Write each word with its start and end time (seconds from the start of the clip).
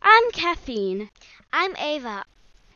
I'm 0.00 0.30
Caffeine. 0.30 1.10
I'm 1.52 1.76
Ava. 1.76 2.24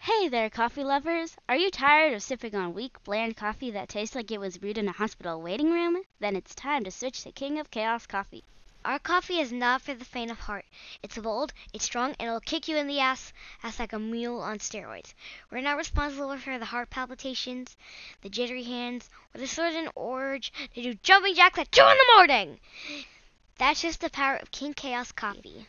Hey 0.01 0.29
there, 0.29 0.51
coffee 0.51 0.83
lovers. 0.83 1.37
Are 1.49 1.57
you 1.57 1.71
tired 1.71 2.15
of 2.15 2.23
sipping 2.23 2.55
on 2.55 2.75
weak, 2.75 3.03
bland 3.05 3.37
coffee 3.37 3.71
that 3.71 3.89
tastes 3.89 4.15
like 4.15 4.31
it 4.31 4.41
was 4.41 4.59
brewed 4.59 4.79
in 4.79 4.89
a 4.89 4.93
hospital 4.93 5.41
waiting 5.41 5.71
room? 5.71 6.03
Then 6.19 6.37
it's 6.37 6.55
time 6.55 6.85
to 6.85 6.91
switch 6.91 7.23
to 7.23 7.33
King 7.33 7.59
of 7.59 7.71
Chaos 7.71 8.07
coffee. 8.07 8.43
Our 8.85 8.99
coffee 8.99 9.39
is 9.39 9.53
not 9.53 9.83
for 9.83 9.95
the 9.95 10.05
faint 10.05 10.33
of 10.33 10.41
heart. 10.41 10.65
It's 11.03 11.17
bold, 11.17 11.53
it's 11.73 11.85
strong, 11.85 12.17
and 12.19 12.29
it'll 12.29 12.41
kick 12.41 12.67
you 12.67 12.77
in 12.77 12.89
the 12.89 12.99
ass, 12.99 13.33
ass 13.63 13.79
like 13.79 13.93
a 13.93 13.99
mule 13.99 14.41
on 14.41 14.59
steroids. 14.59 15.15
We're 15.51 15.61
not 15.61 15.77
responsible 15.77 16.37
for 16.39 16.59
the 16.59 16.65
heart 16.65 16.91
palpitations, 16.91 17.77
the 18.23 18.31
jittery 18.31 18.65
hands, 18.65 19.09
or 19.35 19.39
the 19.41 19.47
sudden 19.47 19.89
urge 19.97 20.53
to 20.75 20.83
do 20.83 20.95
jumping 20.95 21.37
jacks 21.37 21.59
at 21.59 21.71
2 21.71 21.81
in 21.81 21.87
the 21.87 22.13
morning. 22.17 22.61
That's 23.59 23.83
just 23.83 24.01
the 24.01 24.11
power 24.11 24.37
of 24.37 24.51
King 24.51 24.75
Chaos 24.75 25.13
coffee. 25.13 25.67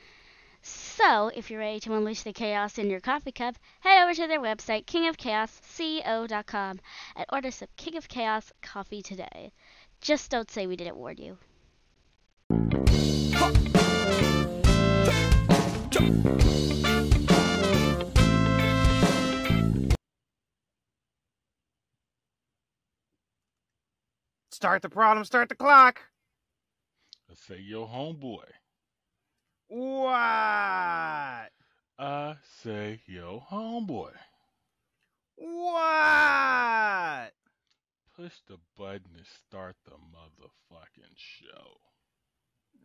So, 0.95 1.29
if 1.29 1.49
you're 1.49 1.59
ready 1.59 1.79
to 1.79 1.95
unleash 1.95 2.21
the 2.21 2.33
chaos 2.33 2.77
in 2.77 2.88
your 2.88 2.99
coffee 2.99 3.31
cup, 3.31 3.55
head 3.79 4.03
over 4.03 4.13
to 4.13 4.27
their 4.27 4.39
website, 4.39 4.86
kingofchaosco.com, 4.86 6.80
and 7.16 7.25
order 7.31 7.50
some 7.50 7.67
King 7.77 7.97
of 7.97 8.08
Chaos 8.08 8.52
coffee 8.61 9.02
today. 9.02 9.52
Just 10.02 10.30
don't 10.30 10.52
say 10.52 10.67
we 10.67 10.75
didn't 10.75 10.95
warn 10.95 11.17
you. 11.17 11.39
Start 24.52 24.83
the 24.83 24.89
problem, 24.89 25.25
start 25.25 25.50
the 25.50 25.55
clock. 25.55 26.03
Let's 27.28 27.44
say 27.44 27.59
your 27.59 27.88
homeboy. 27.88 28.45
What? 29.75 31.49
I 31.97 32.35
say 32.61 33.02
yo 33.07 33.41
homeboy. 33.52 34.11
What? 35.35 37.31
Push 38.16 38.33
the 38.47 38.59
button 38.77 39.16
to 39.17 39.25
start 39.25 39.75
the 39.83 39.94
motherfucking 39.94 41.16
show. 41.16 41.79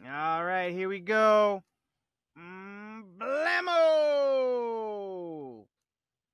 All 0.03 0.47
right, 0.47 0.72
here 0.72 0.89
we 0.89 1.00
go. 1.00 1.62
Mm, 2.39 3.19
blammo! 3.19 4.47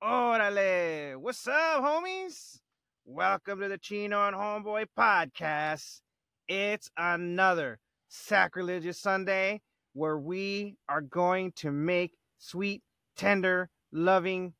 Orale! 0.01 1.17
What's 1.17 1.45
up, 1.49 1.83
homies? 1.83 2.61
Welcome 3.03 3.59
to 3.59 3.67
the 3.67 3.77
Chino 3.77 4.25
and 4.25 4.37
Homeboy 4.37 4.85
podcast. 4.97 5.99
It's 6.47 6.89
another 6.95 7.81
sacrilegious 8.07 8.97
Sunday 9.01 9.59
where 9.95 10.17
we 10.17 10.75
are 10.89 11.01
going 11.01 11.53
to 11.53 11.71
make 11.71 12.11
sweet, 12.37 12.83
tender, 13.15 13.69
loving 13.93 14.53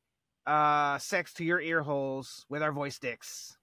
uh, 0.46 0.96
sex 0.98 1.34
to 1.34 1.44
your 1.44 1.60
ear 1.60 1.82
holes 1.82 2.46
with 2.48 2.62
our 2.62 2.72
voice 2.72 2.96
sticks. 2.96 3.56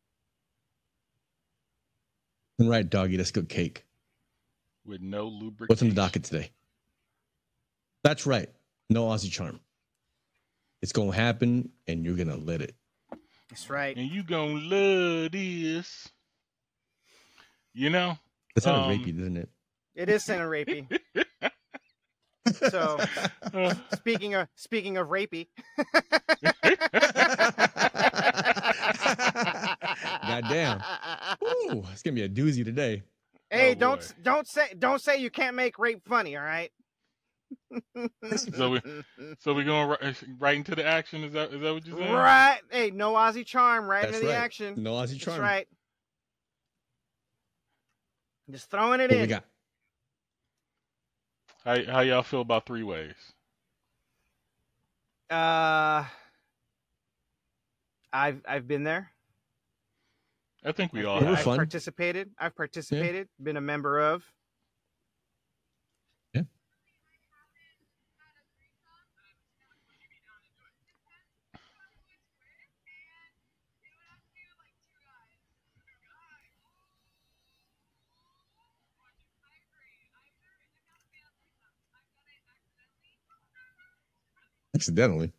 And 2.60 2.70
right, 2.70 2.88
doggy, 2.88 3.18
that's 3.18 3.32
good 3.32 3.50
cake. 3.50 3.86
With 4.86 5.02
no 5.02 5.26
lubricant. 5.28 5.70
What's 5.70 5.82
on 5.82 5.90
the 5.90 5.96
docket 5.96 6.24
today? 6.26 6.52
That's 8.04 8.28
right. 8.28 8.50
No 8.92 9.08
Aussie 9.08 9.32
charm. 9.32 9.60
It's 10.84 10.92
gonna 10.92 11.14
happen 11.14 11.70
and 11.88 12.06
you're 12.06 12.16
gonna 12.18 12.38
let 12.38 12.62
it. 12.62 12.76
That's 13.50 13.70
right. 13.70 13.96
And 13.98 14.12
you 14.12 14.22
gonna 14.24 14.60
love 14.60 15.32
this. 15.32 16.10
You 17.74 17.90
know? 17.90 18.18
That's 18.54 18.66
kind 18.66 18.78
Um, 18.78 18.92
of 18.92 18.98
rapey, 19.00 19.20
isn't 19.20 19.38
it? 19.38 19.50
It 19.96 20.10
is 20.10 20.24
center 20.24 20.50
rapey. 20.50 21.00
So 22.70 23.00
Uh, 23.54 23.74
speaking 23.96 24.34
of 24.36 24.48
speaking 24.56 24.98
of 24.98 25.08
rapey, 25.10 25.48
Goddamn. 30.28 30.82
Ooh, 31.44 31.84
it's 31.92 32.02
gonna 32.02 32.16
be 32.16 32.24
a 32.24 32.30
doozy 32.30 32.64
today. 32.64 33.04
Hey, 33.50 33.72
Oh, 33.72 33.76
don't 33.76 34.00
boy. 34.00 34.06
don't 34.22 34.48
say 34.48 34.74
don't 34.78 35.02
say 35.02 35.18
you 35.18 35.30
can't 35.30 35.56
make 35.56 35.78
rape 35.80 36.02
funny, 36.08 36.36
all 36.38 36.44
right? 36.44 36.72
So 38.56 38.72
we- 38.72 38.82
so 39.40 39.54
we're 39.54 39.64
going 39.64 39.90
right, 39.90 40.24
right 40.40 40.58
into 40.58 40.76
the 40.76 40.86
action. 40.86 41.24
Is 41.24 41.34
that 41.34 41.54
is 41.54 41.62
that 41.62 41.74
what 41.74 41.86
you're 41.86 41.98
saying? 41.98 42.14
right. 42.14 42.60
Hey, 42.72 42.90
no 42.92 43.14
Aussie 43.14 43.46
charm, 43.46 43.88
right 43.90 44.04
That's 44.04 44.16
into 44.18 44.28
the 44.28 44.36
action. 44.36 44.82
No 44.82 44.94
Aussie 44.94 45.20
charm. 45.20 45.38
That's 45.38 45.40
right. 45.40 45.68
Just 48.50 48.70
throwing 48.70 49.00
it 49.00 49.10
What 49.10 49.18
we 49.18 49.24
in. 49.24 49.30
Got? 51.66 51.86
How 51.86 51.94
how 51.94 52.00
y'all 52.02 52.24
feel 52.24 52.42
about 52.42 52.66
three 52.66 52.84
ways? 52.84 53.16
Uh, 55.30 56.06
I've 58.12 58.42
I've 58.48 58.68
been 58.68 58.84
there. 58.84 59.12
I 60.64 60.72
think 60.72 60.94
we 60.94 61.02
I've, 61.02 61.08
all 61.08 61.20
They 61.20 61.26
were 61.28 61.36
I've 61.36 61.46
participated. 61.46 62.32
I've 62.38 62.56
participated. 62.56 63.28
Been 63.42 63.58
a 63.58 63.62
member 63.62 64.00
of. 64.00 64.24
Accidentally. 84.76 85.32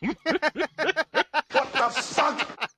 What 0.00 1.72
the 1.72 1.90
fuck? 1.90 2.68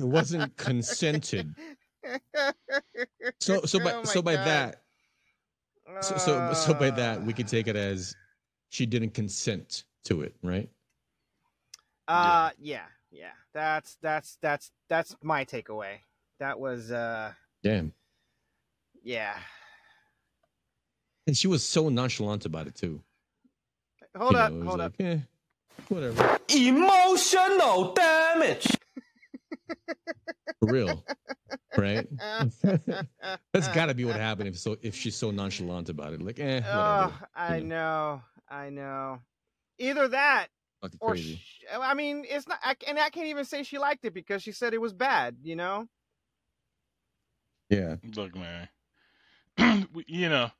It 0.00 0.04
wasn't 0.04 0.56
consented. 0.56 1.54
So 3.40 3.62
so 3.62 3.78
by 3.80 3.92
Oh 3.94 4.04
so 4.04 4.22
by 4.22 4.36
God. 4.36 4.46
that 4.46 4.82
so, 6.00 6.16
so 6.16 6.52
so 6.54 6.74
by 6.74 6.90
that 6.90 7.22
we 7.22 7.32
could 7.32 7.48
take 7.48 7.68
it 7.68 7.76
as 7.76 8.14
she 8.70 8.86
didn't 8.86 9.14
consent 9.14 9.84
to 10.04 10.22
it, 10.22 10.34
right? 10.42 10.68
Uh, 12.08 12.50
yeah, 12.58 12.86
yeah. 13.10 13.30
That's 13.52 13.96
that's 14.02 14.38
that's 14.40 14.70
that's 14.88 15.14
my 15.22 15.44
takeaway. 15.44 15.98
That 16.40 16.58
was 16.58 16.90
uh, 16.90 17.32
Damn. 17.62 17.92
yeah. 19.02 19.36
And 21.26 21.36
she 21.36 21.46
was 21.46 21.62
so 21.64 21.90
nonchalant 21.90 22.46
about 22.46 22.66
it 22.66 22.74
too. 22.74 23.02
Hold 24.16 24.32
You 24.32 24.38
up, 24.38 24.52
know, 24.52 24.64
hold 24.66 24.78
like, 24.78 24.86
up. 24.86 24.94
Eh, 25.00 25.18
whatever. 25.88 26.38
Emotional 26.48 27.92
damage. 27.92 28.66
For 30.60 30.72
real. 30.72 31.04
Right? 31.76 32.08
That's 32.62 33.68
gotta 33.74 33.94
be 33.94 34.04
what 34.06 34.16
happened 34.16 34.48
if 34.48 34.58
so 34.58 34.76
if 34.80 34.94
she's 34.94 35.14
so 35.16 35.30
nonchalant 35.30 35.88
about 35.90 36.14
it. 36.14 36.22
Like, 36.22 36.40
eh, 36.40 36.60
whatever. 36.60 37.12
Oh, 37.12 37.26
I 37.36 37.56
you 37.58 37.64
know, 37.64 38.22
I 38.48 38.70
know. 38.70 39.20
Either 39.78 40.08
that 40.08 40.46
Fucking 40.82 41.00
or 41.00 41.14
crazy. 41.14 41.40
sh- 41.40 41.64
uh, 41.74 41.80
I 41.80 41.94
mean, 41.94 42.24
it's 42.28 42.48
not. 42.48 42.58
I, 42.62 42.76
and 42.88 42.98
I 42.98 43.10
can't 43.10 43.26
even 43.28 43.44
say 43.44 43.62
she 43.62 43.78
liked 43.78 44.04
it 44.04 44.14
because 44.14 44.42
she 44.42 44.52
said 44.52 44.74
it 44.74 44.80
was 44.80 44.92
bad. 44.94 45.36
You 45.42 45.56
know. 45.56 45.88
yeah. 47.70 47.96
Look, 48.16 48.34
man. 48.36 48.68
you 50.06 50.28
know, 50.28 50.50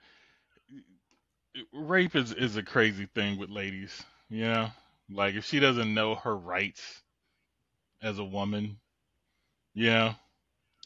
rape 1.73 2.17
is 2.17 2.33
is 2.33 2.57
a 2.57 2.63
crazy 2.63 3.09
thing 3.15 3.39
with 3.39 3.51
ladies. 3.51 4.03
You 4.31 4.45
know, 4.45 4.71
like 5.11 5.35
if 5.35 5.45
she 5.45 5.61
doesn't 5.61 5.95
know 5.95 6.17
her 6.17 6.37
rights 6.37 7.03
as 8.03 8.19
a 8.19 8.25
woman, 8.25 8.79
you 9.75 9.91
know, 9.91 10.15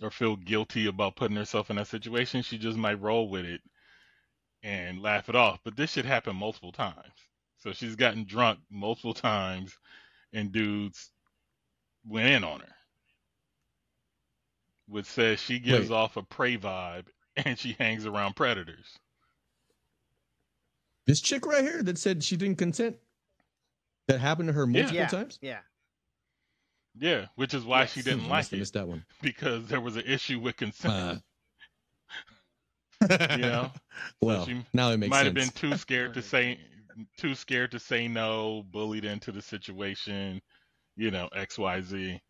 or 0.03 0.11
feel 0.11 0.37
guilty 0.37 0.87
about 0.87 1.17
putting 1.17 1.37
herself 1.37 1.71
in 1.71 1.77
that 1.77 1.89
situation, 1.89 2.43
she 2.43 2.59
just 2.59 2.79
might 2.79 3.01
roll 3.01 3.29
with 3.29 3.45
it 3.45 3.61
and 4.63 5.03
laugh 5.03 5.29
it 5.29 5.37
off. 5.37 5.61
But 5.65 5.77
this 5.77 5.93
should 5.93 6.07
happen 6.07 6.37
multiple 6.37 6.73
times. 6.73 7.15
So 7.63 7.73
she's 7.73 7.95
gotten 7.95 8.25
drunk 8.25 8.59
multiple 8.71 9.15
times, 9.15 9.79
and 10.33 10.51
dudes 10.51 11.11
went 12.05 12.29
in 12.29 12.43
on 12.43 12.59
her. 12.61 12.75
Which 14.89 15.07
says 15.07 15.39
she 15.39 15.61
gives 15.61 15.89
Wait. 15.89 15.95
off 15.95 16.17
a 16.17 16.23
prey 16.23 16.59
vibe, 16.59 17.07
and 17.37 17.57
she 17.57 17.77
hangs 17.79 18.05
around 18.05 18.35
predators. 18.35 18.99
This 21.07 21.21
chick 21.21 21.47
right 21.47 21.63
here 21.63 21.83
that 21.85 21.99
said 21.99 22.25
she 22.25 22.37
didn't 22.37 22.59
consent. 22.59 22.97
That 24.09 24.19
happened 24.19 24.49
to 24.49 24.53
her 24.55 24.67
multiple 24.67 24.97
Yeah. 24.97 25.07
times. 25.07 25.39
Yeah. 25.41 25.61
Yeah, 26.99 27.27
which 27.37 27.55
is 27.55 27.65
why 27.65 27.81
Yes. 27.81 27.93
she 27.93 28.03
didn't 28.03 28.27
I 28.27 28.29
like 28.29 28.53
it 28.53 28.59
missed 28.59 28.75
that 28.75 28.87
one. 28.89 29.05
because 29.23 29.67
there 29.69 29.81
was 29.81 29.97
an 29.97 30.05
issue 30.05 30.41
with 30.41 30.57
consent. 30.57 31.23
Uh, 33.01 33.07
you 33.37 33.39
know, 33.43 33.71
well, 34.21 34.47
she 34.47 34.63
now 34.75 34.91
it 34.91 34.99
makes 34.99 35.11
might 35.11 35.25
sense. 35.25 35.27
have 35.27 35.35
been 35.35 35.71
too 35.71 35.77
scared 35.79 36.15
to 36.15 36.23
say 36.23 36.59
too 37.17 37.35
scared 37.35 37.71
to 37.73 37.79
say 37.79 38.09
no, 38.09 38.65
bullied 38.71 39.05
into 39.05 39.33
the 39.33 39.43
situation, 39.43 40.41
you 40.97 41.11
know, 41.11 41.29
X 41.35 41.59
Y 41.59 41.81
Z. 41.83 42.21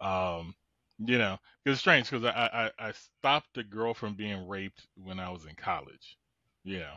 Um, 0.00 0.54
you 0.98 1.18
know, 1.18 1.38
it's 1.64 1.80
strange 1.80 2.10
because 2.10 2.24
I, 2.24 2.70
I 2.78 2.88
I 2.88 2.92
stopped 2.92 3.58
a 3.58 3.62
girl 3.62 3.94
from 3.94 4.14
being 4.14 4.46
raped 4.46 4.86
when 4.96 5.18
I 5.18 5.30
was 5.30 5.46
in 5.46 5.54
college. 5.54 6.16
You 6.64 6.80
know, 6.80 6.94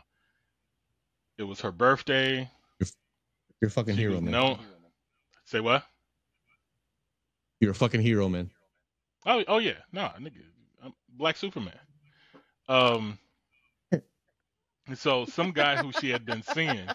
it 1.38 1.42
was 1.44 1.60
her 1.60 1.72
birthday. 1.72 2.50
You're 3.60 3.68
a 3.68 3.70
fucking 3.70 3.94
She 3.94 4.02
hero, 4.02 4.20
man. 4.20 4.32
no, 4.32 4.58
say 5.44 5.60
what? 5.60 5.84
You're 7.60 7.70
a 7.70 7.74
fucking 7.74 8.02
hero, 8.02 8.28
man. 8.28 8.50
Oh, 9.24 9.42
oh 9.48 9.58
yeah, 9.58 9.78
no, 9.92 10.10
nigga, 10.20 10.42
I'm 10.84 10.92
Black 11.08 11.36
Superman. 11.36 11.78
Um, 12.68 13.18
and 14.86 14.98
so 14.98 15.26
some 15.26 15.52
guy 15.52 15.76
who 15.76 15.92
she 15.92 16.10
had 16.10 16.26
been 16.26 16.42
seeing, 16.42 16.94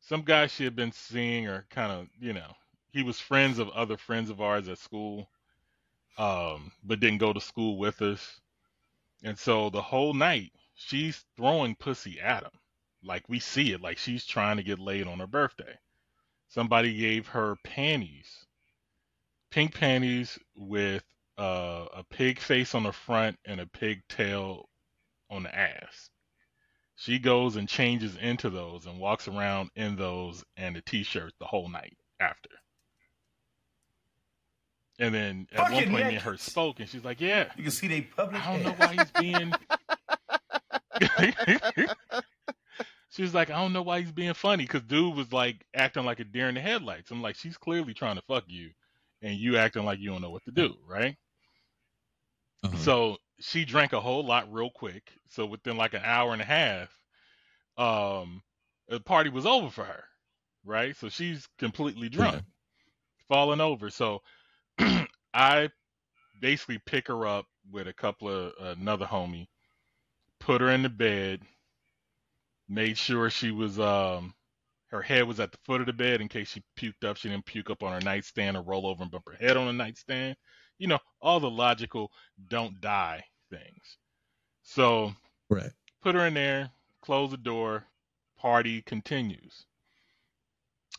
some 0.00 0.22
guy 0.22 0.46
she 0.48 0.64
had 0.64 0.76
been 0.76 0.92
seeing, 0.92 1.46
or 1.48 1.66
kind 1.70 1.92
of, 1.92 2.08
you 2.20 2.32
know, 2.34 2.52
he 2.92 3.02
was 3.02 3.20
friends 3.20 3.58
of 3.58 3.70
other 3.70 3.96
friends 3.96 4.30
of 4.30 4.40
ours 4.40 4.68
at 4.68 4.78
school, 4.78 5.30
um, 6.18 6.72
but 6.84 7.00
didn't 7.00 7.18
go 7.18 7.32
to 7.32 7.40
school 7.40 7.78
with 7.78 8.02
us, 8.02 8.40
and 9.24 9.38
so 9.38 9.70
the 9.70 9.82
whole 9.82 10.14
night 10.14 10.52
she's 10.74 11.24
throwing 11.36 11.74
pussy 11.76 12.20
at 12.20 12.44
him, 12.44 12.52
like 13.04 13.28
we 13.28 13.40
see 13.40 13.72
it, 13.72 13.82
like 13.82 13.98
she's 13.98 14.26
trying 14.26 14.58
to 14.58 14.62
get 14.64 14.78
laid 14.80 15.06
on 15.08 15.20
her 15.20 15.26
birthday. 15.28 15.78
Somebody 16.48 16.96
gave 16.98 17.28
her 17.28 17.56
panties 17.64 18.46
pink 19.52 19.74
panties 19.74 20.38
with 20.56 21.04
uh, 21.38 21.86
a 21.94 22.04
pig 22.10 22.40
face 22.40 22.74
on 22.76 22.84
the 22.84 22.92
front 22.92 23.38
and 23.46 23.60
a 23.60 23.66
pig 23.68 24.02
tail 24.10 24.68
on 25.30 25.44
the 25.44 25.54
ass. 25.56 26.09
She 27.00 27.18
goes 27.18 27.56
and 27.56 27.66
changes 27.66 28.14
into 28.16 28.50
those 28.50 28.84
and 28.84 28.98
walks 28.98 29.26
around 29.26 29.70
in 29.74 29.96
those 29.96 30.44
and 30.58 30.76
a 30.76 30.82
t-shirt 30.82 31.32
the 31.38 31.46
whole 31.46 31.70
night 31.70 31.96
after. 32.20 32.50
And 34.98 35.14
then 35.14 35.46
at 35.50 35.72
one 35.72 35.84
point, 35.84 35.92
me 35.92 36.02
and 36.02 36.18
her 36.18 36.32
naked. 36.32 36.44
spoke, 36.44 36.78
and 36.78 36.86
she's 36.86 37.02
like, 37.02 37.22
"Yeah, 37.22 37.50
You 37.56 37.62
can 37.62 37.72
see 37.72 37.88
they 37.88 38.02
public. 38.02 38.46
I 38.46 38.52
don't 38.52 38.64
know 38.64 38.74
why 38.76 38.92
he's 38.92 39.10
being." 39.12 39.54
she 43.08 43.22
was 43.22 43.32
like, 43.32 43.48
"I 43.48 43.62
don't 43.62 43.72
know 43.72 43.80
why 43.80 44.02
he's 44.02 44.12
being 44.12 44.34
funny," 44.34 44.64
because 44.64 44.82
dude 44.82 45.16
was 45.16 45.32
like 45.32 45.64
acting 45.74 46.04
like 46.04 46.20
a 46.20 46.24
deer 46.24 46.50
in 46.50 46.54
the 46.54 46.60
headlights. 46.60 47.10
I'm 47.10 47.22
like, 47.22 47.36
she's 47.36 47.56
clearly 47.56 47.94
trying 47.94 48.16
to 48.16 48.22
fuck 48.28 48.44
you, 48.46 48.72
and 49.22 49.38
you 49.38 49.56
acting 49.56 49.86
like 49.86 50.00
you 50.00 50.10
don't 50.10 50.20
know 50.20 50.28
what 50.28 50.44
to 50.44 50.50
do, 50.50 50.74
right? 50.86 51.16
Uh-huh. 52.62 52.76
So 52.76 53.16
she 53.40 53.64
drank 53.64 53.92
a 53.94 54.00
whole 54.00 54.24
lot 54.24 54.52
real 54.52 54.70
quick. 54.70 55.12
So 55.28 55.46
within 55.46 55.76
like 55.76 55.94
an 55.94 56.02
hour 56.04 56.32
and 56.32 56.42
a 56.42 56.46
half, 56.46 56.90
um, 57.78 58.42
the 58.88 59.00
party 59.00 59.30
was 59.30 59.46
over 59.46 59.70
for 59.70 59.84
her, 59.84 60.04
right? 60.64 60.96
So 60.96 61.08
she's 61.10 61.48
completely 61.58 62.08
drunk, 62.08 62.36
Yeah. 62.36 62.40
falling 63.28 63.60
over. 63.60 63.90
So 63.90 64.22
I 65.34 65.70
basically 66.40 66.78
pick 66.86 67.08
her 67.08 67.26
up 67.26 67.46
with 67.72 67.88
a 67.88 67.94
couple 67.94 68.28
of 68.28 68.52
another 68.78 69.06
homie, 69.06 69.48
put 70.40 70.60
her 70.62 70.70
in 70.70 70.82
the 70.82 70.90
bed, 70.90 71.42
made 72.68 72.98
sure 72.98 73.30
she 73.30 73.50
was 73.52 73.80
um 73.80 74.34
her 74.88 75.02
head 75.02 75.24
was 75.28 75.40
at 75.40 75.52
the 75.52 75.58
foot 75.64 75.80
of 75.80 75.86
the 75.86 75.92
bed 75.92 76.20
in 76.20 76.28
case 76.28 76.50
she 76.50 76.62
puked 76.78 77.04
up. 77.08 77.16
She 77.16 77.28
didn't 77.28 77.46
puke 77.46 77.70
up 77.70 77.82
on 77.82 77.92
her 77.92 78.00
nightstand 78.00 78.56
or 78.56 78.62
roll 78.62 78.86
over 78.86 79.02
and 79.02 79.10
bump 79.12 79.24
her 79.28 79.36
head 79.36 79.56
on 79.56 79.66
the 79.66 79.72
nightstand. 79.72 80.36
You 80.80 80.88
know, 80.88 81.00
all 81.22 81.40
the 81.40 81.50
logical 81.50 82.12
don't 82.48 82.80
die 82.82 83.24
things. 83.50 83.98
So 84.62 85.14
right. 85.50 85.72
put 86.02 86.14
her 86.16 86.26
in 86.26 86.34
there, 86.34 86.70
close 87.02 87.30
the 87.30 87.38
door, 87.38 87.86
party 88.38 88.82
continues. 88.82 89.66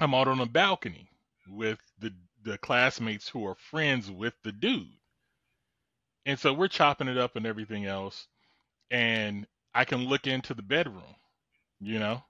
I'm 0.02 0.14
out 0.16 0.28
on 0.28 0.42
a 0.42 0.46
balcony 0.46 1.10
with 1.48 1.80
the 2.00 2.14
the 2.44 2.58
classmates 2.60 3.30
who 3.30 3.46
are 3.48 3.56
friends 3.56 4.12
with 4.12 4.36
the 4.44 4.52
dude. 4.54 4.98
And 6.26 6.40
so 6.40 6.54
we're 6.54 6.68
chopping 6.70 7.08
it 7.10 7.18
up 7.18 7.36
and 7.36 7.46
everything 7.46 7.86
else. 7.86 8.28
And 8.92 9.48
I 9.74 9.86
can 9.86 10.06
look 10.06 10.28
into 10.28 10.54
the 10.54 10.64
bedroom, 10.64 11.16
you 11.82 12.00
know? 12.00 12.24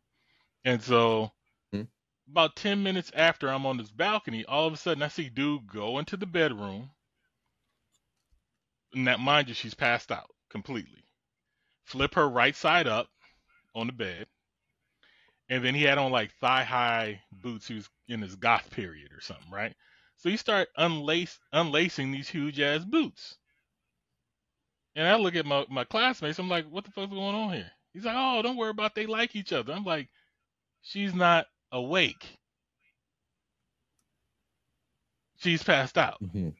And 0.66 0.82
so 0.84 1.32
Hmm. 1.72 1.84
about 2.30 2.56
10 2.56 2.84
minutes 2.84 3.12
after 3.16 3.50
I'm 3.50 3.66
on 3.68 3.78
this 3.78 3.92
balcony, 3.92 4.46
all 4.46 4.68
of 4.68 4.74
a 4.74 4.78
sudden 4.78 5.04
I 5.04 5.10
see 5.10 5.30
dude 5.30 5.68
go 5.68 6.00
into 6.00 6.18
the 6.18 6.28
bedroom. 6.28 6.92
That 8.94 9.20
mind 9.20 9.48
you, 9.50 9.54
she's 9.54 9.74
passed 9.74 10.12
out 10.12 10.30
completely. 10.50 11.04
Flip 11.86 12.14
her 12.16 12.28
right 12.30 12.56
side 12.56 12.88
up 12.88 13.10
on 13.76 13.88
the 13.88 13.94
bed. 13.94 14.28
And 15.50 15.64
then 15.64 15.76
he 15.76 15.84
had 15.84 15.98
on 15.98 16.12
like 16.12 16.34
thigh 16.40 16.64
high 16.64 17.22
boots. 17.32 17.68
He 17.68 17.76
was 17.76 17.90
in 18.08 18.22
his 18.22 18.36
goth 18.36 18.70
period 18.72 19.12
or 19.12 19.22
something, 19.22 19.52
right? 19.52 19.76
So 20.18 20.30
you 20.30 20.38
start 20.38 20.70
unlace 20.78 21.38
unlacing 21.52 22.12
these 22.12 22.30
huge 22.30 22.60
ass 22.60 22.84
boots. 22.86 23.38
And 24.96 25.08
I 25.08 25.16
look 25.16 25.36
at 25.36 25.46
my, 25.46 25.66
my 25.70 25.84
classmates, 25.86 26.40
I'm 26.40 26.50
like, 26.50 26.66
what 26.70 26.84
the 26.86 26.92
fuck's 26.92 27.12
going 27.12 27.36
on 27.36 27.54
here? 27.54 27.72
He's 27.94 28.06
like, 28.06 28.16
oh, 28.18 28.42
don't 28.42 28.58
worry 28.58 28.70
about 28.70 28.96
they 28.96 29.06
like 29.06 29.36
each 29.36 29.54
other. 29.54 29.74
I'm 29.74 29.84
like, 29.84 30.10
she's 30.82 31.14
not 31.14 31.48
awake. 31.72 32.38
She's 35.38 35.64
passed 35.64 35.98
out. 35.98 36.22
Mhm. 36.22 36.56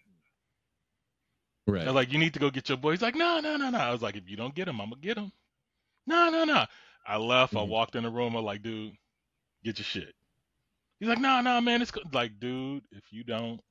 Right. 1.68 1.84
I 1.84 1.86
was 1.86 1.96
like, 1.96 2.12
you 2.12 2.20
need 2.20 2.34
to 2.34 2.40
go 2.40 2.50
get 2.50 2.70
your 2.70 2.78
boy. 2.78 2.92
He's 2.92 3.02
like, 3.02 3.16
no, 3.16 3.40
no, 3.40 3.56
no, 3.58 3.70
no. 3.70 3.78
I 3.78 3.92
was 3.92 4.02
like, 4.02 4.16
if 4.16 4.30
you 4.30 4.36
don't 4.38 4.56
get 4.56 4.68
him, 4.68 4.82
I'm 4.82 4.90
gonna 4.90 5.02
get 5.02 5.18
him. 5.18 5.32
No, 6.08 6.30
no, 6.30 6.44
no. 6.44 6.66
I 7.06 7.18
left. 7.18 7.56
I 7.56 7.60
Mhm. 7.60 7.68
walked 7.68 7.96
in 7.96 8.04
the 8.04 8.10
room. 8.10 8.36
I'm 8.36 8.44
like, 8.44 8.62
dude, 8.64 8.98
get 9.64 9.80
your 9.80 9.86
shit. 9.86 10.16
He's 11.00 11.10
like, 11.10 11.20
no, 11.20 11.42
no, 11.42 11.62
man. 11.62 11.82
It's 11.82 11.92
co-" 11.92 12.02
like, 12.12 12.40
dude, 12.40 12.84
if 12.92 13.04
you 13.12 13.24
don't 13.24 13.62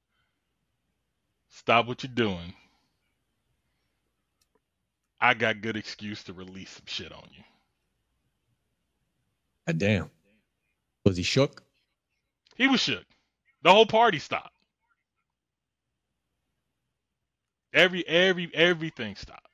stop 1.48 1.86
what 1.86 2.02
you're 2.02 2.12
doing, 2.12 2.54
I 5.20 5.34
got 5.34 5.60
good 5.60 5.76
excuse 5.76 6.24
to 6.24 6.32
release 6.32 6.70
some 6.70 6.86
shit 6.86 7.12
on 7.12 7.28
you. 7.32 7.44
God 9.66 9.78
damn. 9.78 10.10
Was 11.04 11.16
he 11.16 11.22
shook? 11.22 11.62
He 12.56 12.66
was 12.68 12.80
shook. 12.80 13.04
The 13.62 13.70
whole 13.72 13.86
party 13.86 14.18
stopped. 14.18 14.54
Every 17.72 18.06
every 18.06 18.50
everything 18.54 19.14
stopped. 19.16 19.46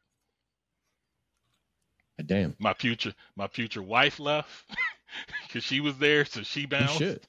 God 2.18 2.26
damn. 2.26 2.56
My 2.58 2.74
future 2.74 3.14
my 3.36 3.46
future 3.46 3.82
wife 3.82 4.18
left 4.18 4.70
because 5.46 5.64
she 5.64 5.80
was 5.80 5.98
there, 5.98 6.24
so 6.24 6.42
she 6.42 6.66
bounced. 6.66 6.98
should. 6.98 7.26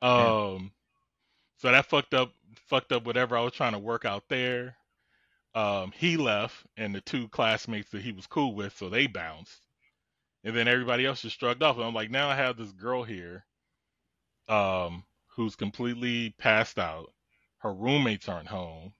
Um, 0.00 0.70
so 1.56 1.70
that 1.72 1.86
fucked 1.86 2.14
up 2.14 2.32
fucked 2.66 2.92
up 2.92 3.04
whatever 3.04 3.36
I 3.36 3.42
was 3.42 3.52
trying 3.52 3.72
to 3.72 3.78
work 3.78 4.04
out 4.04 4.24
there. 4.28 4.76
Um, 5.54 5.92
he 5.96 6.16
left, 6.16 6.56
and 6.76 6.94
the 6.94 7.00
two 7.00 7.28
classmates 7.28 7.90
that 7.90 8.02
he 8.02 8.12
was 8.12 8.26
cool 8.26 8.54
with, 8.54 8.76
so 8.76 8.88
they 8.88 9.06
bounced, 9.06 9.60
and 10.44 10.54
then 10.54 10.68
everybody 10.68 11.04
else 11.04 11.22
just 11.22 11.40
shrugged 11.40 11.62
off. 11.62 11.76
And 11.76 11.84
I'm 11.84 11.94
like, 11.94 12.10
now 12.10 12.28
I 12.28 12.36
have 12.36 12.56
this 12.56 12.70
girl 12.70 13.02
here, 13.02 13.44
um, 14.46 15.04
who's 15.28 15.56
completely 15.56 16.34
passed 16.38 16.78
out. 16.78 17.12
Her 17.58 17.72
roommates 17.72 18.28
aren't 18.28 18.48
home, 18.48 18.92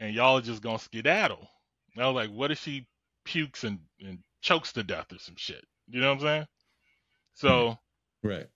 and 0.00 0.14
y'all 0.14 0.38
are 0.38 0.42
just 0.42 0.62
gonna 0.62 0.78
skedaddle. 0.78 1.48
And 1.94 2.04
I 2.04 2.08
was 2.08 2.14
like, 2.14 2.30
what 2.30 2.50
if 2.50 2.60
she 2.60 2.86
pukes 3.24 3.64
and, 3.64 3.80
and 4.00 4.18
chokes 4.42 4.72
to 4.74 4.82
death 4.82 5.12
or 5.12 5.18
some 5.18 5.36
shit? 5.36 5.64
You 5.88 6.00
know 6.00 6.08
what 6.08 6.14
I'm 6.14 6.20
saying? 6.20 6.46
So 7.34 7.48
mm-hmm. 7.48 8.28
Right. 8.28 8.46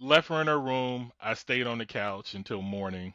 left 0.00 0.28
her 0.28 0.40
in 0.40 0.46
her 0.48 0.60
room. 0.60 1.12
I 1.20 1.34
stayed 1.34 1.66
on 1.66 1.78
the 1.78 1.86
couch 1.86 2.34
until 2.34 2.62
morning. 2.62 3.14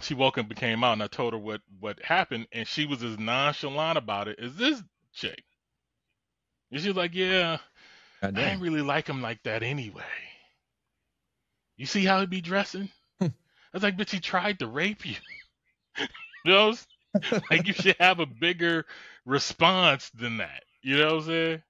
She 0.00 0.14
woke 0.14 0.38
up 0.38 0.46
and 0.48 0.56
came 0.56 0.84
out, 0.84 0.92
and 0.92 1.02
I 1.02 1.08
told 1.08 1.32
her 1.32 1.38
what 1.38 1.60
what 1.80 2.00
happened, 2.02 2.46
and 2.52 2.68
she 2.68 2.86
was 2.86 3.02
as 3.02 3.18
nonchalant 3.18 3.98
about 3.98 4.28
it 4.28 4.38
as 4.38 4.54
this 4.54 4.82
chick. 5.12 5.42
And 6.70 6.80
she 6.80 6.88
was 6.88 6.96
like, 6.96 7.14
"Yeah, 7.14 7.58
I 8.22 8.30
didn't 8.30 8.60
really 8.60 8.82
like 8.82 9.08
him 9.08 9.22
like 9.22 9.42
that 9.42 9.62
anyway. 9.62 10.02
You 11.76 11.86
see 11.86 12.04
how 12.04 12.20
he 12.20 12.26
be 12.26 12.40
dressing? 12.40 12.90
I 13.72 13.76
was 13.76 13.82
like, 13.82 13.96
bitch, 13.96 14.10
he 14.10 14.20
tried 14.20 14.60
to 14.60 14.66
rape 14.66 15.04
you. 15.04 15.16
you 16.44 16.52
know, 16.52 16.74
like 17.50 17.66
you 17.66 17.72
should 17.72 17.96
have 18.00 18.20
a 18.20 18.26
bigger 18.26 18.86
response 19.24 20.10
than 20.10 20.38
that. 20.38 20.64
You 20.82 20.98
know 20.98 21.14
what 21.16 21.22
I'm 21.22 21.26
saying? 21.26 21.62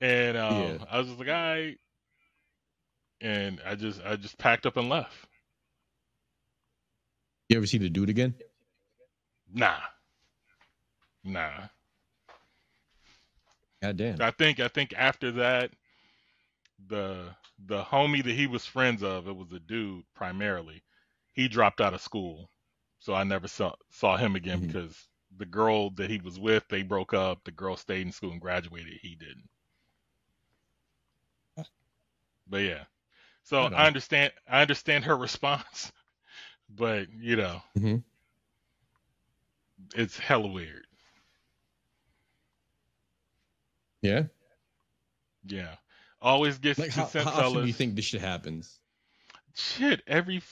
And 0.00 0.36
um, 0.36 0.62
Yeah. 0.62 0.78
I 0.90 0.98
was 0.98 1.06
just 1.08 1.18
like, 1.18 1.28
all 1.28 1.34
right. 1.34 1.78
And 3.20 3.60
I 3.66 3.74
just 3.74 4.00
I 4.04 4.16
just 4.16 4.38
packed 4.38 4.66
up 4.66 4.76
and 4.76 4.88
left. 4.88 5.14
You 7.48 7.56
ever 7.56 7.66
see 7.66 7.78
the 7.78 7.88
dude 7.88 8.10
again? 8.10 8.34
Nah. 9.52 9.78
Nah. 11.24 11.68
God 13.82 13.96
damn. 13.96 14.20
I 14.20 14.30
think 14.30 14.60
I 14.60 14.68
think 14.68 14.94
after 14.96 15.32
that, 15.32 15.70
the 16.88 17.30
the 17.66 17.82
homie 17.82 18.22
that 18.22 18.34
he 18.34 18.46
was 18.46 18.64
friends 18.66 19.02
of, 19.02 19.26
it 19.28 19.36
was 19.36 19.52
a 19.52 19.58
dude 19.60 20.04
primarily. 20.14 20.82
He 21.38 21.46
dropped 21.46 21.80
out 21.80 21.94
of 21.94 22.00
school, 22.00 22.50
so 22.98 23.14
I 23.14 23.22
never 23.22 23.46
saw 23.46 23.72
saw 23.90 24.16
him 24.16 24.34
again 24.34 24.60
Mhm. 24.60 24.66
because 24.66 25.08
the 25.36 25.46
girl 25.46 25.90
that 25.90 26.10
he 26.10 26.18
was 26.18 26.36
with, 26.36 26.66
they 26.66 26.82
broke 26.82 27.14
up. 27.14 27.44
The 27.44 27.52
girl 27.52 27.76
stayed 27.76 28.04
in 28.04 28.10
school 28.10 28.32
and 28.32 28.40
graduated. 28.40 28.94
He 29.00 29.14
didn't. 29.14 29.48
But 32.48 32.56
yeah, 32.62 32.86
so 33.44 33.62
on. 33.62 33.74
I 33.74 33.86
understand. 33.86 34.32
I 34.48 34.62
understand 34.62 35.04
her 35.04 35.16
response, 35.28 35.92
but 36.68 37.08
you 37.12 37.36
know, 37.36 37.62
Mhm. 37.76 38.02
it's 39.94 40.18
hella 40.18 40.48
weird. 40.48 40.88
Yeah. 44.02 44.24
Yeah, 45.44 45.76
always 46.20 46.58
gets 46.58 46.80
Like 46.80 46.90
how, 46.90 47.04
how 47.06 47.20
often 47.30 47.60
do 47.60 47.66
you 47.68 47.72
think 47.72 47.94
this 47.94 48.06
shit 48.06 48.22
happens? 48.22 48.80
Shit, 49.54 50.02
every 50.08 50.42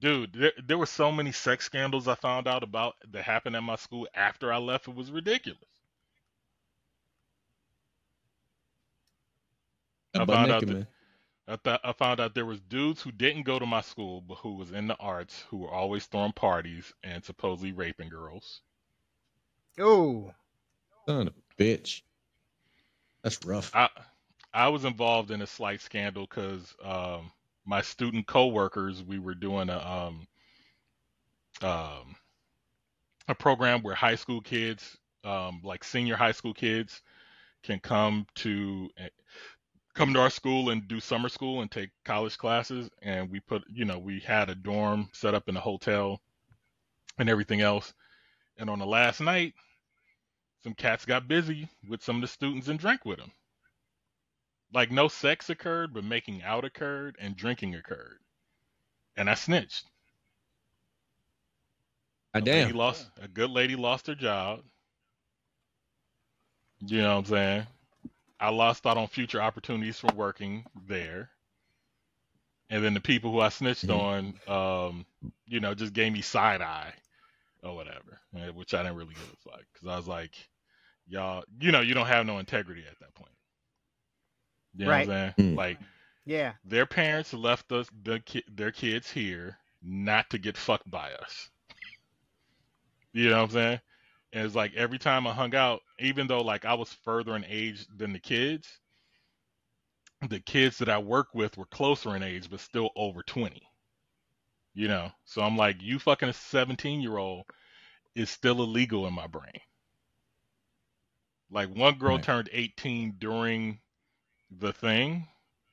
dude, 0.00 0.32
there, 0.32 0.52
there 0.66 0.78
were 0.78 0.86
so 0.86 1.10
many 1.12 1.32
sex 1.32 1.64
scandals 1.64 2.08
I 2.08 2.14
found 2.14 2.46
out 2.46 2.62
about 2.62 2.94
that 3.10 3.24
happened 3.24 3.56
at 3.56 3.62
my 3.62 3.76
school 3.76 4.06
after 4.14 4.52
I 4.52 4.58
left. 4.58 4.88
It 4.88 4.94
was 4.94 5.10
ridiculous. 5.10 5.60
I 10.14 10.24
found 10.24 10.50
out 10.50 10.66
that- 10.66 10.86
I 11.50 11.56
thought 11.56 11.80
I 11.82 11.92
found 11.92 12.20
out 12.20 12.34
there 12.34 12.44
was 12.44 12.60
dudes 12.60 13.00
who 13.00 13.10
didn't 13.10 13.44
go 13.44 13.58
to 13.58 13.64
my 13.64 13.80
school 13.80 14.20
but 14.20 14.34
who 14.36 14.54
was 14.56 14.70
in 14.72 14.86
the 14.86 14.96
arts 14.98 15.44
who 15.48 15.56
were 15.56 15.70
always 15.70 16.04
throwing 16.04 16.32
parties 16.32 16.92
and 17.02 17.24
supposedly 17.24 17.72
raping 17.72 18.10
girls. 18.10 18.60
oh 19.78 20.34
Son 21.06 21.26
of 21.28 21.34
a 21.34 21.62
bitch. 21.62 22.02
That's 23.22 23.42
rough. 23.46 23.74
I 23.74 23.88
I 24.52 24.68
was 24.68 24.84
involved 24.84 25.30
in 25.30 25.40
a 25.40 25.46
slight 25.46 25.80
scandal 25.80 26.26
because 26.28 26.74
um, 26.84 27.32
my 27.68 27.82
student 27.82 28.26
coworkers 28.26 29.04
we 29.04 29.18
were 29.18 29.34
doing 29.34 29.68
a 29.68 29.78
um, 29.78 30.26
um, 31.62 32.16
a 33.28 33.34
program 33.34 33.82
where 33.82 33.94
high 33.94 34.14
school 34.14 34.40
kids, 34.40 34.96
um, 35.22 35.60
like 35.62 35.84
senior 35.84 36.16
high 36.16 36.32
school 36.32 36.54
kids, 36.54 37.02
can 37.62 37.78
come 37.78 38.26
to 38.36 38.88
eh, 38.96 39.08
come 39.94 40.14
to 40.14 40.20
our 40.20 40.30
school 40.30 40.70
and 40.70 40.88
do 40.88 40.98
summer 40.98 41.28
school 41.28 41.60
and 41.60 41.70
take 41.70 41.90
college 42.04 42.38
classes. 42.38 42.88
And 43.02 43.30
we 43.30 43.40
put, 43.40 43.64
you 43.70 43.84
know, 43.84 43.98
we 43.98 44.20
had 44.20 44.48
a 44.48 44.54
dorm 44.54 45.10
set 45.12 45.34
up 45.34 45.48
in 45.48 45.56
a 45.56 45.60
hotel 45.60 46.20
and 47.18 47.28
everything 47.28 47.60
else. 47.60 47.92
And 48.56 48.70
on 48.70 48.78
the 48.78 48.86
last 48.86 49.20
night, 49.20 49.52
some 50.62 50.74
cats 50.74 51.04
got 51.04 51.28
busy 51.28 51.68
with 51.86 52.02
some 52.02 52.16
of 52.16 52.22
the 52.22 52.28
students 52.28 52.68
and 52.68 52.78
drank 52.78 53.04
with 53.04 53.18
them. 53.18 53.32
Like 54.72 54.90
no 54.90 55.08
sex 55.08 55.50
occurred, 55.50 55.92
but 55.94 56.04
making 56.04 56.42
out 56.42 56.64
occurred 56.64 57.16
and 57.20 57.36
drinking 57.36 57.74
occurred. 57.74 58.20
And 59.16 59.28
I 59.30 59.34
snitched. 59.34 59.86
God 62.34 62.42
A 62.42 62.46
lady 62.46 62.72
damn. 62.72 62.72
lost 62.72 63.10
a 63.20 63.28
good 63.28 63.50
lady 63.50 63.76
lost 63.76 64.06
her 64.08 64.14
job. 64.14 64.64
You 66.80 67.02
know 67.02 67.12
what 67.14 67.18
I'm 67.18 67.24
saying? 67.26 67.66
I 68.40 68.50
lost 68.50 68.86
out 68.86 68.96
on 68.98 69.08
future 69.08 69.40
opportunities 69.42 69.98
for 69.98 70.10
working 70.10 70.66
there. 70.86 71.30
And 72.70 72.84
then 72.84 72.94
the 72.94 73.00
people 73.00 73.32
who 73.32 73.40
I 73.40 73.48
snitched 73.50 73.88
Mhm. 73.88 73.90
on, 73.90 74.38
um, 74.48 75.06
you 75.46 75.60
know, 75.60 75.74
just 75.74 75.92
gave 75.94 76.12
me 76.12 76.22
side 76.22 76.62
eye 76.62 76.94
or 77.62 77.74
whatever, 77.76 78.20
eh, 78.36 78.50
which 78.50 78.74
I 78.74 78.82
didn't 78.82 78.96
really 78.96 79.14
give 79.14 79.30
a 79.32 79.50
fuck 79.50 79.64
because 79.72 79.88
I 79.88 79.96
was 79.96 80.08
like, 80.08 80.34
y'all, 81.08 81.44
you 81.60 81.72
know, 81.72 81.80
you 81.80 81.94
don't 81.94 82.06
have 82.06 82.26
no 82.26 82.38
integrity 82.38 82.84
at 82.90 82.98
that 83.00 83.14
point. 83.14 83.32
You 84.78 84.86
know 84.86 84.92
what 84.92 84.98
I'm 85.00 85.06
saying? 85.06 85.34
Mm. 85.38 85.56
Like 85.56 85.80
Yeah. 86.26 86.54
their 86.64 86.86
parents 86.86 87.34
left 87.34 87.72
us 87.72 87.90
the 88.02 88.20
ki- 88.20 88.44
their 88.48 88.72
kids 88.72 89.10
here 89.10 89.58
not 89.82 90.30
to 90.30 90.38
get 90.38 90.56
fucked 90.56 90.90
by 90.90 91.12
us. 91.14 91.50
You 93.12 93.30
know 93.30 93.38
what 93.38 93.44
I'm 93.44 93.50
saying? 93.50 93.80
And 94.32 94.46
it's 94.46 94.54
like 94.54 94.74
every 94.74 94.98
time 94.98 95.26
I 95.26 95.32
hung 95.34 95.54
out, 95.54 95.82
even 95.98 96.26
though 96.28 96.42
like 96.42 96.64
I 96.66 96.74
was 96.74 96.92
further 96.92 97.36
in 97.36 97.44
age 97.46 97.86
than 97.96 98.12
the 98.12 98.20
kids, 98.20 98.80
the 100.28 100.40
kids 100.40 100.78
that 100.78 100.88
I 100.88 100.98
work 100.98 101.34
with 101.34 101.56
were 101.56 101.66
closer 101.66 102.14
in 102.16 102.22
age, 102.22 102.50
but 102.50 102.60
still 102.60 102.90
over 102.96 103.22
20. 103.22 103.62
You 104.74 104.88
know, 104.88 105.12
so 105.24 105.42
I'm 105.42 105.56
like, 105.56 105.82
you 105.82 105.98
fucking 105.98 106.28
a 106.28 106.32
17 106.34 107.00
year 107.00 107.18
old 107.18 107.46
is 108.14 108.30
still 108.30 108.62
illegal 108.62 109.06
in 109.06 109.14
my 109.14 109.26
brain. 109.26 109.60
Like 111.50 111.68
one 111.74 111.98
girl 111.98 112.18
Right. 112.18 112.22
turned 112.22 112.48
18 112.52 113.16
during 113.18 113.80
the 114.50 114.72
thing, 114.72 115.26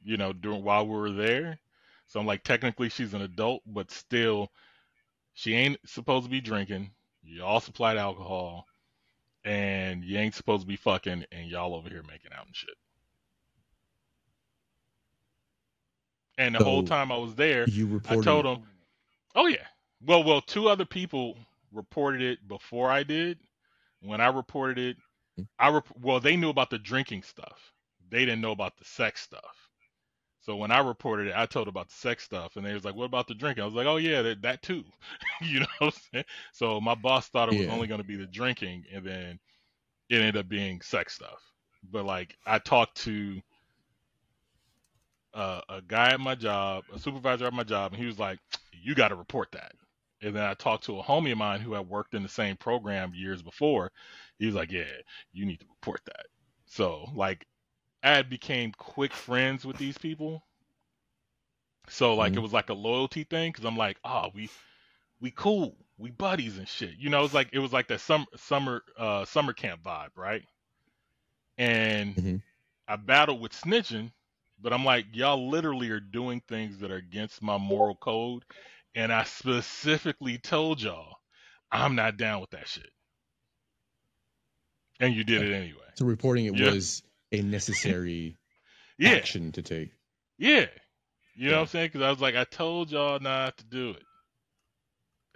you 0.03 0.17
know, 0.17 0.33
during 0.33 0.63
while 0.63 0.85
we 0.87 0.95
were 0.95 1.11
there. 1.11 1.59
So 2.07 2.19
I'm 2.19 2.25
like, 2.25 2.43
technically 2.43 2.89
she's 2.89 3.13
an 3.13 3.21
adult, 3.21 3.63
but 3.65 3.91
still, 3.91 4.51
she 5.33 5.53
ain't 5.53 5.79
supposed 5.85 6.25
to 6.25 6.29
be 6.29 6.41
drinking. 6.41 6.91
You 7.23 7.43
all 7.43 7.59
supplied 7.59 7.97
alcohol, 7.97 8.67
and 9.43 10.03
you 10.03 10.17
ain't 10.17 10.35
supposed 10.35 10.61
to 10.61 10.67
be 10.67 10.75
fucking, 10.75 11.25
and 11.31 11.49
y'all 11.49 11.73
over 11.73 11.89
here 11.89 12.03
making 12.07 12.31
out 12.37 12.45
and 12.45 12.55
shit. 12.55 12.75
And 16.37 16.53
the 16.53 16.63
whole 16.63 16.83
time 16.83 17.11
I 17.11 17.17
was 17.17 17.35
there, 17.35 17.65
You 17.67 17.87
reported... 17.87 18.19
I 18.19 18.23
told 18.23 18.45
them, 18.45 18.63
"Oh 19.35 19.47
yeah." 19.47 19.65
Well, 20.05 20.23
well, 20.23 20.41
two 20.41 20.67
other 20.67 20.85
people 20.85 21.37
reported 21.71 22.21
it 22.21 22.47
before 22.47 22.91
I 22.91 23.03
did. 23.03 23.39
When 24.01 24.21
I 24.21 24.27
reported 24.27 24.77
it, 24.77 24.97
mm. 25.39 25.47
I 25.57 25.69
rep- 25.69 25.87
well, 25.99 26.19
they 26.19 26.35
knew 26.35 26.49
about 26.49 26.69
the 26.69 26.77
drinking 26.77 27.23
stuff. 27.23 27.73
They 28.09 28.19
didn't 28.25 28.41
know 28.41 28.51
about 28.51 28.77
the 28.77 28.85
sex 28.85 29.21
stuff. 29.21 29.69
So 30.41 30.55
when 30.55 30.71
I 30.71 30.79
reported 30.79 31.27
it, 31.27 31.33
I 31.35 31.45
told 31.47 31.67
about 31.67 31.89
the 31.89 31.95
sex 31.95 32.23
stuff, 32.23 32.55
and 32.55 32.65
they 32.65 32.73
was 32.73 32.85
like, 32.85 32.95
"What 32.95 33.05
about 33.05 33.27
the 33.27 33.35
drinking?" 33.35 33.63
I 33.63 33.65
was 33.65 33.75
like, 33.75 33.87
"Oh 33.87 33.97
yeah, 33.97 34.21
that, 34.21 34.41
that 34.43 34.61
too." 34.61 34.85
you 35.41 35.61
know 35.61 35.67
what 35.79 35.93
I'm 35.95 36.01
saying? 36.13 36.25
So 36.53 36.79
my 36.81 36.95
boss 36.95 37.29
thought 37.29 37.49
it 37.49 37.53
was 37.53 37.67
Yeah. 37.67 37.69
only 37.69 37.87
going 37.87 37.99
to 38.01 38.07
be 38.07 38.15
the 38.17 38.27
drinking, 38.27 38.85
and 38.93 39.05
then 39.05 39.39
it 40.09 40.17
ended 40.17 40.37
up 40.37 40.49
being 40.49 40.81
sex 40.81 41.15
stuff. 41.15 41.41
But 41.91 42.05
like, 42.05 42.37
I 42.45 42.59
talked 42.59 42.97
to 43.03 43.41
uh, 45.33 45.61
a 45.69 45.81
guy 45.81 46.13
at 46.13 46.19
my 46.19 46.35
job, 46.35 46.85
a 46.93 46.99
supervisor 46.99 47.45
at 47.45 47.53
my 47.53 47.63
job, 47.63 47.93
and 47.93 48.01
he 48.01 48.07
was 48.07 48.19
like, 48.19 48.39
"You 48.71 48.95
got 48.95 49.09
to 49.09 49.15
report 49.15 49.51
that." 49.51 49.73
And 50.21 50.35
then 50.35 50.43
I 50.43 50.53
talked 50.53 50.85
to 50.85 50.99
a 50.99 51.03
homie 51.03 51.31
of 51.33 51.37
mine 51.37 51.59
who 51.61 51.73
had 51.73 51.87
worked 51.89 52.13
in 52.13 52.23
the 52.23 52.29
same 52.29 52.55
program 52.57 53.13
years 53.13 53.41
before. 53.41 53.91
He 54.39 54.45
was 54.45 54.55
like, 54.55 54.71
"Yeah, 54.71 54.91
you 55.33 55.45
need 55.45 55.59
to 55.59 55.67
report 55.67 56.01
that." 56.05 56.27
So 56.65 57.09
like, 57.15 57.45
I 58.05 58.09
had 58.11 58.29
became 58.29 58.71
quick 58.77 59.13
friends 59.13 59.65
with 59.65 59.77
these 59.77 59.97
people. 59.97 60.43
So 61.89 62.15
like, 62.15 62.33
Mhm. 62.33 62.37
it 62.37 62.41
was 62.41 62.53
like 62.53 62.69
a 62.69 62.73
loyalty 62.75 63.23
thing 63.23 63.51
because 63.51 63.65
I'm 63.65 63.77
like, 63.77 63.97
"Oh, 64.05 64.29
we 64.33 64.49
we 65.19 65.31
cool, 65.31 65.75
we 65.97 66.11
buddies 66.11 66.57
and 66.59 66.67
shit." 66.67 66.97
You 66.97 67.09
know, 67.09 67.23
it's 67.23 67.33
like 67.33 67.49
it 67.51 67.59
was 67.59 67.73
like 67.73 67.87
that 67.87 68.01
summer 68.01 68.25
summer 68.37 68.83
uh 68.97 69.25
summer 69.25 69.53
camp 69.53 69.81
vibe, 69.83 70.11
right? 70.15 70.43
And 71.57 72.15
Mhm. 72.15 72.41
I 72.87 72.95
battled 72.97 73.41
with 73.41 73.53
snitching, 73.53 74.11
but 74.61 74.73
I'm 74.73 74.85
like, 74.85 75.07
y'all 75.13 75.49
literally 75.49 75.89
are 75.89 75.99
doing 75.99 76.41
things 76.47 76.79
that 76.79 76.91
are 76.91 76.97
against 76.97 77.41
my 77.41 77.57
moral 77.57 77.95
code. 77.95 78.43
And 78.93 79.11
I 79.11 79.23
specifically 79.23 80.37
told 80.37 80.81
y'all, 80.81 81.17
I'm 81.71 81.95
not 81.95 82.17
down 82.17 82.41
with 82.41 82.51
that 82.51 82.67
shit. 82.67 82.91
And 84.99 85.13
you 85.15 85.23
did 85.23 85.41
it 85.41 85.53
anyway. 85.53 85.81
So 85.95 86.05
reporting 86.05 86.45
it 86.45 86.55
Yeah. 86.55 86.65
was 86.65 87.03
a 87.39 87.43
necessary 87.43 88.37
Yeah. 88.97 89.25
action 89.25 89.51
to 89.53 89.61
take. 89.61 89.91
Yeah. 90.37 90.67
You 91.35 91.49
know 91.49 91.51
Yeah. 91.51 91.55
what 91.57 91.61
I'm 91.61 91.67
saying? 91.67 91.87
Because 91.87 92.01
I 92.01 92.09
was 92.09 92.21
like, 92.21 92.35
I 92.35 92.43
told 92.45 92.91
y'all 92.91 93.19
not 93.19 93.57
to 93.57 93.65
do 93.65 93.91
it. 93.91 94.03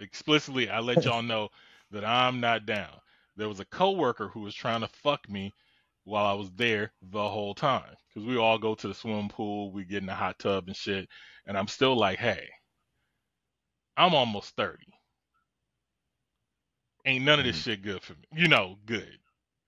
Explicitly, 0.00 0.70
I 0.70 0.80
let 0.80 1.04
y'all 1.04 1.22
know 1.22 1.50
that 1.90 2.04
I'm 2.04 2.40
not 2.40 2.66
down. 2.66 3.00
There 3.36 3.48
was 3.48 3.60
a 3.60 3.64
coworker 3.66 4.28
who 4.28 4.40
was 4.40 4.54
trying 4.54 4.80
to 4.80 4.88
fuck 4.88 5.28
me 5.28 5.52
while 6.04 6.26
I 6.26 6.32
was 6.32 6.50
there 6.52 6.92
the 7.02 7.28
whole 7.28 7.54
time. 7.54 7.94
Because 8.08 8.26
we 8.26 8.36
all 8.38 8.58
go 8.58 8.74
to 8.74 8.88
the 8.88 8.94
swimming 8.94 9.28
pool, 9.28 9.72
we 9.72 9.84
get 9.84 9.98
in 9.98 10.06
the 10.06 10.14
hot 10.14 10.38
tub 10.38 10.66
and 10.68 10.76
shit. 10.76 11.08
And 11.46 11.56
I'm 11.56 11.68
still 11.68 11.96
like, 11.96 12.18
hey, 12.18 12.48
I'm 13.96 14.14
almost 14.14 14.56
30. 14.56 14.84
Ain't 17.04 17.24
none 17.24 17.38
of 17.38 17.44
this 17.44 17.56
Mhm. 17.56 17.62
shit 17.62 17.82
good 17.82 18.02
for 18.02 18.14
me. 18.14 18.24
You 18.32 18.48
know, 18.48 18.78
good. 18.86 19.18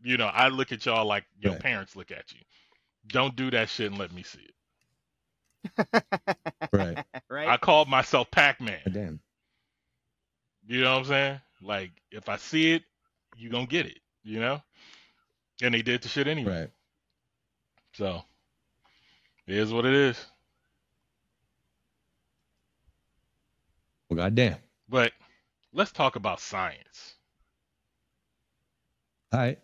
You 0.02 0.16
know, 0.16 0.26
I 0.26 0.48
look 0.48 0.72
at 0.72 0.84
y'all 0.86 1.06
like 1.06 1.24
your 1.40 1.52
Right. 1.52 1.60
parents 1.60 1.96
look 1.96 2.10
at 2.10 2.32
you. 2.32 2.40
Don't 3.08 3.36
do 3.36 3.50
that 3.50 3.68
shit 3.68 3.88
and 3.90 3.98
let 3.98 4.12
me 4.12 4.22
see 4.22 4.40
it. 4.40 4.54
Right. 6.72 6.98
right? 7.30 7.48
I 7.48 7.56
called 7.56 7.88
myself 7.88 8.30
Pac 8.30 8.60
Man. 8.60 8.80
Damn. 8.90 9.20
You 10.66 10.82
know 10.82 10.92
what 10.92 10.98
I'm 11.00 11.04
saying? 11.06 11.40
Like, 11.62 11.90
if 12.10 12.28
I 12.28 12.36
see 12.36 12.72
it, 12.72 12.82
you 13.36 13.50
gonna 13.50 13.66
get 13.66 13.86
it. 13.86 13.98
You 14.24 14.40
know? 14.40 14.62
And 15.62 15.74
they 15.74 15.82
did 15.82 16.02
the 16.02 16.08
shit 16.08 16.26
anyway. 16.26 16.60
Right. 16.62 16.70
So, 17.94 18.22
it 19.46 19.56
is 19.56 19.72
what 19.72 19.84
it 19.84 19.94
is. 19.94 20.24
Well, 24.08 24.16
goddamn. 24.18 24.56
But 24.88 25.12
let's 25.72 25.92
talk 25.92 26.16
about 26.16 26.40
science. 26.40 27.11
All 29.32 29.38
right. 29.40 29.58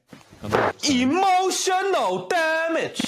Emotional 0.89 2.27
damage. 2.29 3.01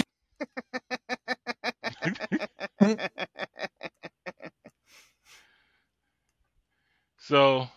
So 7.19 7.69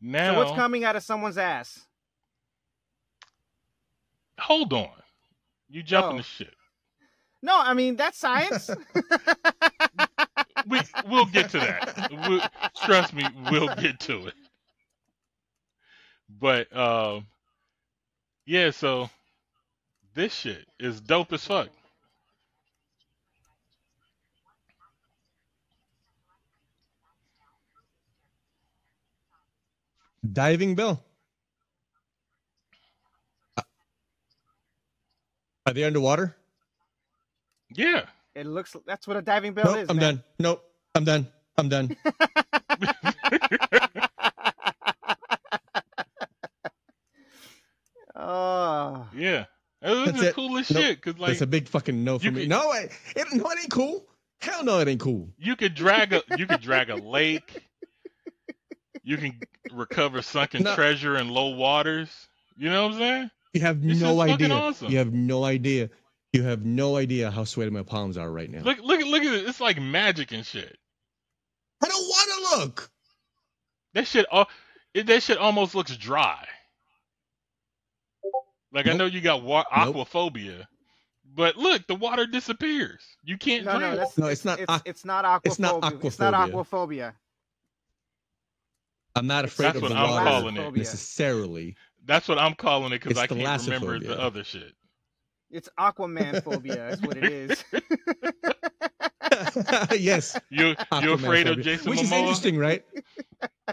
now, 0.00 0.32
So 0.34 0.38
what's 0.38 0.56
coming 0.56 0.84
out 0.84 0.96
of 0.96 1.02
someone's 1.02 1.38
ass? 1.38 1.80
hold 4.40 4.72
on. 4.72 4.90
You 5.68 5.82
jumping 5.82 6.14
Oh. 6.14 6.16
the 6.18 6.22
shit. 6.22 6.54
No, 7.42 7.58
I 7.58 7.74
mean 7.74 7.96
that's 7.96 8.18
science. 8.18 8.70
We 10.66 10.80
we'll 11.06 11.24
get 11.26 11.48
to 11.50 11.60
that. 11.60 12.10
we 12.28 12.42
trust 12.84 13.14
me, 13.14 13.24
we'll 13.50 13.74
get 13.76 13.98
to 14.00 14.26
it. 14.26 14.34
But 16.28 16.76
um, 16.76 17.26
yeah. 18.48 18.70
So 18.70 19.10
this 20.14 20.34
shit 20.34 20.66
is 20.80 21.00
dope 21.00 21.32
as 21.32 21.44
fuck. 21.44 21.68
Diving 30.32 30.74
bell. 30.74 31.04
Are 35.66 35.74
they 35.74 35.84
underwater? 35.84 36.34
Yeah. 37.74 38.06
it 38.34 38.46
looks. 38.46 38.74
That's 38.86 39.06
what 39.06 39.18
a 39.18 39.22
diving 39.22 39.52
bell 39.52 39.66
nope, 39.66 39.76
is. 39.78 39.90
I'm 39.90 39.96
man. 39.96 40.14
done. 40.14 40.24
Nope, 40.38 40.64
I'm 40.94 41.04
done. 41.04 41.26
I'm 41.58 41.68
done. 41.68 41.96
Oh, 48.18 49.06
yeah. 49.14 49.44
This 49.44 49.46
That's 49.80 50.18
is 50.18 50.22
it. 50.24 50.34
cool 50.34 50.50
Nope. 50.50 50.64
shit 50.64 51.02
because 51.02 51.18
like 51.20 51.28
That's 51.30 51.42
a 51.42 51.46
big 51.46 51.68
fucking 51.68 52.02
no 52.04 52.18
for 52.18 52.30
me. 52.30 52.40
could- 52.42 52.48
No, 52.48 52.72
it, 52.72 52.90
it, 53.16 53.26
no, 53.32 53.48
it 53.50 53.58
ain't 53.60 53.70
cool. 53.70 54.04
Hell 54.40 54.64
no, 54.64 54.78
it 54.80 54.88
ain't 54.88 55.00
cool. 55.00 55.30
you 55.38 55.56
could 55.56 55.74
drag 55.74 56.12
a 56.12 56.22
you 56.36 56.46
could 56.46 56.60
drag 56.60 56.90
a 56.90 56.96
lake. 56.96 57.62
You 59.02 59.16
can 59.16 59.40
recover 59.72 60.22
sunken 60.22 60.64
No. 60.64 60.74
treasure 60.74 61.16
in 61.16 61.28
low 61.28 61.56
waters. 61.56 62.10
You 62.56 62.70
know 62.70 62.84
what 62.88 62.92
I'm 62.94 62.98
saying? 62.98 63.30
You 63.54 63.60
have 63.62 63.82
This 63.82 64.00
no 64.00 64.20
idea. 64.20 64.50
awesome. 64.52 64.90
You 64.90 64.98
have 64.98 65.12
no 65.12 65.44
idea. 65.44 65.90
You 66.32 66.42
have 66.42 66.64
no 66.64 66.96
idea 66.96 67.30
how 67.30 67.44
sweaty 67.44 67.70
my 67.70 67.82
palms 67.82 68.18
are 68.18 68.30
right 68.30 68.50
now. 68.50 68.60
Look 68.62 68.78
look 68.82 69.00
at 69.00 69.06
look 69.06 69.22
at 69.22 69.32
it. 69.32 69.48
It's 69.48 69.60
like 69.60 69.80
magic 69.80 70.32
and 70.32 70.44
shit. 70.44 70.76
I 71.82 71.88
don't 71.88 72.02
want 72.02 72.30
to 72.52 72.58
look. 72.58 72.90
That 73.94 74.06
shit 74.06 74.26
all 74.30 74.48
it, 74.92 75.06
that 75.06 75.22
shit 75.22 75.38
almost 75.38 75.74
looks 75.74 75.96
dry. 75.96 76.46
Like 78.72 78.86
I 78.86 78.92
know 78.92 79.06
you 79.06 79.20
got 79.20 79.42
wa- 79.42 79.64
Nope. 79.76 79.96
aquaphobia, 79.96 80.64
but 81.34 81.56
look, 81.56 81.86
the 81.86 81.94
water 81.94 82.26
disappears. 82.26 83.02
You 83.22 83.38
can't 83.38 83.64
no, 83.64 83.74
no, 83.74 83.78
drink. 83.78 83.96
that's 83.96 84.18
No, 84.18 84.26
it's 84.26 84.44
not 84.44 84.60
It's, 84.60 84.70
aqu- 84.70 84.82
it's 84.84 85.04
not 85.04 85.24
aquaphobia. 85.24 85.40
it's 85.46 85.58
not 85.58 86.04
It's 86.04 86.18
not 86.18 86.34
aquaphobia. 86.34 86.52
aquaphobia. 86.52 87.12
I'm 89.16 89.26
not 89.26 89.44
afraid 89.44 89.66
That's 89.66 89.76
of 89.76 89.82
what 89.82 89.88
the 89.88 89.96
I'm 89.96 90.10
water 90.10 90.24
calling 90.24 90.56
it. 90.56 90.76
necessarily. 90.76 91.76
That's 92.04 92.28
what 92.28 92.38
I'm 92.38 92.54
calling 92.54 92.92
it 92.92 93.02
because 93.02 93.18
I 93.18 93.26
can't 93.26 93.62
remember 93.64 93.98
the 93.98 94.20
other 94.20 94.44
shit. 94.44 94.74
It's 95.50 95.68
Aquaman 95.78 96.42
phobia. 96.42 96.76
That's 96.90 97.02
what 97.02 97.16
it 97.16 97.24
is. 97.24 97.64
yes, 99.98 100.38
You 100.50 100.68
you 100.68 100.74
Aquaman 100.76 101.14
afraid 101.14 101.46
of 101.46 101.56
phobia. 101.56 101.64
Jason 101.64 101.90
which 101.90 102.02
is 102.02 102.12
interesting, 102.12 102.58
right? 102.58 102.84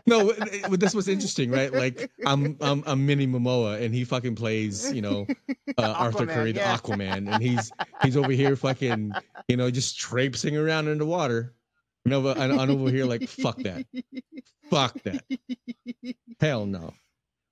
No, 0.05 0.27
w- 0.29 0.61
w- 0.61 0.77
this 0.77 0.93
was 0.93 1.07
interesting, 1.07 1.51
right? 1.51 1.71
Like 1.71 2.11
I'm 2.25 2.57
I'm 2.61 2.83
I'm 2.85 3.05
Mini 3.05 3.27
Momoa, 3.27 3.81
and 3.81 3.93
he 3.93 4.03
fucking 4.03 4.35
plays, 4.35 4.91
you 4.91 5.01
know, 5.01 5.25
uh, 5.77 5.81
Arthur 5.97 6.25
Curry, 6.25 6.51
the 6.51 6.59
yeah. 6.59 6.77
Aquaman, 6.77 7.31
and 7.31 7.41
he's 7.41 7.71
he's 8.01 8.17
over 8.17 8.31
here 8.31 8.55
fucking, 8.55 9.13
you 9.47 9.57
know, 9.57 9.71
just 9.71 9.97
traipsing 9.97 10.57
around 10.57 10.87
in 10.87 10.97
the 10.97 11.05
water. 11.05 11.53
You 12.03 12.11
know, 12.11 12.21
but 12.21 12.37
I'm, 12.37 12.59
I'm 12.59 12.69
over 12.69 12.89
here 12.91 13.05
like 13.05 13.27
fuck 13.27 13.57
that, 13.63 13.85
fuck 14.69 15.01
that, 15.03 15.23
hell 16.39 16.65
no. 16.65 16.93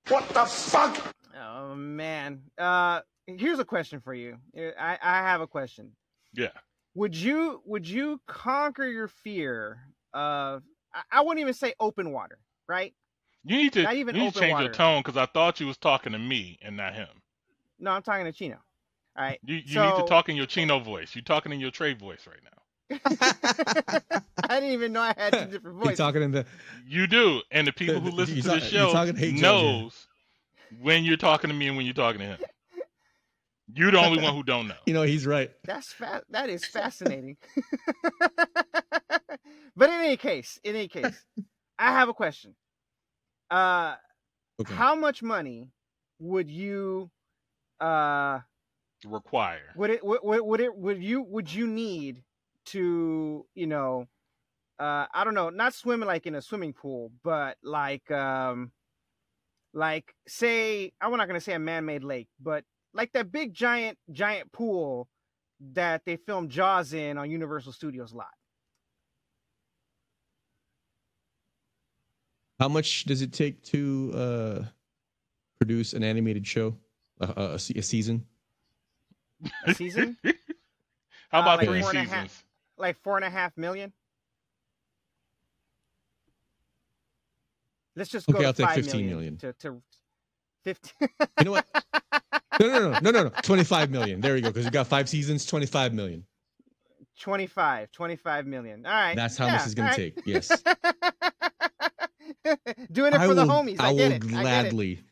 What 0.09 0.27
the 0.29 0.45
fuck? 0.45 1.15
Oh 1.41 1.73
man. 1.75 2.41
Uh, 2.57 3.01
here's 3.25 3.59
a 3.59 3.65
question 3.65 3.99
for 4.01 4.13
you. 4.13 4.37
I 4.55 4.97
I 5.01 5.17
have 5.19 5.41
a 5.41 5.47
question. 5.47 5.91
Yeah. 6.33 6.49
Would 6.95 7.15
you 7.15 7.61
would 7.65 7.87
you 7.87 8.21
conquer 8.27 8.85
your 8.85 9.07
fear 9.07 9.79
of? 10.13 10.63
I, 10.93 11.01
I 11.11 11.21
wouldn't 11.21 11.39
even 11.41 11.53
say 11.53 11.73
open 11.79 12.11
water, 12.11 12.37
right? 12.67 12.93
You 13.45 13.57
need 13.57 13.73
to, 13.73 13.83
Not 13.83 13.95
even 13.95 14.15
you 14.15 14.21
need 14.23 14.33
to 14.33 14.39
change 14.39 14.51
water. 14.53 14.65
your 14.65 14.73
tone 14.73 15.01
because 15.01 15.17
I 15.17 15.25
thought 15.25 15.59
you 15.59 15.67
was 15.67 15.77
talking 15.77 16.13
to 16.13 16.19
me 16.19 16.57
and 16.61 16.77
not 16.77 16.93
him. 16.93 17.07
No, 17.79 17.91
I'm 17.91 18.01
talking 18.03 18.25
to 18.25 18.31
Chino. 18.31 18.57
All 19.17 19.23
right. 19.25 19.39
You 19.43 19.55
you 19.55 19.81
need 19.81 19.95
to 19.97 20.05
talk 20.07 20.29
in 20.29 20.35
your 20.35 20.45
Chino 20.45 20.79
voice. 20.79 21.13
You're 21.15 21.23
talking 21.23 21.51
in 21.51 21.59
your 21.59 21.71
Trey 21.71 21.93
voice 21.93 22.25
right 22.27 22.39
now. 22.43 22.49
I 24.49 24.59
didn't 24.59 24.71
even 24.71 24.93
know 24.93 25.01
I 25.01 25.13
had 25.17 25.33
two 25.33 25.45
different 25.45 25.77
He's 25.77 25.83
voices. 25.83 25.97
talking 25.97 26.21
in 26.21 26.31
the 26.31 26.45
You 26.85 27.07
do, 27.07 27.41
and 27.51 27.65
the 27.67 27.73
people 27.73 27.99
who 27.99 28.09
Uh, 28.09 28.11
listen 28.11 28.35
to 28.35 28.41
the 28.43 28.49
talk- 28.59 28.63
you 28.63 28.69
show 28.69 28.91
talking- 28.91 29.15
hey, 29.15 29.31
knows 29.31 30.07
when 30.81 31.03
you're 31.03 31.17
talking 31.17 31.49
to 31.49 31.53
me 31.55 31.67
and 31.67 31.75
when 31.77 31.85
you're 31.85 31.93
talking 31.95 32.19
to 32.19 32.25
him. 32.25 32.39
You're 33.75 33.91
the 33.91 33.99
only 33.99 34.21
one 34.23 34.33
who 34.35 34.43
don't 34.43 34.67
know. 34.67 34.75
you 34.85 34.93
know, 34.93 35.03
he's 35.03 35.25
right. 35.25 35.51
That's 35.65 35.91
fa- 35.91 36.23
that 36.29 36.49
is 36.49 36.65
fascinating. 36.65 37.37
but 38.19 39.89
in 39.89 39.91
any 39.91 40.17
case, 40.17 40.59
in 40.63 40.75
any 40.75 40.87
case, 40.87 41.25
I 41.79 41.91
have 41.91 42.09
a 42.09 42.13
question. 42.13 42.55
Uh, 43.49 43.95
Okay. 44.61 44.75
how 44.75 44.93
much 44.93 45.23
money 45.23 45.71
would 46.19 46.47
you 46.49 47.09
uh 47.81 48.39
Require. 49.03 49.73
would 49.75 49.89
it 49.89 50.05
would, 50.05 50.19
would, 50.23 50.41
would 50.41 50.61
it 50.61 50.75
would 50.75 51.03
you 51.03 51.23
would 51.23 51.51
you 51.51 51.65
need 51.65 52.23
to 52.67 53.45
you 53.55 53.65
know 53.65 54.07
uh 54.79 55.07
i 55.11 55.23
don't 55.23 55.33
know 55.33 55.49
not 55.49 55.73
swimming 55.73 56.07
like 56.07 56.27
in 56.27 56.35
a 56.35 56.41
swimming 56.41 56.71
pool 56.71 57.11
but 57.23 57.57
like 57.63 58.09
um 58.11 58.71
like 59.73 60.13
say 60.27 60.93
i'm 61.01 61.11
not 61.17 61.27
going 61.27 61.39
to 61.39 61.43
say 61.43 61.53
a 61.53 61.59
man-made 61.59 62.03
lake 62.03 62.29
but 62.39 62.63
like 62.93 63.11
that 63.13 63.31
big 63.31 63.53
giant 63.53 63.97
giant 64.11 64.51
pool 64.51 65.07
that 65.59 66.03
they 66.05 66.15
filmed 66.17 66.49
jaws 66.49 66.93
in 66.93 67.17
on 67.17 67.29
universal 67.31 67.71
studios 67.71 68.13
lot 68.13 68.27
How 72.59 72.67
much 72.69 73.05
does 73.05 73.21
it 73.21 73.33
take 73.33 73.63
to 73.65 74.11
uh, 74.15 74.63
produce 75.59 75.93
an 75.93 76.03
animated 76.03 76.45
show, 76.47 76.77
a, 77.19 77.25
a, 77.35 77.53
a 77.55 77.59
season? 77.59 78.25
a 79.65 79.73
season 79.73 80.17
How 81.29 81.39
Uh, 81.39 81.41
about 81.41 81.57
like 81.57 81.67
three 81.67 81.81
four 81.81 81.89
and 81.89 81.97
a 81.97 82.01
seasons? 82.01 82.13
half. 82.31 82.45
like 82.77 82.97
four 83.03 83.15
and 83.17 83.25
a 83.25 83.29
half 83.29 83.57
million 83.57 83.91
let's 87.95 88.09
just 88.09 88.27
go 88.27 88.37
Okay, 88.37 88.43
to 88.43 88.47
I'll 88.47 88.53
take 88.53 88.69
15 88.69 89.01
million 89.01 89.09
million. 89.09 89.37
to, 89.37 89.53
to 89.53 89.81
15 90.63 91.09
You 91.39 91.45
know 91.45 91.51
what? 91.51 91.65
No, 92.59 92.67
no, 92.67 92.79
no, 92.91 92.99
no, 92.99 93.11
no, 93.11 93.23
no. 93.23 93.29
Twenty-five 93.41 93.89
million. 93.89 94.21
There 94.21 94.35
you 94.35 94.41
go. 94.43 94.49
Because 94.49 94.65
you 94.65 94.71
got 94.71 94.87
five 94.87 95.09
seasons. 95.09 95.45
Twenty-five 95.45 95.93
million. 95.93 96.25
25 97.19 97.91
25 97.91 98.47
million 98.47 98.85
all 98.87 98.91
right 98.91 99.15
That's 99.15 99.37
how 99.37 99.45
yeah, 99.45 99.51
much 99.53 99.65
it's 99.65 99.75
gonna 99.75 99.95
take. 99.95 100.19
Yes. 100.25 100.47
doing 102.91 103.13
it 103.13 103.19
I 103.19 103.27
for 103.27 103.35
the 103.35 103.45
homies 103.45 103.79
i, 103.79 103.89
I 103.89 103.93
get 103.93 104.21
will 104.23 104.29
it 104.29 104.35
I 104.35 104.41
gladly. 104.41 105.03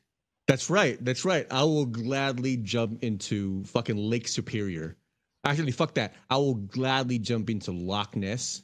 That's 0.48 0.70
right. 0.70 0.98
That's 1.04 1.24
right. 1.24 1.48
I 1.50 1.64
will 1.64 1.86
gladly 1.86 2.58
jump 2.58 3.04
into 3.04 3.64
fucking 3.66 3.96
Lake 3.96 4.28
Superior. 4.28 4.98
Actually, 5.46 5.72
fuck 5.72 5.94
that. 5.94 6.14
I 6.30 6.38
will 6.38 6.56
gladly 6.56 7.20
jump 7.20 7.50
into 7.50 7.72
Loch 7.72 8.16
Ness 8.18 8.64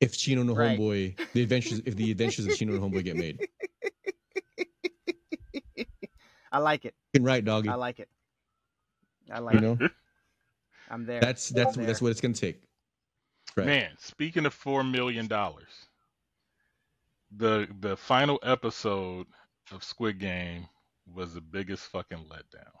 if 0.00 0.16
Chino 0.16 0.42
no 0.42 0.54
Right. 0.54 0.78
Homeboy, 0.78 1.18
the 1.34 1.42
adventures, 1.42 1.82
if 1.84 1.96
the 1.96 2.10
adventures 2.10 2.46
of 2.46 2.56
Chino 2.56 2.72
no 2.72 2.80
Homeboy 2.80 3.04
get 3.04 3.16
made. 3.16 3.46
i 6.52 6.58
like 6.58 6.84
it 6.84 6.94
Fucking 7.12 7.24
right, 7.24 7.44
doggy. 7.44 7.68
i 7.68 7.74
like 7.74 7.98
it 7.98 8.08
i 9.32 9.38
like 9.40 9.54
You 9.54 9.72
it 9.72 9.80
know, 9.80 9.88
i'm 10.90 11.04
there 11.06 11.20
that's 11.20 11.48
that's 11.48 11.76
I'm 11.76 11.84
that's 11.86 12.00
what 12.00 12.10
it's 12.12 12.20
gonna 12.20 12.34
take. 12.34 12.62
Right. 13.56 13.66
Man, 13.66 13.90
speaking 13.98 14.46
of 14.46 14.54
four 14.54 14.82
million 14.84 15.26
dollars, 15.26 15.88
the 17.36 17.66
the 17.80 17.96
final 17.96 18.38
episode 18.42 19.26
of 19.72 19.82
Squid 19.84 20.18
Game 20.18 20.66
was 21.12 21.34
the 21.34 21.40
biggest 21.40 21.88
fucking 21.88 22.24
letdown. 22.30 22.72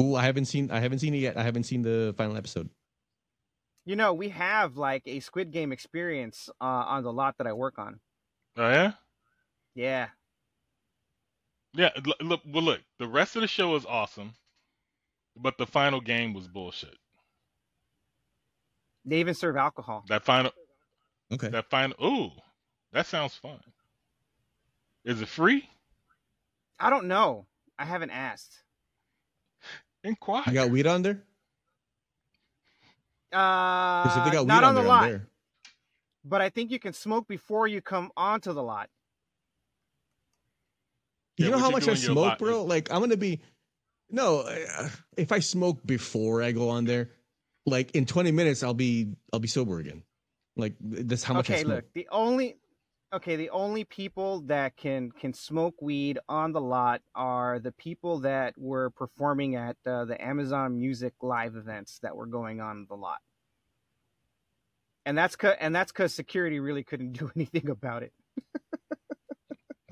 Ooh, 0.00 0.14
I 0.14 0.22
haven't 0.22 0.46
seen. 0.46 0.70
I 0.70 0.80
haven't 0.80 1.00
seen 1.00 1.14
it 1.14 1.18
yet. 1.18 1.36
I 1.36 1.42
haven't 1.42 1.64
seen 1.64 1.82
the 1.82 2.14
final 2.16 2.36
episode. 2.36 2.70
you 3.84 3.96
know 3.96 4.14
we 4.14 4.28
have 4.30 4.76
like 4.76 5.02
a 5.06 5.20
squid 5.20 5.50
game 5.50 5.72
experience 5.72 6.48
uh, 6.60 6.84
on 6.94 7.02
the 7.02 7.12
lot 7.12 7.36
that 7.38 7.46
i 7.48 7.52
work 7.52 7.78
on 7.78 7.98
Oh 8.56 8.68
yeah, 8.70 8.92
yeah 9.74 10.08
yeah. 11.74 11.90
l- 12.06 12.26
Look, 12.26 12.40
well, 12.46 12.62
look. 12.62 12.80
The 12.98 13.06
rest 13.08 13.36
of 13.36 13.42
the 13.42 13.48
show 13.48 13.74
is 13.76 13.86
awesome. 13.86 14.34
but 15.36 15.56
the 15.58 15.66
final 15.66 16.00
game 16.00 16.34
was 16.34 16.46
bullshit. 16.46 16.96
They 19.04 19.18
even 19.20 19.34
serve 19.34 19.56
alcohol. 19.56 20.04
That 20.08 20.24
final, 20.24 20.52
Okay. 21.32 21.48
that 21.48 21.70
final. 21.70 21.96
Ooh, 22.04 22.30
that 22.92 23.06
sounds 23.06 23.34
fun. 23.34 23.58
Is 25.04 25.20
it 25.22 25.28
free? 25.28 25.68
I 26.78 26.90
don't 26.90 27.06
know. 27.08 27.46
I 27.78 27.84
haven't 27.86 28.10
asked. 28.10 28.62
Inquire. 30.04 30.42
You 30.46 30.52
got 30.52 30.70
weed 30.70 30.86
on 30.86 31.02
there? 31.02 31.22
Uh, 33.32 34.02
Because 34.02 34.18
if 34.18 34.24
they 34.24 34.30
got 34.30 34.42
weed 34.42 34.48
not 34.48 34.64
on, 34.64 34.74
the 34.74 34.80
I'm 34.82 34.86
lot, 34.86 35.08
there. 35.08 35.26
but 36.24 36.40
I 36.42 36.50
think 36.50 36.70
you 36.70 36.78
can 36.78 36.92
smoke 36.92 37.26
before 37.26 37.66
you 37.66 37.80
come 37.80 38.12
onto 38.16 38.52
the 38.52 38.62
lot. 38.62 38.90
You 41.42 41.50
Yeah, 41.50 41.56
know 41.56 41.58
how 41.58 41.70
much 41.70 41.88
I 41.88 41.94
smoke, 41.94 42.38
bro? 42.38 42.64
Like 42.64 42.92
I'm 42.92 43.00
gonna 43.00 43.16
be 43.16 43.40
no. 44.10 44.40
uh, 44.40 44.88
If 45.16 45.32
I 45.32 45.40
smoke 45.40 45.84
before 45.86 46.42
I 46.42 46.52
go 46.52 46.68
on 46.70 46.84
there, 46.84 47.10
like 47.66 47.92
in 47.92 48.06
20 48.06 48.32
minutes, 48.32 48.62
I'll 48.62 48.74
be 48.74 49.08
I'll 49.32 49.40
be 49.40 49.48
sober 49.48 49.78
again. 49.80 50.04
Like 50.56 50.74
that's 50.80 51.22
how 51.24 51.34
much 51.34 51.50
I 51.50 51.54
okay, 51.54 51.56
smoke. 51.56 51.84
look, 51.84 51.84
the 51.94 52.08
only 52.10 52.58
okay, 53.14 53.36
the 53.36 53.50
only 53.50 53.84
people 53.84 54.40
that 54.42 54.76
can 54.76 55.10
can 55.12 55.32
smoke 55.34 55.80
weed 55.82 56.18
on 56.28 56.52
the 56.52 56.60
lot 56.60 57.02
are 57.14 57.58
the 57.58 57.72
people 57.72 58.20
that 58.20 58.54
were 58.58 58.90
performing 58.90 59.56
at 59.56 59.76
uh, 59.86 60.04
the 60.04 60.22
Amazon 60.22 60.76
Music 60.76 61.14
live 61.22 61.56
events 61.56 61.98
that 62.02 62.16
were 62.16 62.26
going 62.26 62.60
on 62.60 62.86
the 62.88 62.96
lot. 62.96 63.20
And 65.04 65.18
that's 65.18 65.36
cause, 65.36 65.56
and 65.60 65.74
that's 65.74 65.92
cuz 65.92 66.14
security 66.14 66.60
really 66.60 66.84
couldn't 66.84 67.12
do 67.18 67.30
anything 67.36 67.68
about 67.68 68.02
it. 68.02 68.12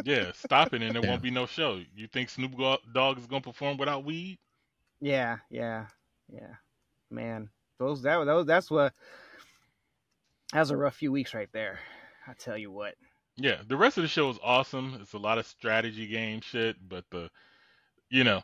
Yeah, 0.04 0.32
stop 0.32 0.72
it, 0.74 0.82
and 0.82 0.94
there 0.94 1.02
Yeah. 1.02 1.10
won't 1.10 1.22
be 1.22 1.30
no 1.30 1.46
show. 1.46 1.80
You 1.94 2.06
think 2.08 2.30
Snoop 2.30 2.56
Go- 2.56 2.78
Dogg 2.92 3.18
is 3.18 3.26
gonna 3.26 3.40
perform 3.42 3.76
without 3.76 4.04
weed? 4.04 4.38
Yeah, 5.00 5.38
yeah, 5.50 5.86
yeah. 6.32 6.54
Man, 7.10 7.48
those 7.78 8.02
that 8.02 8.24
those 8.24 8.46
that's 8.46 8.70
what 8.70 8.92
that 10.52 10.60
was 10.60 10.70
a 10.70 10.76
rough 10.76 10.96
few 10.96 11.12
weeks 11.12 11.34
right 11.34 11.50
there. 11.52 11.78
I 12.26 12.34
tell 12.34 12.56
you 12.58 12.70
what. 12.70 12.94
Yeah, 13.36 13.62
the 13.66 13.76
rest 13.76 13.96
of 13.96 14.02
the 14.02 14.08
show 14.08 14.28
is 14.30 14.38
awesome. 14.42 14.98
It's 15.00 15.14
a 15.14 15.18
lot 15.18 15.38
of 15.38 15.46
strategy 15.46 16.06
game 16.06 16.40
shit, 16.42 16.76
but 16.86 17.04
the, 17.10 17.30
you 18.10 18.22
know, 18.24 18.42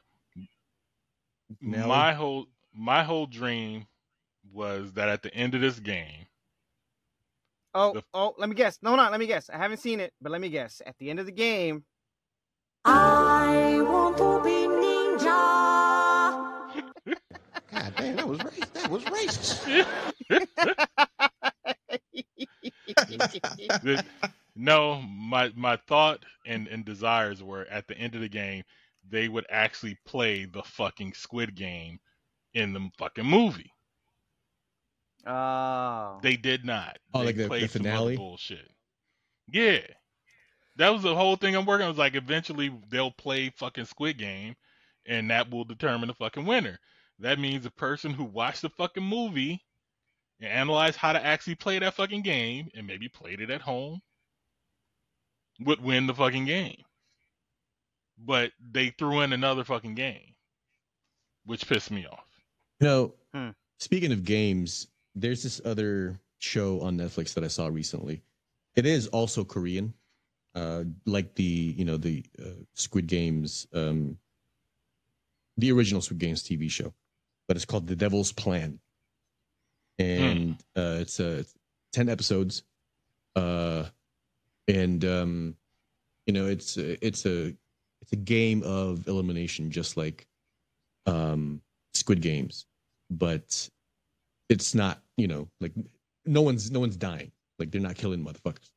Nelly? 1.61 1.87
my 1.89 2.15
whole 2.15 2.47
my 2.73 3.03
whole 3.03 3.27
dream 3.27 3.87
was 4.53 4.93
that 4.95 5.09
at 5.09 5.23
the 5.23 5.33
end 5.35 5.55
of 5.55 5.61
this 5.61 5.79
game, 5.79 6.27
Oh, 7.79 7.93
The- 7.93 8.03
oh, 8.15 8.35
let 8.39 8.49
me 8.49 8.55
guess. 8.55 8.79
No, 8.81 8.97
not 8.97 9.11
let 9.13 9.21
me 9.21 9.27
guess. 9.27 9.51
I 9.51 9.59
haven't 9.59 9.81
seen 9.81 10.01
it, 10.01 10.11
but 10.23 10.33
let 10.33 10.41
me 10.41 10.49
guess. 10.49 10.81
At 10.87 10.97
the 10.99 11.11
end 11.11 11.21
of 11.21 11.27
the 11.27 11.33
game, 11.33 11.85
I 12.87 13.83
want 13.83 14.17
to 14.17 14.41
be 14.43 14.67
ninja. 14.67 15.27
God 17.71 17.93
damn, 17.99 18.17
that 18.17 18.27
was 18.27 18.39
racist. 18.39 18.73
That 18.73 18.91
was 18.91 19.05
racist. 23.85 24.05
no, 24.57 25.03
my 25.03 25.53
my 25.55 25.77
thought 25.87 26.25
and 26.47 26.67
and 26.69 26.83
desires 26.83 27.43
were 27.43 27.67
at 27.71 27.87
the 27.89 27.99
end 27.99 28.15
of 28.15 28.23
the 28.23 28.29
game 28.29 28.63
they 29.09 29.29
would 29.29 29.45
actually 29.51 29.99
play 30.07 30.47
the 30.47 30.63
fucking 30.63 31.13
Squid 31.13 31.55
Game 31.55 31.99
in 32.55 32.73
the 32.73 32.89
fucking 32.99 33.27
movie. 33.27 33.71
Oh, 35.27 36.19
They 36.23 36.37
did 36.37 36.65
not. 36.65 36.99
Oh, 37.15 37.21
they 37.21 37.27
like 37.27 37.37
the- 37.37 37.43
the 37.43 37.49
played 37.49 37.71
some 37.71 37.83
other 37.83 37.91
finale? 37.91 38.17
bullshit. 38.17 38.71
Yeah. 39.51 39.81
That 40.77 40.91
was 40.91 41.03
the 41.03 41.15
whole 41.15 41.37
thing 41.37 41.55
I'm 41.57 41.65
working 41.67 41.85
on. 41.85 41.89
Was 41.91 41.99
like 41.99 42.15
eventually 42.15 42.71
they'll 42.89 43.11
play 43.11 43.51
fucking 43.51 43.87
Squid 43.87 44.19
Game, 44.19 44.57
and 45.07 45.31
that 45.31 45.51
will 45.51 45.65
determine 45.65 46.09
the 46.09 46.15
fucking 46.15 46.45
winner. 46.45 46.79
That 47.19 47.39
means 47.39 47.65
the 47.65 47.71
person 47.71 48.13
who 48.13 48.25
watched 48.25 48.63
the 48.63 48.69
fucking 48.69 49.03
movie 49.03 49.65
and 50.41 50.51
analyzed 50.53 50.97
how 50.99 51.15
to 51.15 51.25
actually 51.25 51.55
play 51.55 51.79
that 51.79 51.95
fucking 51.95 52.21
game 52.23 52.69
and 52.75 52.87
maybe 52.87 53.09
played 53.09 53.41
it 53.41 53.49
at 53.51 53.63
home 53.63 54.03
would 55.61 55.81
win 55.83 56.07
the 56.07 56.15
fucking 56.15 56.45
game. 56.45 56.83
But 58.19 58.53
they 58.61 58.91
threw 58.91 59.21
in 59.23 59.33
another 59.33 59.65
fucking 59.65 59.95
game, 59.95 60.35
which 61.47 61.67
pissed 61.67 61.91
me 61.91 62.07
off. 62.07 62.27
You 62.81 62.87
know, 62.87 63.15
Hmm. 63.33 63.51
speaking 63.79 64.13
of 64.13 64.25
games, 64.25 64.89
there's 65.17 65.43
this 65.43 65.61
other 65.65 66.21
show 66.39 66.81
on 66.83 66.99
Netflix 66.99 67.35
that 67.35 67.43
I 67.43 67.49
saw 67.49 67.67
recently. 67.67 68.23
It 68.77 68.85
is 68.85 69.09
also 69.09 69.43
Korean, 69.43 69.95
uh, 70.55 70.85
like 71.07 71.35
the 71.35 71.43
you 71.43 71.85
know 71.85 71.97
the 71.97 72.25
uh, 72.39 72.63
Squid 72.75 73.07
Games, 73.07 73.67
um, 73.73 74.19
the 75.57 75.73
original 75.73 76.03
Squid 76.03 76.21
Games 76.21 76.43
TV 76.43 76.71
show, 76.71 76.93
but 77.49 77.57
it's 77.57 77.65
called 77.65 77.87
The 77.87 77.97
Devil's 77.97 78.33
Plan, 78.33 78.79
and 79.99 80.57
uh, 80.77 80.99
it's 81.01 81.19
uh, 81.19 81.43
ten 81.93 82.11
episodes, 82.11 82.63
uh, 83.35 83.85
and 84.69 85.05
um, 85.07 85.57
you 86.27 86.35
know 86.35 86.47
it's 86.47 86.77
it's 86.77 87.25
a 87.25 87.55
it's 88.03 88.13
a 88.13 88.17
game 88.17 88.63
of 88.63 89.09
elimination, 89.09 89.71
just 89.71 89.97
like 89.97 90.27
um, 91.07 91.63
Squid 91.95 92.21
Games, 92.21 92.67
but 93.09 93.71
it's 94.49 94.75
not 94.75 95.01
you 95.17 95.29
know 95.29 95.49
like 95.61 95.73
no 96.25 96.43
one's 96.43 96.71
no 96.71 96.81
one's 96.81 96.97
dying. 96.97 97.33
Like 97.59 97.71
they're 97.71 97.81
not 97.81 97.97
killing 97.97 98.25
motherfuckers. 98.25 98.71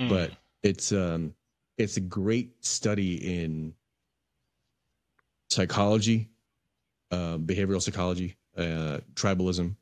Mm. 0.00 0.10
but 0.10 0.30
it's 0.62 0.92
um 0.92 1.34
it's 1.78 1.96
a 1.96 2.00
great 2.00 2.64
study 2.64 3.42
in 3.42 3.74
psychology 5.48 6.28
uh, 7.10 7.38
behavioral 7.38 7.80
psychology 7.80 8.36
uh, 8.56 8.98
tribalism 9.14 9.76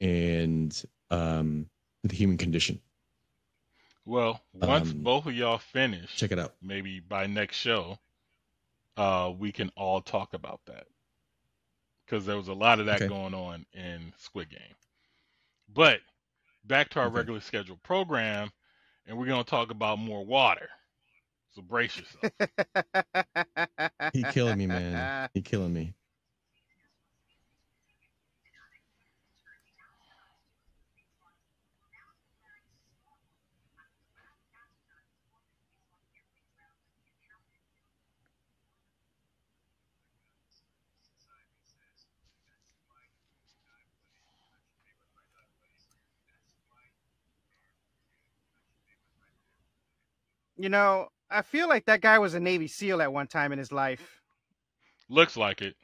and 0.00 0.84
um 1.10 1.68
the 2.04 2.14
human 2.14 2.36
condition. 2.36 2.80
Well, 4.04 4.40
once 4.54 4.92
um, 4.92 4.98
both 4.98 5.26
of 5.26 5.34
y'all 5.34 5.58
finish, 5.58 6.14
check 6.14 6.30
it 6.30 6.38
out. 6.38 6.54
maybe 6.62 7.00
by 7.00 7.26
next 7.26 7.56
show, 7.56 7.98
uh, 8.96 9.32
we 9.36 9.50
can 9.50 9.72
all 9.76 10.00
talk 10.00 10.34
about 10.34 10.60
that 10.66 10.86
because 12.06 12.26
there 12.26 12.36
was 12.36 12.48
a 12.48 12.54
lot 12.54 12.80
of 12.80 12.86
that 12.86 13.04
Okay. 13.04 13.06
going 13.06 13.34
on 13.34 13.66
in 13.74 14.12
Squid 14.16 14.50
Game. 14.50 14.74
But 15.74 16.00
back 16.64 16.88
to 16.90 17.00
our 17.00 17.08
Okay. 17.08 17.10
regular 17.10 17.40
scheduled 17.40 17.82
program, 17.82 18.50
and 19.06 19.18
we're 19.18 19.26
gonna 19.26 19.44
talk 19.44 19.70
about 19.70 19.98
more 19.98 20.24
water. 20.24 20.68
So 21.54 21.62
brace 21.62 21.98
yourself. 21.98 22.26
he 24.12 24.24
killing 24.24 24.56
me 24.56 24.66
man 24.66 25.10
he 25.34 25.42
killing 25.42 25.72
me 25.72 25.94
you 50.56 50.68
know, 50.68 51.08
I 51.30 51.42
feel 51.42 51.68
like 51.68 51.86
that 51.86 52.00
guy 52.00 52.18
was 52.18 52.34
a 52.34 52.40
Navy 52.40 52.68
SEAL 52.68 53.02
at 53.02 53.12
one 53.12 53.26
time 53.26 53.52
in 53.52 53.58
his 53.58 53.72
life. 53.72 54.20
Looks 55.08 55.36
like 55.36 55.62
it. 55.62 55.76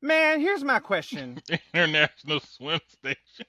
Man, 0.00 0.40
here's 0.40 0.62
my 0.62 0.78
question. 0.78 1.40
International 1.74 2.40
Swim 2.40 2.80
Station. 2.88 3.46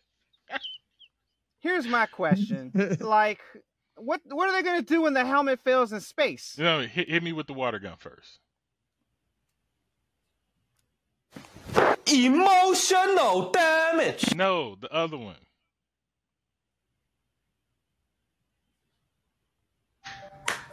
Here's 1.59 1.87
my 1.87 2.05
question. 2.05 2.71
like, 2.99 3.41
what 3.95 4.21
what 4.25 4.49
are 4.49 4.53
they 4.53 4.63
gonna 4.63 4.81
do 4.81 5.01
when 5.01 5.13
the 5.13 5.25
helmet 5.25 5.59
fails 5.63 5.91
in 5.91 5.99
space? 5.99 6.55
You 6.57 6.63
know, 6.63 6.81
hit, 6.81 7.09
hit 7.09 7.21
me 7.21 7.33
with 7.33 7.47
the 7.47 7.53
water 7.53 7.79
gun 7.79 7.95
first. 7.97 8.39
Emotional 12.11 13.51
damage. 13.51 14.33
No, 14.33 14.75
the 14.79 14.91
other 14.91 15.17
one. 15.17 15.35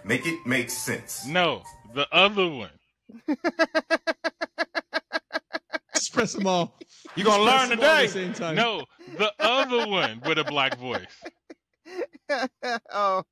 Make 0.05 0.25
it 0.25 0.47
make 0.47 0.71
sense. 0.71 1.27
No, 1.27 1.62
the 1.95 2.07
other 2.12 2.49
one. 2.49 2.71
press 6.16 6.33
them 6.33 6.46
all. 6.46 6.76
You 7.14 7.24
gonna 7.24 7.44
Press 7.44 7.61
learn 7.61 7.79
them 7.79 7.81
all 7.81 7.85
at 7.94 8.00
today. 8.02 8.07
the 8.07 8.12
same 8.12 8.33
time. 8.33 8.55
No, 8.57 8.85
the 9.18 9.33
other 9.38 9.87
one 9.88 10.20
with 10.26 10.38
a 10.38 10.44
black 10.44 10.79
voice. 10.79 11.07
oh, 12.92 13.22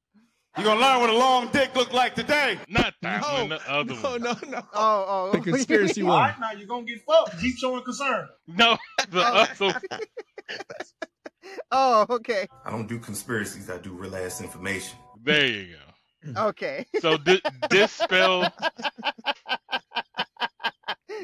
You're 0.56 0.64
gonna 0.64 0.80
learn 0.80 1.00
what 1.00 1.10
a 1.10 1.16
long 1.16 1.48
dick 1.48 1.74
look 1.74 1.92
like 1.92 2.14
today. 2.14 2.58
Not 2.68 2.94
that 3.02 3.22
No, 3.22 3.32
one, 3.40 3.48
the 3.48 3.70
other 3.70 3.94
no, 3.94 4.00
one. 4.10 4.22
no, 4.22 4.36
no. 4.48 4.62
oh, 4.74 5.04
oh. 5.08 5.30
The 5.32 5.40
conspiracy 5.40 6.02
All 6.02 6.08
one. 6.08 6.20
right, 6.20 6.40
now 6.40 6.52
you're 6.52 6.68
gonna 6.68 6.84
get 6.86 7.00
fucked. 7.04 7.40
Keep 7.40 7.56
showing 7.58 7.82
concern. 7.82 8.28
No, 8.46 8.76
the 9.10 9.20
Oh. 9.20 9.46
other 9.60 9.64
one. 9.66 9.82
oh, 11.72 12.06
okay, 12.10 12.46
I 12.64 12.70
don't 12.70 12.86
do 12.88 12.98
conspiracies. 12.98 13.68
I 13.70 13.78
do 13.78 13.92
real 13.92 14.14
ass 14.16 14.40
information. 14.40 14.98
There 15.22 15.46
you 15.46 15.76
go. 16.34 16.46
okay. 16.48 16.86
So 17.00 17.16
di- 17.18 17.40
dispel. 17.70 18.46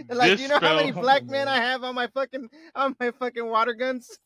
like, 0.11 0.37
do 0.37 0.43
you 0.43 0.49
know 0.49 0.59
how 0.59 0.77
many 0.77 0.93
black 0.93 1.25
men 1.27 1.49
I 1.49 1.57
have 1.57 1.83
on 1.85 1.95
my 1.95 2.07
fucking 2.09 2.49
on 2.75 2.97
my 3.01 3.11
fucking 3.13 3.47
water 3.47 3.75
guns? 3.75 4.19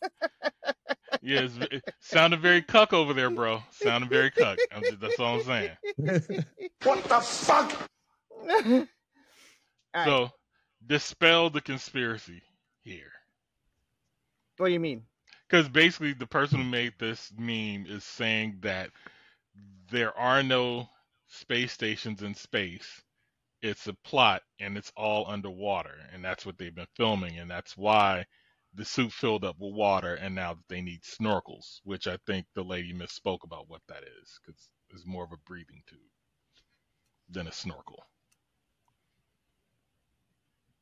Yes, 1.22 1.52
it 1.70 1.82
sounded 2.00 2.40
very 2.40 2.60
cuck 2.62 2.92
over 2.92 3.14
there, 3.14 3.30
bro. 3.30 3.62
Sounded 3.70 4.10
very 4.10 4.30
cuck. 4.30 4.58
Just, 4.82 5.00
that's 5.00 5.18
all 5.20 5.40
I'm 5.40 5.44
saying. 5.44 5.70
What 6.82 7.04
the 7.04 7.20
fuck? 7.20 7.88
Right. 9.94 10.06
So 10.06 10.30
dispel 10.84 11.50
the 11.50 11.60
conspiracy 11.60 12.42
here. 12.82 13.12
what 14.56 14.66
do 14.66 14.72
you 14.72 14.80
mean? 14.80 15.04
Because 15.48 15.68
basically, 15.68 16.14
the 16.14 16.26
person 16.26 16.58
who 16.58 16.64
made 16.64 16.94
this 16.98 17.32
meme 17.38 17.86
is 17.86 18.02
saying 18.02 18.58
that 18.62 18.90
there 19.90 20.16
are 20.18 20.42
no 20.42 20.88
space 21.28 21.72
stations 21.72 22.22
in 22.22 22.34
space. 22.34 23.02
It's 23.64 23.88
a 23.88 23.94
plot, 24.04 24.42
and 24.60 24.78
it's 24.78 24.92
all 24.96 25.28
underwater, 25.30 25.96
and 26.14 26.24
that's 26.24 26.46
what 26.46 26.58
they've 26.58 26.74
been 26.76 26.88
filming, 26.96 27.38
and 27.40 27.50
that's 27.50 27.76
why 27.76 28.26
the 28.74 28.86
suit 28.86 29.12
filled 29.12 29.44
up 29.44 29.56
with 29.60 29.74
water, 29.74 30.16
and 30.16 30.36
now 30.36 30.58
they 30.70 30.82
need 30.82 31.02
snorkels, 31.04 31.80
which 31.84 32.08
I 32.08 32.18
think 32.28 32.46
the 32.54 32.64
lady 32.64 32.94
misspoke 32.94 33.44
about 33.44 33.68
what 33.70 33.82
that 33.88 34.04
is, 34.22 34.40
because 34.46 34.70
it's 34.92 35.06
more 35.06 35.24
of 35.24 35.32
a 35.32 35.38
breathing 35.48 35.82
tube 35.88 36.00
than 37.30 37.48
a 37.48 37.52
snorkel. 37.52 38.04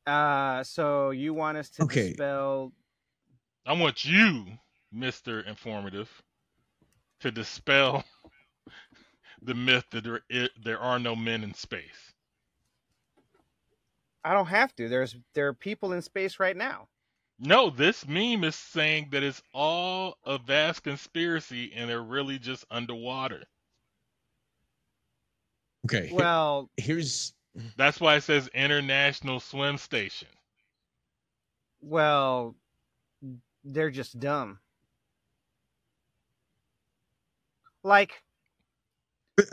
Uh, 0.07 0.63
so 0.63 1.11
you 1.11 1.33
want 1.33 1.57
us 1.57 1.69
to 1.71 1.83
Okay. 1.83 2.15
dispel? 2.15 2.73
I 3.65 3.73
want 3.73 4.05
you, 4.05 4.47
Mister 4.91 5.41
Informative, 5.41 6.09
to 7.21 7.31
dispel 7.31 8.03
the 9.43 9.55
myth 9.55 9.85
that 9.91 10.05
there 10.05 10.21
i- 10.31 10.49
there 10.63 10.79
are 10.79 10.99
no 10.99 11.15
men 11.15 11.43
in 11.43 11.53
space. 11.55 12.12
I 14.23 14.33
don't 14.33 14.47
have 14.47 14.75
to. 14.77 14.89
There's 14.89 15.15
there 15.33 15.47
are 15.47 15.53
people 15.53 15.93
in 15.93 16.01
space 16.01 16.39
right 16.39 16.55
now. 16.57 16.87
No, 17.39 17.69
this 17.69 18.07
meme 18.07 18.43
is 18.43 18.55
saying 18.55 19.09
that 19.11 19.23
it's 19.23 19.43
all 19.53 20.17
a 20.25 20.37
vast 20.39 20.83
conspiracy 20.83 21.71
and 21.75 21.89
they're 21.89 22.01
really 22.03 22.39
just 22.39 22.65
underwater. 22.71 23.43
Okay. 25.85 26.11
Well, 26.11 26.69
here's 26.77 27.33
That's 27.77 27.99
why 27.99 28.15
it 28.17 28.21
says 28.23 28.47
International 28.53 29.39
Swim 29.39 29.77
Station. 29.77 30.29
well, 31.81 32.55
they're 33.63 33.91
just 33.91 34.19
dumb. 34.19 34.59
Like, 37.83 38.23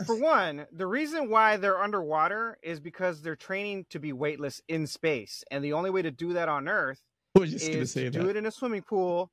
for 0.05 0.15
one, 0.15 0.65
the 0.71 0.87
reason 0.87 1.29
why 1.29 1.57
they're 1.57 1.81
underwater 1.81 2.57
is 2.61 2.79
because 2.79 3.21
they're 3.21 3.35
training 3.35 3.85
to 3.89 3.99
be 3.99 4.13
weightless 4.13 4.61
in 4.67 4.87
space, 4.87 5.43
and 5.49 5.63
the 5.63 5.73
only 5.73 5.89
way 5.89 6.01
to 6.01 6.11
do 6.11 6.33
that 6.33 6.49
on 6.49 6.67
Earth 6.67 7.01
I 7.37 7.45
just 7.45 7.67
gonna 7.67 7.79
is 7.79 7.93
to 7.93 8.09
do 8.09 8.29
it 8.29 8.35
in 8.35 8.45
a 8.45 8.51
swimming 8.51 8.83
pool, 8.83 9.31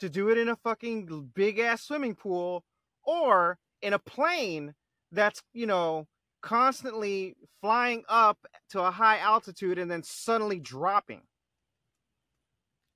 to 0.00 0.08
do 0.08 0.28
it 0.28 0.38
in 0.38 0.48
a 0.48 0.56
fucking 0.56 1.30
big 1.34 1.58
ass 1.58 1.82
swimming 1.82 2.14
pool, 2.14 2.64
or 3.04 3.58
in 3.80 3.92
a 3.92 3.98
plane 3.98 4.74
that's 5.12 5.42
you 5.52 5.66
know 5.66 6.06
constantly 6.42 7.34
flying 7.60 8.04
up 8.08 8.38
to 8.70 8.82
a 8.82 8.90
high 8.90 9.18
altitude 9.18 9.78
and 9.78 9.90
then 9.90 10.02
suddenly 10.02 10.58
dropping. 10.58 11.22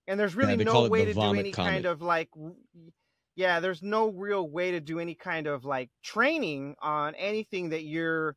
And 0.06 0.18
there's 0.18 0.34
really 0.34 0.56
they 0.56 0.64
no 0.64 0.88
way 0.88 1.04
to 1.04 1.14
do 1.14 1.20
any 1.20 1.52
comet. 1.52 1.70
kind 1.70 1.86
of 1.86 2.02
like, 2.02 2.28
yeah, 3.34 3.60
there's 3.60 3.82
no 3.82 4.08
real 4.10 4.48
way 4.48 4.72
to 4.72 4.80
do 4.80 4.98
any 5.00 5.14
kind 5.14 5.46
of 5.46 5.64
like 5.64 5.90
training 6.02 6.76
on 6.80 7.14
anything 7.14 7.70
that 7.70 7.82
you're 7.82 8.36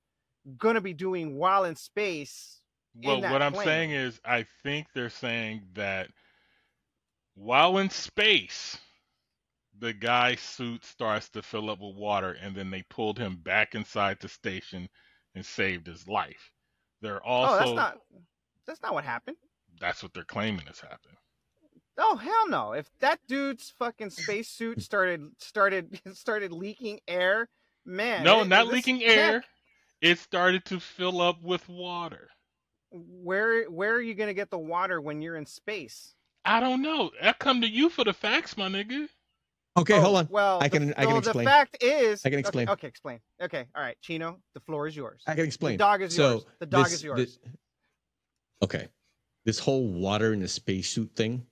gonna 0.58 0.82
be 0.82 0.94
doing 0.94 1.36
while 1.36 1.66
in 1.66 1.76
space. 1.76 2.62
Well, 3.04 3.20
that 3.22 3.32
what 3.32 3.42
I'm 3.42 3.56
saying 3.56 3.92
is, 3.92 4.22
I 4.24 4.46
think 4.64 4.88
they're 4.94 5.10
saying 5.10 5.64
that 5.74 6.10
while 7.36 7.78
in 7.80 7.90
space, 7.90 8.78
the 9.80 9.92
guy's 9.94 10.40
suit 10.40 10.86
starts 10.86 11.30
to 11.30 11.42
fill 11.42 11.70
up 11.70 11.80
with 11.82 11.96
water, 11.98 12.38
and 12.42 12.56
then 12.56 12.72
they 12.72 12.84
pulled 12.84 13.20
him 13.20 13.36
back 13.38 13.76
inside 13.76 14.20
the 14.22 14.30
station 14.30 14.88
and 15.36 15.46
saved 15.46 15.88
his 15.88 16.08
life. 16.08 16.52
They're 17.02 17.24
also 17.24 17.56
oh, 17.56 17.58
that's 17.60 17.72
not 17.76 17.98
that's 18.66 18.82
not 18.82 18.94
what 18.94 19.04
happened. 19.04 19.38
that's 19.80 20.02
what 20.02 20.14
they're 20.14 20.24
claiming 20.24 20.66
has 20.68 20.80
happened. 20.80 21.18
Oh 21.98 22.16
hell 22.18 22.50
no! 22.50 22.74
If 22.74 22.90
that 23.00 23.20
dude's 23.28 23.74
fucking 23.80 24.10
spacesuit 24.10 24.82
started 24.82 25.22
started 25.40 26.00
started 26.14 26.52
leaking 26.52 27.00
air, 27.08 27.48
man. 27.86 28.24
no, 28.24 28.42
it- 28.42 28.48
not 28.48 28.66
this 28.66 28.74
leaking 28.74 29.00
tech- 29.00 29.10
air. 29.18 29.44
It 30.02 30.20
started 30.20 30.66
to 30.66 30.80
fill 30.80 31.22
up 31.22 31.42
with 31.42 31.68
water. 31.70 32.30
Where 32.92 33.64
where 33.70 33.94
are 33.94 34.02
you 34.02 34.14
gonna 34.14 34.34
get 34.34 34.50
the 34.50 34.60
water 34.60 35.00
when 35.02 35.22
you're 35.22 35.38
in 35.38 35.46
space? 35.46 36.14
I 36.44 36.60
don't 36.60 36.82
know. 36.82 37.12
I 37.22 37.34
come 37.34 37.62
to 37.62 37.68
you 37.68 37.90
for 37.90 38.04
the 38.04 38.14
facts, 38.14 38.56
my 38.58 38.68
nigga. 38.68 39.08
Okay, 39.78 39.96
Oh, 39.96 40.02
hold 40.02 40.18
on. 40.18 40.28
Well, 40.30 40.60
I 40.62 40.68
the- 40.68 40.80
can 40.80 40.90
I 40.92 41.02
can 41.04 41.08
well, 41.08 41.18
explain. 41.18 41.46
The 41.46 41.52
fact 41.52 41.78
is, 41.84 42.26
I 42.26 42.30
can 42.30 42.40
explain. 42.40 42.70
Okay, 42.70 42.88
explain. 42.88 43.20
Okay, 43.42 43.66
all 43.76 43.82
right, 43.82 43.98
Chino, 44.02 44.40
the 44.54 44.60
floor 44.60 44.88
is 44.88 44.96
yours. 44.96 45.24
I 45.28 45.36
can 45.36 45.46
explain. 45.46 45.74
The 45.74 45.84
dog 45.84 46.02
is 46.02 46.16
so 46.16 46.32
yours. 46.32 46.46
The 46.60 46.66
dog 46.66 46.84
this- 46.86 46.94
is 46.94 47.04
yours. 47.04 47.18
this- 47.20 47.40
okay, 48.62 48.88
this 49.46 49.60
whole 49.60 49.88
water 49.88 50.34
in 50.34 50.42
a 50.44 50.48
spacesuit 50.48 51.16
thing. 51.16 51.46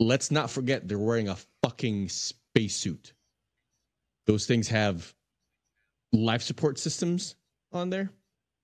Let's 0.00 0.30
not 0.30 0.50
forget 0.50 0.86
they're 0.88 0.98
wearing 0.98 1.28
a 1.28 1.36
fucking 1.62 2.08
spacesuit. 2.08 3.12
Those 4.26 4.46
things 4.46 4.68
have 4.68 5.12
life 6.12 6.42
support 6.42 6.78
systems 6.78 7.34
on 7.72 7.90
there. 7.90 8.10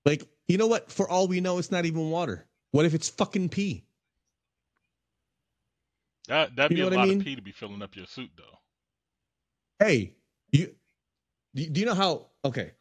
Like, 0.05 0.27
you 0.47 0.57
know 0.57 0.67
what? 0.67 0.91
For 0.91 1.09
all 1.09 1.27
we 1.27 1.41
know, 1.41 1.57
it's 1.57 1.71
not 1.71 1.85
even 1.85 2.09
water. 2.09 2.45
What 2.71 2.85
if 2.85 2.93
it's 2.93 3.09
fucking 3.09 3.49
pee? 3.49 3.83
That 6.27 6.55
that'd 6.55 6.71
You 6.71 6.77
be 6.77 6.81
a 6.81 6.83
what 6.85 6.93
I 6.93 6.97
lot 6.97 7.07
mean? 7.09 7.19
of 7.19 7.25
pee 7.25 7.35
to 7.35 7.41
be 7.41 7.51
filling 7.51 7.81
up 7.81 7.95
your 7.95 8.05
suit, 8.05 8.31
though. 8.37 8.59
Hey, 9.79 10.13
you 10.51 10.73
do 11.53 11.65
do 11.67 11.79
you 11.79 11.85
know 11.85 11.93
how? 11.93 12.27
Okay, 12.43 12.71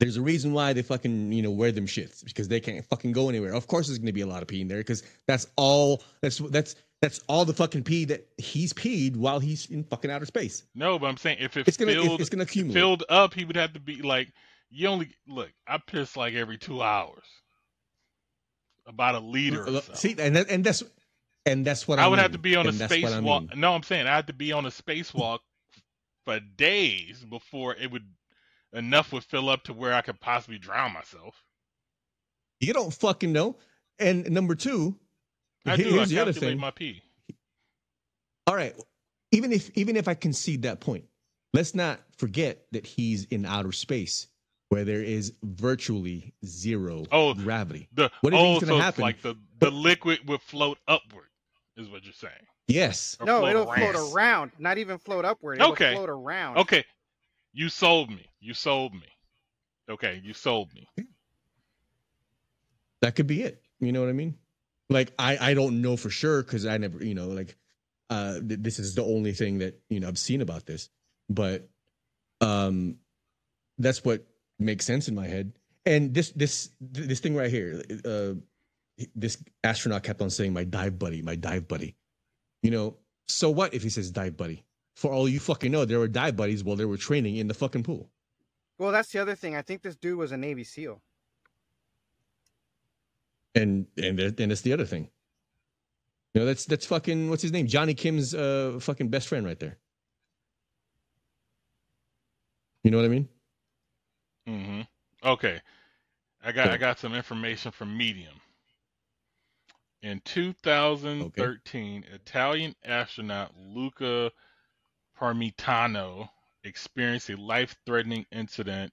there's 0.00 0.16
a 0.16 0.22
reason 0.22 0.52
why 0.52 0.72
they 0.72 0.82
fucking 0.82 1.32
you 1.32 1.42
know 1.42 1.50
wear 1.50 1.72
them 1.72 1.86
shits 1.86 2.24
because 2.24 2.48
they 2.48 2.60
can't 2.60 2.84
fucking 2.86 3.12
go 3.12 3.28
anywhere. 3.28 3.54
Of 3.54 3.66
course, 3.66 3.88
there's 3.88 3.98
gonna 3.98 4.12
be 4.12 4.20
a 4.22 4.26
lot 4.26 4.42
of 4.42 4.48
pee 4.48 4.60
in 4.60 4.68
there 4.68 4.78
because 4.78 5.02
that's 5.26 5.46
all. 5.56 6.02
That's 6.22 6.38
that's 6.38 6.76
that's 7.00 7.20
all 7.28 7.44
the 7.44 7.54
fucking 7.54 7.84
pee 7.84 8.04
that 8.06 8.26
he's 8.38 8.72
peed 8.72 9.16
while 9.16 9.38
he's 9.38 9.66
in 9.70 9.84
fucking 9.84 10.10
outer 10.10 10.26
space. 10.26 10.64
No, 10.74 10.98
but 10.98 11.06
I'm 11.06 11.16
saying 11.16 11.38
if 11.40 11.56
it 11.56 11.68
It's 11.68 11.76
gonna 11.76 11.92
filled 11.92 12.06
it's, 12.12 12.20
it's 12.22 12.30
gonna 12.30 12.42
accumulate. 12.44 12.74
filled 12.80 13.04
up, 13.08 13.34
he 13.34 13.44
would 13.44 13.56
have 13.56 13.72
to 13.74 13.80
be 13.80 14.02
like 14.02 14.32
you 14.70 14.88
only 14.88 15.10
look. 15.26 15.50
I 15.66 15.78
piss 15.78 16.16
like 16.16 16.34
every 16.34 16.58
two 16.58 16.82
hours, 16.82 17.24
about 18.86 19.14
a 19.14 19.20
liter. 19.20 19.62
Or 19.62 19.68
uh, 19.68 19.72
uh, 19.72 19.80
so. 19.80 19.94
See, 19.94 20.16
and 20.18 20.36
that, 20.36 20.50
and 20.50 20.64
that's 20.64 20.82
and 21.46 21.64
that's 21.64 21.86
what 21.88 21.98
I, 21.98 22.04
I 22.04 22.08
would 22.08 22.16
mean. 22.16 22.22
have 22.22 22.32
to 22.32 22.38
be 22.38 22.56
on 22.56 22.66
a 22.66 22.70
And 22.70 22.78
that's 22.78 22.92
what 23.02 23.12
I 23.12 23.20
spacewalk. 23.20 23.50
mean. 23.50 23.60
No, 23.60 23.74
I'm 23.74 23.82
saying 23.82 24.06
I 24.06 24.14
had 24.16 24.26
to 24.26 24.32
be 24.32 24.52
on 24.52 24.66
a 24.66 24.70
spacewalk 24.70 25.38
for 26.24 26.40
days 26.40 27.24
before 27.24 27.74
it 27.76 27.90
would 27.90 28.06
enough 28.72 29.12
would 29.12 29.24
fill 29.24 29.48
up 29.48 29.62
to 29.64 29.72
where 29.72 29.94
I 29.94 30.02
could 30.02 30.20
possibly 30.20 30.58
drown 30.58 30.92
myself. 30.92 31.42
You 32.60 32.72
don't 32.72 32.92
fucking 32.92 33.32
know. 33.32 33.56
And 33.98 34.30
number 34.30 34.54
two, 34.54 34.96
I 35.66 35.76
here- 35.76 35.86
do. 35.86 35.90
I 35.92 35.96
here's 35.96 36.10
the 36.10 36.18
other 36.20 36.32
thing. 36.32 36.58
my 36.58 36.70
pee. 36.70 37.02
All 38.46 38.54
right. 38.56 38.74
Even 39.32 39.52
if 39.52 39.70
even 39.76 39.96
if 39.96 40.08
I 40.08 40.14
concede 40.14 40.62
that 40.62 40.80
point, 40.80 41.04
let's 41.52 41.74
not 41.74 42.00
forget 42.16 42.66
that 42.72 42.86
he's 42.86 43.24
in 43.24 43.44
outer 43.44 43.72
space 43.72 44.28
where 44.70 44.84
there 44.84 45.02
is 45.02 45.32
virtually 45.42 46.34
zero 46.44 47.04
Oh, 47.12 47.34
gravity. 47.34 47.88
The 47.92 48.10
What 48.20 48.30
do 48.30 48.36
you 48.36 48.42
oh, 48.42 48.46
think's 48.54 48.60
so 48.60 48.66
gonna 48.68 48.78
it's 48.78 48.84
happen? 48.84 49.02
like 49.02 49.22
the 49.22 49.34
the 49.58 49.70
liquid 49.70 50.20
would 50.28 50.40
float 50.42 50.78
upward, 50.88 51.28
is 51.76 51.88
what 51.88 52.04
you're 52.04 52.12
saying. 52.14 52.32
Yes. 52.68 53.16
Or 53.20 53.26
no, 53.26 53.38
float 53.40 53.50
it'll 53.50 53.70
around. 53.70 53.92
float 53.94 54.14
around, 54.14 54.52
not 54.58 54.78
even 54.78 54.98
float 54.98 55.24
upward. 55.24 55.58
It'll 55.58 55.72
Okay. 55.72 55.94
float 55.94 56.08
around. 56.10 56.58
Okay, 56.58 56.84
you 57.52 57.68
sold 57.68 58.10
me. 58.10 58.26
You 58.40 58.54
sold 58.54 58.92
me. 58.94 59.08
Okay, 59.90 60.20
you 60.22 60.32
sold 60.34 60.72
me. 60.74 60.86
That 63.00 63.14
could 63.14 63.26
be 63.26 63.42
it. 63.42 63.62
You 63.80 63.92
know 63.92 64.00
what 64.00 64.08
I 64.10 64.12
mean? 64.12 64.36
Like 64.90 65.12
I 65.18 65.50
I 65.50 65.54
don't 65.54 65.82
know 65.82 65.96
for 65.96 66.10
sure 66.10 66.42
cuz 66.42 66.66
I 66.66 66.78
never, 66.78 67.04
you 67.04 67.14
know, 67.14 67.28
like 67.28 67.56
uh 68.10 68.40
th- 68.40 68.60
this 68.60 68.78
is 68.78 68.94
the 68.94 69.04
only 69.04 69.32
thing 69.32 69.58
that, 69.58 69.80
you 69.88 70.00
know, 70.00 70.08
I've 70.08 70.18
seen 70.18 70.40
about 70.40 70.66
this. 70.66 70.88
But 71.28 71.68
um 72.40 72.98
that's 73.78 74.04
what 74.04 74.26
makes 74.58 74.86
sense 74.86 75.08
in 75.08 75.14
my 75.14 75.26
head. 75.26 75.52
And 75.86 76.14
this 76.14 76.30
this 76.32 76.70
this 76.80 77.20
thing 77.20 77.34
right 77.34 77.50
here 77.50 77.82
uh 78.04 78.34
this 79.14 79.42
astronaut 79.62 80.02
kept 80.02 80.20
on 80.20 80.30
saying, 80.30 80.52
"My 80.52 80.64
dive 80.64 80.98
buddy, 80.98 81.22
my 81.22 81.36
dive 81.36 81.68
buddy." 81.68 81.96
You 82.62 82.70
know, 82.70 82.96
so 83.28 83.50
what 83.50 83.74
if 83.74 83.82
he 83.82 83.90
says 83.90 84.10
dive 84.10 84.36
buddy? 84.36 84.64
For 84.96 85.12
all 85.12 85.28
you 85.28 85.38
fucking 85.38 85.70
know, 85.70 85.84
there 85.84 86.00
were 86.00 86.08
dive 86.08 86.34
buddies 86.36 86.64
while 86.64 86.74
they 86.74 86.84
were 86.84 86.96
training 86.96 87.36
in 87.36 87.46
the 87.46 87.54
fucking 87.54 87.84
pool. 87.84 88.10
Well, 88.78 88.90
that's 88.90 89.10
the 89.12 89.20
other 89.20 89.34
thing. 89.34 89.54
I 89.54 89.62
think 89.62 89.82
this 89.82 89.96
dude 89.96 90.18
was 90.18 90.32
a 90.32 90.36
Navy 90.36 90.64
SEAL. 90.64 91.00
And 93.58 93.86
and 93.96 94.20
and 94.20 94.52
it's 94.52 94.60
the 94.60 94.72
other 94.72 94.84
thing. 94.84 95.08
You 96.32 96.40
know, 96.40 96.46
that's 96.46 96.64
that's 96.64 96.86
fucking 96.86 97.28
what's 97.28 97.42
his 97.42 97.52
name? 97.52 97.66
Johnny 97.66 97.94
Kim's 97.94 98.34
uh 98.34 98.78
fucking 98.80 99.08
best 99.08 99.26
friend 99.26 99.44
right 99.44 99.58
there. 99.58 99.78
You 102.84 102.92
know 102.92 102.98
what 102.98 103.06
I 103.06 103.08
mean? 103.08 103.28
Mm-hmm. 104.48 104.80
Okay. 105.28 105.60
I 106.44 106.52
got 106.52 106.66
Cool. 106.66 106.72
I 106.72 106.76
got 106.76 106.98
some 107.00 107.14
information 107.14 107.72
from 107.72 107.96
Medium. 107.96 108.34
In 110.02 110.20
2013, 110.24 112.04
Italian 112.12 112.76
astronaut 112.84 113.50
Luca 113.58 114.30
Parmitano 115.18 116.28
experienced 116.62 117.30
a 117.30 117.36
life-threatening 117.36 118.24
incident 118.30 118.92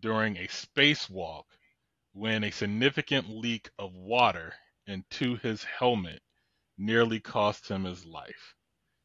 during 0.00 0.36
a 0.36 0.46
spacewalk 0.48 1.44
when 2.12 2.44
a 2.44 2.50
significant 2.50 3.28
leak 3.28 3.70
of 3.78 3.94
water 3.94 4.54
into 4.86 5.36
his 5.36 5.64
helmet 5.64 6.20
nearly 6.78 7.20
cost 7.20 7.68
him 7.68 7.84
his 7.84 8.04
life. 8.04 8.54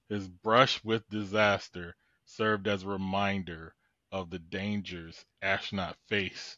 His 0.09 0.27
brush 0.27 0.83
with 0.83 1.07
disaster 1.09 1.95
served 2.25 2.67
as 2.67 2.83
a 2.83 2.87
reminder 2.87 3.73
of 4.11 4.29
the 4.29 4.39
dangers 4.39 5.25
astronauts 5.43 5.95
face 6.07 6.57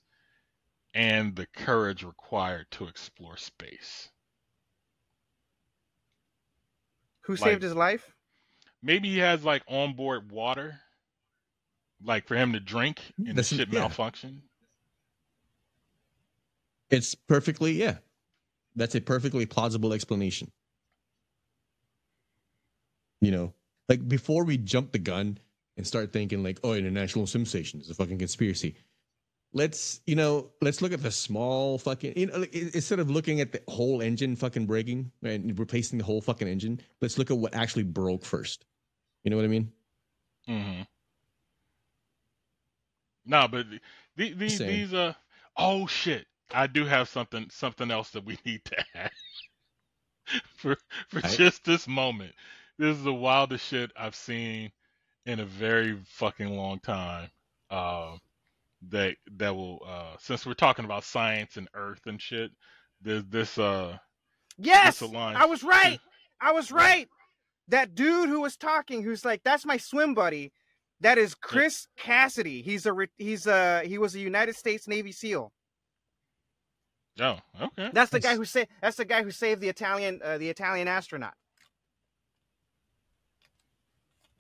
and 0.93 1.35
the 1.35 1.47
courage 1.47 2.03
required 2.03 2.65
to 2.71 2.87
explore 2.87 3.37
space. 3.37 4.09
Who 7.21 7.33
Like- 7.33 7.39
saved 7.41 7.63
his 7.63 7.75
life? 7.75 8.15
Maybe 8.81 9.09
he 9.09 9.17
has 9.19 9.43
like 9.43 9.63
onboard 9.67 10.31
water, 10.31 10.79
like 12.01 12.27
for 12.27 12.35
him 12.35 12.53
to 12.53 12.59
drink, 12.59 13.01
and 13.17 13.27
the 13.27 13.33
That's- 13.33 13.49
shit 13.49 13.67
yeah. 13.71 13.79
malfunction. 13.81 14.48
It's 16.89 17.15
perfectly 17.15 17.73
yeah. 17.73 17.97
That's 18.75 18.95
a 18.95 19.01
perfectly 19.01 19.45
plausible 19.45 19.93
explanation. 19.93 20.51
You 23.21 23.31
know, 23.31 23.53
like 23.89 24.07
before 24.07 24.45
we 24.45 24.57
jump 24.57 24.91
the 24.91 24.99
gun 24.99 25.37
and 25.75 25.85
start 25.85 26.13
thinking 26.13 26.43
like, 26.43 26.59
oh, 26.63 26.73
international 26.73 27.27
swim 27.27 27.45
station 27.45 27.81
is 27.81 27.89
a 27.89 27.93
fucking 27.93 28.17
conspiracy. 28.17 28.75
Let's 29.51 30.01
you 30.05 30.15
know, 30.15 30.51
let's 30.61 30.81
look 30.81 30.93
at 30.93 31.01
the 31.01 31.11
small 31.11 31.79
fucking 31.79 32.13
you 32.15 32.27
know, 32.27 32.39
like, 32.39 32.53
instead 32.53 32.99
of 32.99 33.09
looking 33.09 33.41
at 33.41 33.51
the 33.51 33.61
whole 33.67 34.01
engine 34.01 34.35
fucking 34.35 34.67
breaking 34.67 35.11
and 35.23 35.57
replacing 35.57 35.97
the 35.97 36.05
whole 36.05 36.21
fucking 36.21 36.47
engine, 36.47 36.79
let's 37.01 37.17
look 37.17 37.31
at 37.31 37.37
what 37.37 37.55
actually 37.55 37.83
broke 37.83 38.23
first. 38.23 38.65
You 39.23 39.31
know 39.31 39.37
what 39.37 39.45
I 39.45 39.49
mean? 39.49 39.71
Mm-hmm. 40.47 40.81
No, 43.25 43.47
but 43.47 43.65
these 44.15 44.35
these, 44.37 44.57
Same. 44.57 44.67
these 44.67 44.93
uh 44.93 45.13
oh 45.57 45.87
shit. 45.87 46.25
I 46.53 46.67
do 46.67 46.85
have 46.85 47.09
something 47.09 47.47
something 47.51 47.91
else 47.91 48.09
that 48.11 48.25
we 48.25 48.37
need 48.45 48.63
to 48.65 48.85
add 48.95 49.11
for 50.57 50.75
for 51.09 51.19
Right. 51.19 51.37
just 51.37 51.63
this 51.63 51.87
moment. 51.87 52.33
This 52.77 52.95
is 52.97 53.03
the 53.03 53.13
wildest 53.13 53.65
shit 53.67 53.91
I've 53.97 54.15
seen 54.15 54.71
in 55.25 55.39
a 55.39 55.45
very 55.45 55.97
fucking 56.05 56.55
long 56.55 56.79
time. 56.79 57.29
Uh, 57.69 58.17
that 58.89 59.15
that 59.35 59.53
will 59.55 59.83
uh 59.85 60.15
since 60.19 60.45
we're 60.45 60.53
talking 60.53 60.85
about 60.85 61.03
science 61.03 61.57
and 61.57 61.67
Earth 61.73 62.01
and 62.05 62.21
shit. 62.21 62.51
This 63.01 63.23
this 63.29 63.57
uh 63.57 63.97
Yes, 64.57 64.99
this. 64.99 65.13
I 65.13 65.45
was 65.45 65.63
right. 65.63 65.99
I 66.41 66.51
was 66.53 66.71
right. 66.71 67.07
That 67.67 67.95
dude 67.95 68.29
who 68.29 68.41
was 68.41 68.57
talking, 68.57 69.03
who's 69.03 69.23
like, 69.23 69.41
"That's 69.43 69.65
my 69.65 69.77
swim 69.77 70.13
buddy." 70.13 70.51
That 71.01 71.17
is 71.17 71.33
Chris 71.35 71.87
Cassidy. 71.97 72.61
He's 72.61 72.85
a 72.85 72.91
re- 72.93 73.07
he's 73.17 73.47
a 73.47 73.83
he 73.85 73.97
was 73.97 74.15
a 74.15 74.19
United 74.19 74.55
States 74.55 74.87
Navy 74.87 75.11
SEAL. 75.11 75.51
Oh, 77.21 77.37
okay. 77.61 77.89
That's 77.93 78.11
the 78.11 78.19
guy 78.19 78.35
who 78.35 78.45
saved. 78.45 78.69
That's 78.81 78.97
the 78.97 79.05
guy 79.05 79.23
who 79.23 79.31
saved 79.31 79.61
the 79.61 79.69
Italian 79.69 80.21
uh, 80.23 80.37
the 80.37 80.49
Italian 80.49 80.87
astronaut. 80.87 81.33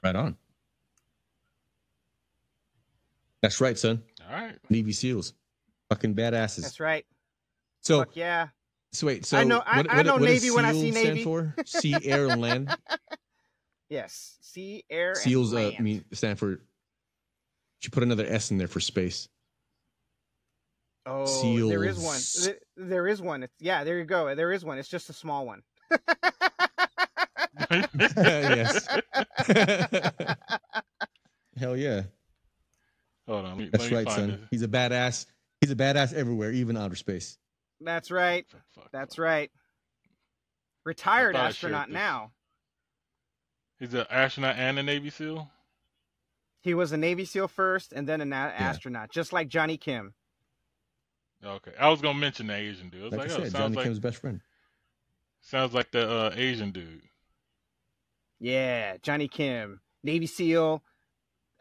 Right 0.03 0.15
on. 0.15 0.37
That's 3.41 3.59
right, 3.61 3.77
son. 3.77 4.01
All 4.29 4.33
right. 4.35 4.55
Navy 4.69 4.91
SEAls, 4.91 5.33
fucking 5.89 6.15
badasses. 6.15 6.61
That's 6.63 6.79
right. 6.79 7.05
So, 7.81 7.99
Fuck 7.99 8.15
yeah. 8.15 8.47
so 8.91 9.07
wait, 9.07 9.25
so 9.25 9.37
I 9.37 9.43
know- 9.45 9.63
I- 9.65 9.77
what, 9.77 9.91
I 9.91 10.01
know 10.01 10.13
what 10.15 10.27
does 10.27 10.43
Navy 10.43 10.53
when 10.55 10.65
I 10.65 10.73
see 10.73 10.91
SEAL 10.91 11.01
stand 11.01 11.07
Navy. 11.15 11.23
for? 11.23 11.55
Sea, 11.65 11.95
air, 12.03 12.27
and 12.29 12.41
land. 12.41 12.75
Yes. 13.89 14.37
Sea, 14.41 14.83
air, 14.87 15.15
Seals, 15.15 15.51
and 15.51 15.59
uh, 15.61 15.69
land. 15.69 15.79
mean 15.79 16.05
stand 16.13 16.37
for. 16.37 16.59
Should 17.79 17.91
put 17.91 18.03
another 18.03 18.23
S 18.27 18.51
in 18.51 18.59
there 18.59 18.67
for 18.67 18.79
space. 18.79 19.27
Oh, 21.09 21.67
there 21.69 21.83
is 21.83 21.99
one. 21.99 22.19
There 22.77 23.07
is 23.07 23.21
one. 23.21 23.43
It's, 23.43 23.53
yeah, 23.59 23.83
there 23.83 23.97
you 23.97 24.05
go. 24.05 24.33
There 24.35 24.51
is 24.51 24.63
one. 24.63 24.77
It's 24.77 24.89
just 24.89 25.09
a 25.09 25.13
small 25.13 25.45
one. 25.45 25.61
yes. 27.71 28.87
Hell 31.57 31.75
yeah. 31.75 32.03
Hold 33.27 33.45
on. 33.45 33.51
Let 33.51 33.57
me, 33.57 33.69
That's 33.71 33.83
let 33.83 33.91
me 33.91 33.97
right, 33.97 34.05
find 34.05 34.17
son. 34.17 34.29
it. 34.31 34.39
He's 34.51 34.63
a 34.63 34.67
badass. 34.67 35.25
He's 35.61 35.71
a 35.71 35.75
badass 35.75 36.13
everywhere, 36.13 36.51
even 36.51 36.77
outer 36.77 36.95
space. 36.95 37.37
That's 37.81 38.11
right. 38.11 38.45
Fuck, 38.49 38.61
fuck, 38.75 38.91
That's 38.91 39.15
fuck. 39.15 39.23
right. 39.23 39.51
Retired 40.85 41.35
thought 41.35 41.45
I 41.45 41.51
shared 41.51 41.73
astronaut 41.73 41.91
now. 41.91 42.31
He's 43.79 43.93
an 43.93 44.05
astronaut 44.09 44.55
and 44.57 44.79
a 44.79 44.83
Navy 44.83 45.09
SEAL. 45.09 45.49
He 46.61 46.73
was 46.73 46.91
a 46.91 46.97
Navy 46.97 47.23
SEAL 47.23 47.47
first, 47.47 47.93
and 47.93 48.07
then 48.07 48.19
an 48.19 48.33
a- 48.33 48.35
astronaut, 48.35 49.11
just 49.11 49.31
like 49.31 49.47
Johnny 49.47 49.77
Kim. 49.77 50.13
Okay, 51.45 51.71
I 51.79 51.89
was 51.89 52.01
gonna 52.01 52.17
mention 52.19 52.47
the 52.47 52.55
Asian 52.55 52.89
dude. 52.89 53.01
I 53.01 53.05
was 53.05 53.13
Like 53.13 53.21
like, 53.21 53.31
I 53.31 53.33
oh, 53.35 53.37
said, 53.43 53.51
sounds 53.51 53.75
Johnny 53.75 53.75
like 53.75 53.83
Kim's 53.85 53.99
best 53.99 54.17
friend. 54.17 54.41
sounds 55.41 55.73
like 55.73 55.91
the 55.91 56.09
uh, 56.09 56.33
Asian 56.35 56.71
dude. 56.71 57.01
Yeah, 58.39 58.97
Johnny 59.01 59.27
Kim, 59.27 59.81
Navy 60.03 60.25
SEAL, 60.27 60.83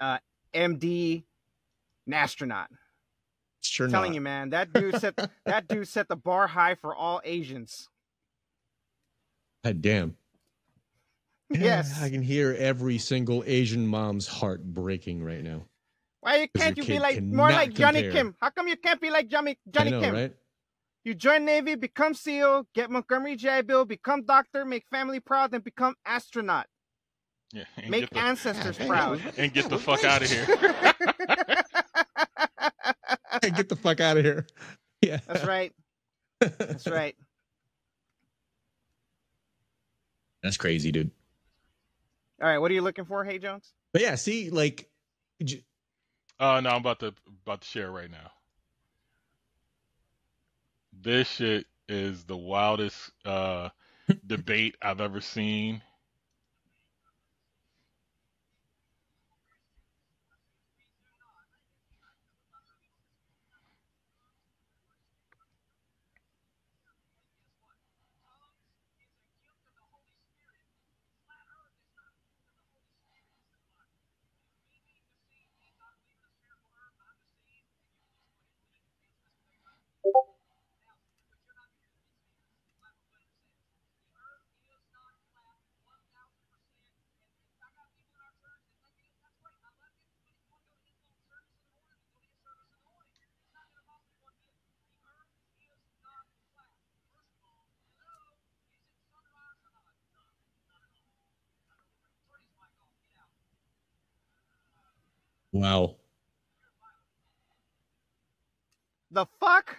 uh, 0.01 0.19
MD, 0.55 1.25
an 2.07 2.13
astronaut. 2.15 2.69
Sure 3.61 3.87
I'm 3.87 3.93
telling 3.93 4.11
not. 4.11 4.15
you, 4.15 4.21
man, 4.21 4.51
that 4.51 4.73
dude 4.73 4.97
set 5.01 5.15
that 5.47 5.69
dude 5.69 5.89
set 5.89 6.09
the 6.09 6.17
bar 6.17 6.47
high 6.47 6.75
for 6.75 6.95
all 6.95 7.21
Asians. 7.25 7.89
God 9.65 9.83
damn. 9.83 10.17
Yes. 11.51 12.01
I 12.01 12.11
can 12.11 12.23
hear 12.23 12.55
every 12.59 12.99
single 12.99 13.43
Asian 13.47 13.87
mom's 13.87 14.27
heart 14.27 14.63
breaking 14.65 15.25
right 15.25 15.43
now. 15.43 15.63
Why 16.21 16.47
'Cause 16.47 16.63
can't 16.63 16.77
your 16.77 16.87
you 16.87 16.95
be 16.95 16.99
like 16.99 17.23
more 17.23 17.51
like 17.51 17.73
Johnny 17.75 18.03
compare. 18.03 18.13
Kim? 18.25 18.37
How 18.41 18.51
come 18.51 18.69
you 18.69 18.77
can't 18.77 19.01
be 19.01 19.11
like 19.11 19.29
Johnny 19.29 19.59
Johnny 19.71 19.91
know, 19.93 20.01
Kim? 20.01 20.15
right? 20.15 20.33
You 21.05 21.15
join 21.15 21.45
Navy, 21.45 21.75
become 21.77 22.13
SEAL, 22.13 22.67
get 22.75 22.91
Montgomery 22.91 23.37
GI 23.37 23.63
Bill, 23.63 23.85
become 23.85 24.25
doctor, 24.25 24.65
make 24.65 24.85
family 24.91 25.21
proud, 25.21 25.53
then 25.53 25.61
become 25.61 25.95
astronaut. 26.05 26.67
Yeah, 27.53 27.65
Make 27.89 28.11
the, 28.11 28.19
ancestors 28.19 28.77
Hey, 28.77 28.87
proud. 28.89 29.23
and 29.39 29.53
get 29.55 29.71
the 29.71 29.79
fuck 29.89 30.05
out 30.05 30.23
of 30.23 30.31
here. 30.31 30.47
Hey, 33.43 33.51
get 33.51 33.69
the 33.69 33.77
fuck 33.77 34.01
out 34.01 34.17
of 34.17 34.25
here. 34.25 34.47
Yeah. 35.01 35.21
That's 35.29 35.45
right. 35.47 35.73
That's 36.41 36.87
right. 36.89 37.15
That's 40.43 40.57
crazy, 40.57 40.91
dude. 40.91 41.13
All 42.43 42.49
right, 42.49 42.59
what 42.59 42.71
are 42.71 42.75
you 42.75 42.83
looking 42.83 43.05
for, 43.05 43.25
Hey 43.25 43.39
Jones? 43.39 43.73
But 43.93 44.03
yeah, 44.03 44.17
see, 44.17 44.51
like, 44.51 44.89
Oh 46.41 46.61
no, 46.61 46.71
I'm 46.71 46.77
about 46.81 47.01
to 47.01 47.15
about 47.45 47.61
to 47.63 47.69
share 47.69 47.91
right 47.93 48.11
now. 48.11 48.33
This 50.93 51.29
shit 51.31 51.67
is 51.89 52.25
the 52.25 52.37
wildest 52.37 53.11
uh, 53.25 53.71
debate 54.27 54.77
I've 54.83 55.01
ever 55.01 55.21
seen. 55.23 55.83
Wow. 105.59 105.97
The 109.11 109.27
fuck? 109.41 109.78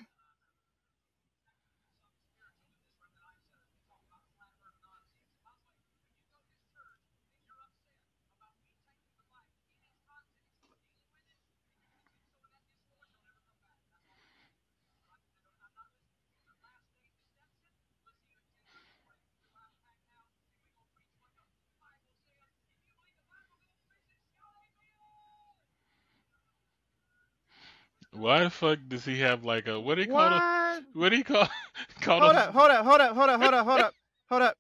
Why 28.20 28.44
the 28.44 28.50
fuck 28.50 28.80
does 28.88 29.06
he 29.06 29.20
have 29.20 29.44
like 29.46 29.68
a 29.68 29.80
what 29.80 29.96
do 29.96 30.02
you 30.02 30.08
call 30.10 30.28
it? 30.28 30.32
What? 30.34 30.84
What 30.94 31.10
do 31.10 31.18
you 31.18 31.24
call 31.24 31.48
call 32.02 32.20
Hold 32.22 32.36
a- 32.36 32.40
up, 32.50 32.54
hold 32.54 32.72
up, 32.72 32.86
hold 32.86 33.02
up, 33.02 33.16
hold 33.16 33.30
up, 33.30 33.40
hold 33.42 33.54
up, 33.54 33.66
hold 33.66 33.80
up, 33.82 33.94
hold 34.30 34.42
up. 34.42 34.56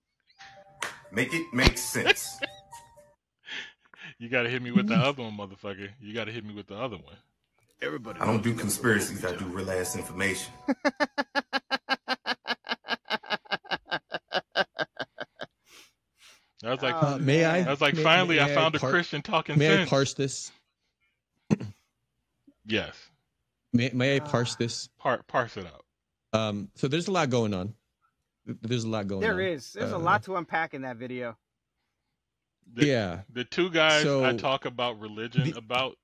Make 1.12 1.34
it 1.34 1.46
make 1.54 1.78
sense. 1.78 2.40
You 4.18 4.28
gotta 4.28 4.50
hit 4.50 4.62
me 4.62 4.72
with 4.72 4.88
the 4.88 4.96
other 4.96 5.24
one, 5.24 5.38
motherfucker. 5.38 5.90
You 6.02 6.14
gotta 6.14 6.32
hit 6.34 6.44
me 6.44 6.54
with 6.54 6.68
the 6.68 6.76
other 6.76 6.98
one. 6.98 7.16
Everybody. 7.82 8.20
I 8.20 8.26
don't 8.26 8.44
do 8.44 8.54
conspiracies. 8.54 9.24
I 9.24 9.34
do 9.34 9.46
real 9.46 9.72
ass 9.72 9.96
information. 9.96 10.52
I 16.64 16.72
was 16.72 16.82
like, 16.82 16.96
Oh, 16.96 17.16
Uh, 17.16 17.18
may 17.20 17.46
I? 17.46 17.60
I 17.60 17.70
was 17.70 17.80
like, 17.82 17.96
may- 17.96 18.04
finally, 18.04 18.36
may 18.38 18.44
I 18.44 18.54
found 18.56 18.76
a 18.76 18.80
par- 18.80 18.90
Christian 18.90 19.22
talking 19.22 19.58
May 19.58 19.68
I 19.74 19.78
sense. 19.78 19.90
parse 19.90 20.14
this? 20.16 20.52
yes, 22.66 23.09
May, 23.74 23.92
may 23.94 24.16
I 24.16 24.20
Ah. 24.20 24.28
parse 24.28 24.56
this? 24.56 24.88
par- 24.98 25.24
parse 25.28 25.58
it 25.58 25.66
out. 25.66 25.86
Um, 26.34 26.70
so 26.76 26.88
there's 26.88 27.08
a 27.08 27.12
lot 27.12 27.30
going 27.30 27.54
on. 27.54 27.76
There's 28.46 28.84
a 28.84 28.90
lot 28.90 29.08
going 29.08 29.24
on. 29.24 29.30
There 29.30 29.40
is. 29.42 29.74
There's 29.74 29.92
a 29.92 29.96
Uh, 29.96 30.00
lot 30.00 30.24
to 30.24 30.36
unpack 30.36 30.74
in 30.74 30.82
that 30.84 30.98
video. 30.98 31.38
The, 32.74 32.86
Yeah. 32.86 33.22
the 33.30 33.44
two 33.46 33.70
guys 33.70 34.06
I 34.06 34.36
talk 34.38 34.66
about 34.66 35.00
religion 35.00 35.52
The- 35.52 35.58
about, 35.58 35.98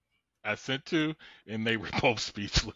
I 0.44 0.56
sent 0.56 0.86
to, 0.88 1.16
and 1.48 1.66
they 1.66 1.78
were 1.78 1.90
both 2.02 2.20
speechless. 2.20 2.76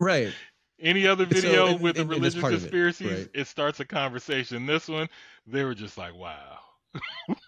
Right. 0.00 0.32
Any 0.80 1.06
other 1.06 1.24
So, 1.24 1.30
video 1.30 1.66
and- 1.68 1.80
with 1.80 1.94
the 1.96 2.02
and- 2.02 2.10
and 2.10 2.20
religious 2.20 2.40
part 2.40 2.54
it, 2.54 2.58
conspiracies, 2.58 3.10
right. 3.20 3.30
it 3.32 3.46
starts 3.46 3.78
a 3.80 3.84
conversation. 3.84 4.66
This 4.66 4.88
one, 4.88 5.08
they 5.46 5.64
were 5.64 5.74
just 5.74 5.96
like, 5.96 6.14
wow. 6.14 6.58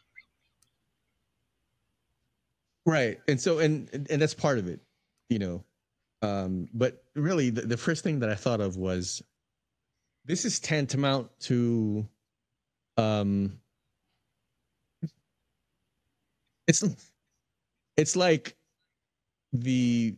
Right. 2.86 3.20
And 3.26 3.40
so 3.40 3.58
and 3.58 4.06
and 4.08 4.22
that's 4.22 4.34
part 4.34 4.58
of 4.58 4.68
it, 4.68 4.80
you 5.28 5.40
know. 5.40 5.64
Um, 6.22 6.68
but 6.72 7.04
really 7.14 7.50
the, 7.50 7.62
the 7.62 7.76
first 7.76 8.02
thing 8.02 8.20
that 8.20 8.30
I 8.30 8.34
thought 8.36 8.60
of 8.60 8.76
was 8.76 9.22
this 10.24 10.44
is 10.44 10.60
tantamount 10.60 11.28
to 11.40 12.08
um 12.96 13.58
it's 16.66 16.84
it's 17.96 18.16
like 18.16 18.56
the 19.52 20.16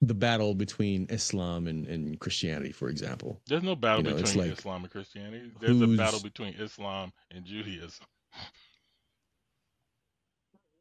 the 0.00 0.14
battle 0.14 0.54
between 0.54 1.06
Islam 1.10 1.68
and, 1.68 1.86
and 1.86 2.18
Christianity, 2.18 2.72
for 2.72 2.88
example. 2.88 3.40
There's 3.46 3.62
no 3.62 3.76
battle 3.76 4.04
You 4.04 4.10
know, 4.10 4.16
between 4.16 4.48
like, 4.48 4.58
Islam 4.58 4.82
and 4.82 4.90
Christianity. 4.90 5.52
There's 5.60 5.80
a 5.80 5.86
battle 5.86 6.20
between 6.20 6.54
Islam 6.54 7.12
and 7.30 7.44
Judaism. 7.44 8.06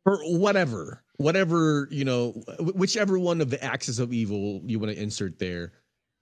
or 0.05 0.17
whatever, 0.37 1.03
whatever 1.17 1.87
you 1.91 2.05
know, 2.05 2.31
whichever 2.59 3.19
one 3.19 3.41
of 3.41 3.49
the 3.49 3.63
axes 3.63 3.99
of 3.99 4.11
evil 4.13 4.61
you 4.65 4.79
want 4.79 4.91
to 4.93 5.01
insert 5.01 5.37
there, 5.39 5.71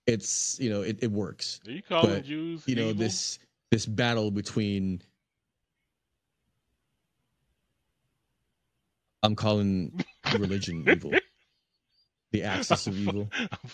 it's 0.08 0.60
you 0.60 0.70
know 0.70 0.82
it, 0.82 1.00
it 1.02 1.12
works. 1.12 1.60
Are 1.68 1.72
you 1.72 1.82
calling 1.82 2.16
But, 2.16 2.26
Jews 2.26 2.64
You 2.66 2.76
know 2.76 2.90
evil? 2.90 2.96
this 2.96 3.40
this 3.72 3.86
battle 3.86 4.32
between. 4.32 5.02
I'm 9.22 9.36
calling 9.36 10.00
religion 10.38 10.86
evil, 10.90 11.12
the 12.32 12.44
axis 12.44 12.88
of 12.88 12.98
evil. 12.98 13.30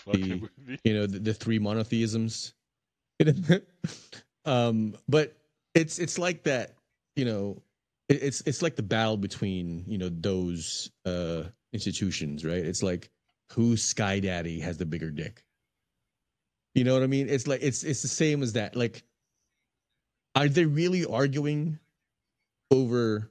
The- 0.06 0.18
you. 0.18 0.48
you 0.84 0.94
know 0.94 1.06
the, 1.06 1.18
the 1.20 1.34
three 1.34 1.58
monotheisms 1.58 2.52
um 4.44 4.94
but 5.08 5.34
it's 5.74 5.98
it's 5.98 6.18
like 6.18 6.42
that 6.42 6.74
you 7.14 7.24
know 7.24 7.62
it, 8.08 8.22
it's 8.22 8.40
it's 8.42 8.62
like 8.62 8.76
the 8.76 8.82
battle 8.82 9.16
between 9.16 9.84
you 9.86 9.98
know 9.98 10.10
those 10.10 10.90
uh 11.04 11.44
institutions 11.72 12.44
right? 12.44 12.64
It's 12.64 12.82
like 12.82 13.10
whose 13.52 13.82
sky 13.82 14.20
daddy 14.20 14.60
has 14.60 14.78
the 14.78 14.86
bigger 14.86 15.10
dick? 15.10 15.44
You 16.74 16.84
know 16.84 16.94
what 16.94 17.02
i 17.02 17.06
mean? 17.06 17.28
It's 17.28 17.46
like 17.46 17.62
it's 17.62 17.84
it's 17.84 18.02
the 18.02 18.08
same 18.08 18.42
as 18.42 18.54
that. 18.54 18.76
Like 18.76 19.02
are 20.34 20.48
they 20.48 20.66
really 20.66 21.04
arguing 21.06 21.78
over 22.70 23.30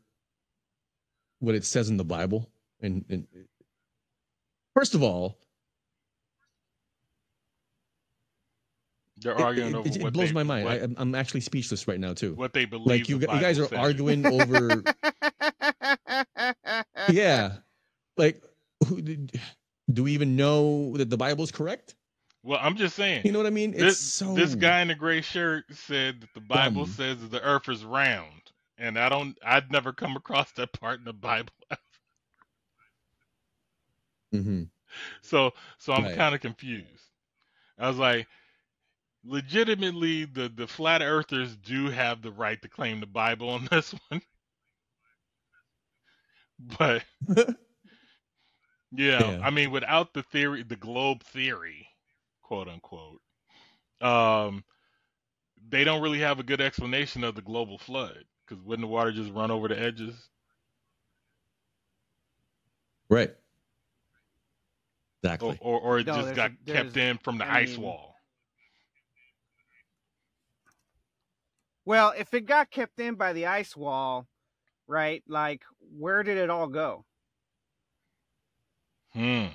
what 1.39 1.55
it 1.55 1.65
says 1.65 1.89
in 1.89 1.97
the 1.97 2.05
bible? 2.05 2.49
And, 2.81 3.05
and 3.09 3.27
first 4.75 4.95
of 4.95 5.03
all 5.03 5.37
They're 9.17 9.39
arguing 9.39 9.69
it, 9.71 9.75
over 9.75 9.87
it, 9.87 9.95
it 9.97 10.13
blows 10.13 10.29
they, 10.29 10.33
my 10.33 10.43
mind. 10.43 10.65
What, 10.65 10.73
I, 10.73 10.79
I'm- 10.81 10.95
I'm 10.97 11.15
actually 11.15 11.41
speechless 11.41 11.87
right 11.87 11.99
now 11.99 12.13
too. 12.13 12.33
what 12.33 12.53
they 12.53 12.65
believe. 12.65 12.87
Like 12.87 13.09
you, 13.09 13.19
you 13.19 13.27
guys 13.27 13.59
are 13.59 13.67
says. 13.67 13.77
arguing 13.79 14.25
over, 14.25 14.83
yeah, 17.09 17.53
like 18.17 18.41
who, 18.87 19.01
did- 19.01 19.39
do 19.91 20.03
we 20.03 20.13
even 20.13 20.35
know 20.35 20.97
that 20.97 21.09
the 21.09 21.17
Bible 21.17 21.43
is 21.43 21.51
correct? 21.51 21.95
Well, 22.43 22.59
I'm 22.61 22.75
just 22.75 22.95
saying. 22.95 23.21
You 23.25 23.31
know 23.31 23.39
what 23.39 23.47
I 23.47 23.51
mean? 23.51 23.71
It's 23.73 23.81
this 23.81 23.99
so 23.99 24.33
this 24.35 24.55
guy 24.55 24.81
in 24.81 24.89
the 24.89 24.95
gray 24.95 25.21
shirt 25.21 25.65
said 25.71 26.21
that 26.21 26.33
the 26.33 26.41
Bible 26.41 26.85
dumb. 26.85 26.93
says 26.93 27.29
the 27.29 27.41
Earth 27.41 27.69
is 27.69 27.83
round, 27.85 28.51
and 28.77 28.97
I 28.99 29.09
don't. 29.09 29.37
I'd 29.45 29.71
never 29.71 29.93
come 29.93 30.15
across 30.15 30.51
that 30.53 30.73
part 30.73 30.99
in 30.99 31.05
the 31.05 31.13
Bible. 31.13 31.53
Mhm. 34.33 34.67
so 35.21 35.53
so 35.77 35.93
I'm 35.93 36.03
Right. 36.03 36.15
kind 36.15 36.35
of 36.35 36.41
confused. 36.41 36.89
I 37.77 37.87
was 37.87 37.97
like, 37.97 38.27
legitimately, 39.25 40.25
the 40.25 40.49
the 40.49 40.67
flat 40.67 41.01
earthers 41.01 41.55
do 41.57 41.89
have 41.89 42.21
the 42.21 42.31
right 42.31 42.61
to 42.61 42.69
claim 42.69 42.99
the 42.99 43.05
Bible 43.07 43.49
on 43.49 43.65
this 43.71 43.93
one, 44.09 44.21
but 46.59 47.03
yeah, 47.27 47.43
Yeah. 49.31 49.39
I 49.43 49.49
mean, 49.49 49.71
without 49.71 50.13
the 50.13 50.23
theory, 50.23 50.63
the 50.63 50.75
globe 50.75 51.23
theory, 51.23 51.87
quote 52.41 52.67
unquote, 52.67 53.21
um, 54.01 54.63
they 55.69 55.83
don't 55.83 56.01
really 56.01 56.19
have 56.19 56.39
a 56.39 56.43
good 56.43 56.61
explanation 56.61 57.23
of 57.23 57.35
the 57.35 57.41
global 57.41 57.77
flood 57.77 58.23
because 58.45 58.63
wouldn't 58.63 58.87
the 58.87 58.91
water 58.93 59.11
just 59.11 59.31
run 59.33 59.51
over 59.51 59.67
the 59.67 59.79
edges? 59.79 60.29
right, 63.09 63.29
Or, 65.23 65.23
exactly. 65.23 65.57
or, 65.61 65.79
or 65.79 65.99
it 65.99 66.07
No, 66.07 66.15
just 66.21 66.35
got 66.35 66.51
a- 66.67 66.71
kept 66.71 66.97
in 66.97 67.17
from 67.19 67.37
the 67.37 67.45
I 67.45 67.59
ice 67.59 67.71
mean- 67.73 67.81
wall. 67.81 68.14
Well, 71.85 72.13
if 72.17 72.33
it 72.33 72.47
got 72.47 72.71
kept 72.71 72.99
in 72.99 73.15
by 73.15 73.33
the 73.33 73.45
ice 73.45 73.75
wall, 73.75 74.27
right? 74.87 75.23
Like, 75.27 75.63
where 75.97 76.23
did 76.23 76.37
it 76.37 76.49
all 76.49 76.67
go? 76.67 77.05
Hmm. 79.13 79.47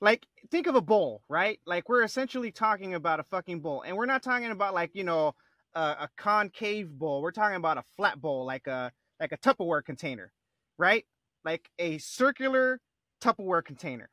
Like, 0.00 0.26
think 0.50 0.66
of 0.66 0.74
a 0.74 0.80
bowl, 0.80 1.22
right? 1.28 1.60
Like, 1.64 1.88
we're 1.88 2.02
essentially 2.02 2.50
talking 2.50 2.94
about 2.94 3.20
a 3.20 3.24
fucking 3.24 3.60
bowl, 3.60 3.82
and 3.82 3.96
we're 3.96 4.06
not 4.06 4.22
talking 4.22 4.50
about 4.50 4.74
like 4.74 4.90
you 4.94 5.04
know 5.04 5.34
a, 5.74 5.80
a 5.80 6.08
concave 6.16 6.90
bowl. 6.90 7.22
We're 7.22 7.30
talking 7.30 7.56
about 7.56 7.78
a 7.78 7.84
flat 7.96 8.20
bowl, 8.20 8.44
like 8.44 8.66
a 8.66 8.90
like 9.20 9.32
a 9.32 9.38
Tupperware 9.38 9.84
container, 9.84 10.32
right? 10.76 11.06
Like 11.44 11.70
a 11.78 11.98
circular 11.98 12.80
Tupperware 13.22 13.64
container, 13.64 14.10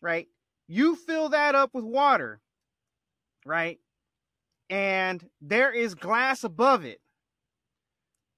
right? 0.00 0.28
You 0.68 0.94
fill 0.96 1.30
that 1.30 1.54
up 1.56 1.70
with 1.74 1.84
water, 1.84 2.40
right? 3.44 3.80
And 4.70 5.28
there 5.40 5.72
is 5.72 5.94
glass 5.94 6.44
above 6.44 6.84
it, 6.84 7.00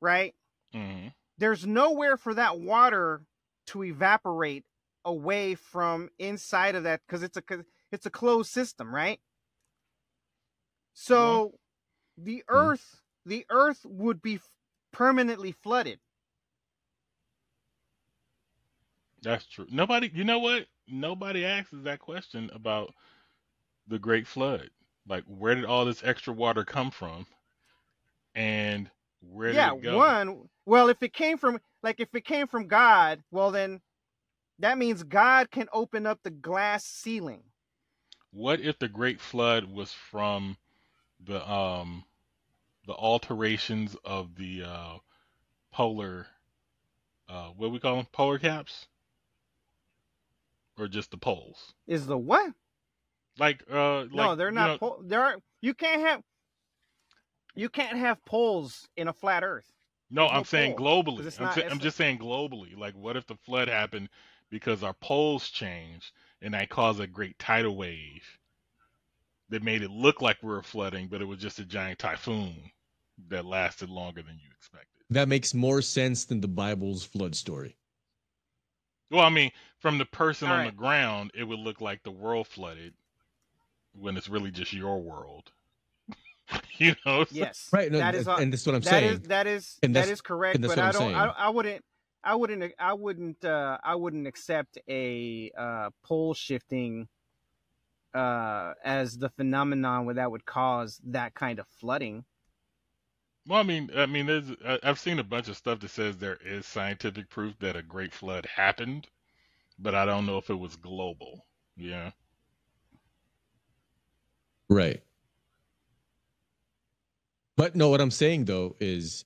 right? 0.01 0.35
hmm 0.72 1.09
there's 1.39 1.66
nowhere 1.66 2.16
for 2.16 2.35
that 2.35 2.59
water 2.61 3.22
to 3.66 3.85
evaporate 3.85 4.64
away 5.05 5.55
from 5.55 6.11
inside 6.18 6.74
of 6.74 6.83
that 6.85 7.01
because 7.07 7.22
it's 7.22 7.37
a 7.37 7.43
it's 7.93 8.07
a 8.07 8.11
closed 8.11 8.51
system, 8.51 8.95
right? 8.95 9.20
So 10.95 11.59
the 12.16 12.45
earth 12.49 13.03
the 13.24 13.47
earth 13.51 13.85
would 13.87 14.22
be 14.22 14.37
f- 14.37 14.51
permanently 14.93 15.53
flooded. 15.53 16.01
That's 19.22 19.47
true. 19.47 19.66
Nobody, 19.70 20.11
you 20.14 20.24
know 20.24 20.39
what? 20.39 20.66
Nobody 20.87 21.45
asks 21.45 21.70
that 21.72 21.99
question 22.01 22.51
about 22.53 22.95
the 23.87 23.99
Great 23.99 24.26
Flood. 24.26 24.70
Like, 25.09 25.24
where 25.24 25.54
did 25.54 25.64
all 25.64 25.84
this 25.84 26.02
extra 26.04 26.32
water 26.32 26.64
come 26.64 26.90
from? 26.90 27.26
And 28.34 28.90
where 29.20 29.48
did 29.48 29.56
yeah, 29.56 29.72
it 29.72 29.82
go? 29.82 29.96
one 29.96 30.48
Well, 30.66 30.88
if 30.88 31.02
it 31.02 31.12
came 31.12 31.38
from 31.38 31.61
like 31.82 32.00
if 32.00 32.14
it 32.14 32.24
came 32.24 32.46
from 32.46 32.66
God, 32.66 33.22
well 33.30 33.50
then 33.50 33.80
that 34.59 34.78
means 34.78 35.02
God 35.02 35.50
can 35.50 35.68
open 35.72 36.06
up 36.06 36.20
the 36.22 36.30
glass 36.30 36.84
ceiling. 36.84 37.42
What 38.30 38.61
if 38.61 38.78
the 38.78 38.88
Great 38.88 39.20
Flood 39.20 39.64
was 39.64 39.92
from 39.92 40.56
the 41.24 41.48
um 41.50 42.04
the 42.86 42.92
alterations 42.94 43.96
of 44.04 44.36
the 44.36 44.62
uh 44.64 44.98
polar 45.72 46.26
uh 47.28 47.48
what 47.48 47.70
we 47.72 47.80
call 47.80 47.96
them 47.96 48.06
polar 48.12 48.38
caps 48.38 48.86
or 50.78 50.88
just 50.88 51.11
the 51.11 51.16
poles 51.16 51.74
Is 51.86 52.06
the 52.06 52.18
what? 52.18 52.52
Like 53.39 53.62
uh 53.72 54.01
like, 54.03 54.12
no, 54.12 54.34
they're 54.36 54.49
you 54.49 54.55
not. 54.55 54.66
know- 54.66 54.78
pol- 54.78 55.03
there 55.05 55.22
are. 55.22 55.36
You 55.61 55.74
can't 55.74 56.01
have. 56.03 56.22
You 57.55 57.68
can't 57.68 57.97
have 57.99 58.24
poles 58.24 58.86
in 58.97 59.09
a 59.09 59.12
flat 59.12 59.43
Earth. 59.43 59.70
No, 60.11 60.22
There's 60.22 60.30
I'm 60.32 60.36
no 60.39 60.43
saying 60.45 60.76
pole, 60.76 61.03
'cause 61.03 61.14
globally. 61.14 61.26
it's 61.26 61.39
I'm, 61.39 61.45
not- 61.47 61.55
sa- 61.55 61.61
it's- 61.61 61.72
I'm 61.72 61.80
just 61.80 61.97
saying 61.97 62.18
globally. 62.18 62.76
Like, 62.76 62.95
what 62.95 63.16
if 63.16 63.26
the 63.26 63.36
flood 63.36 63.68
happened 63.68 64.09
because 64.51 64.82
our 64.82 64.95
poles 64.95 65.49
changed 65.51 66.12
and 66.41 66.55
that 66.55 66.70
caused 66.70 67.01
a 67.01 67.07
great 67.07 67.39
tidal 67.39 67.76
wave 67.76 68.39
that 69.51 69.62
made 69.62 69.82
it 69.82 69.91
look 69.91 70.22
like 70.22 70.43
we 70.43 70.49
were 70.49 70.62
flooding, 70.62 71.09
but 71.09 71.20
it 71.20 71.24
was 71.26 71.39
just 71.41 71.59
a 71.59 71.64
giant 71.64 71.99
typhoon 71.99 72.70
that 73.28 73.45
lasted 73.45 73.91
longer 73.91 74.22
than 74.22 74.39
you 74.43 74.51
expected. 74.57 74.89
That 75.11 75.28
makes 75.28 75.53
more 75.53 75.82
sense 75.82 76.24
than 76.26 76.41
the 76.41 76.49
Bible's 76.49 77.05
flood 77.05 77.34
story. 77.34 77.76
Well, 79.11 79.24
I 79.24 79.30
mean, 79.30 79.51
from 79.80 79.99
the 79.99 80.05
person 80.07 80.49
All 80.49 80.55
on 80.55 80.61
right. 80.61 80.70
the 80.70 80.76
ground, 80.76 81.30
it 81.34 81.45
would 81.45 81.59
look 81.59 81.80
like 81.80 82.03
the 82.03 82.11
world 82.11 82.47
flooded 82.47 82.95
when 83.99 84.16
it's 84.16 84.28
really 84.28 84.51
just 84.51 84.72
your 84.72 85.01
world. 85.01 85.53
you 86.78 86.94
know? 87.05 87.26
Yes. 87.30 87.68
Right, 87.72 87.90
no, 87.90 87.99
that 87.99 88.14
is, 88.14 88.26
and 88.26 88.53
that's 88.53 88.66
what 88.66 88.74
I'm 88.74 88.80
that 88.82 88.90
saying. 88.90 89.12
Is, 89.12 89.20
that 89.22 89.46
is 89.46 89.78
and 89.82 89.94
that 89.96 90.09
is 90.09 90.20
correct. 90.20 90.57
and 90.57 90.64
that's 90.64 90.74
But 90.74 90.82
what 90.82 90.84
I 90.84 90.88
I'm 90.88 90.92
don't. 90.92 91.14
I, 91.14 91.24
saying. 91.24 91.34
I 91.38 91.49
wouldn't. 91.51 91.84
I 92.24 92.34
wouldn't. 92.34 92.72
I 92.78 92.92
wouldn't. 92.94 93.44
Uh, 93.44 93.78
I 93.82 93.94
wouldn't 93.94 94.26
accept 94.26 94.78
a 94.88 95.51
uh, 95.57 95.90
pole 96.05 96.34
shifting 96.34 97.09
uh, 98.14 98.74
as 98.84 99.18
the 99.18 99.28
phenomenon 99.30 100.07
where 100.07 100.14
that 100.16 100.30
would 100.30 100.44
cause 100.44 101.01
that 101.05 101.34
kind 101.34 101.59
of 101.59 101.66
flooding. 101.80 102.24
Well, 103.46 103.61
I 103.61 103.62
mean, 103.62 103.90
I 103.96 104.07
mean, 104.07 104.26
there's 104.26 104.51
I've 104.82 104.99
seen 104.99 105.18
a 105.18 105.24
bunch 105.24 105.49
of 105.49 105.57
stuff 105.57 105.80
that 105.80 105.90
says 105.90 106.16
there 106.16 106.38
is 106.44 106.66
scientific 106.66 107.30
proof 107.30 107.59
that 107.61 107.76
a 107.76 107.82
great 107.82 108.12
flood 108.12 108.46
happened, 108.46 109.09
but 109.78 109.94
I 109.94 110.05
don't 110.05 110.26
know 110.26 110.36
if 110.38 110.51
it 110.51 110.59
was 110.59 110.76
global. 110.76 111.46
Yeah. 111.76 112.11
Right. 114.69 115.03
But 117.57 117.75
no, 117.75 117.89
what 117.89 118.01
I'm 118.01 118.11
saying 118.11 118.45
though 118.45 118.77
is 118.79 119.25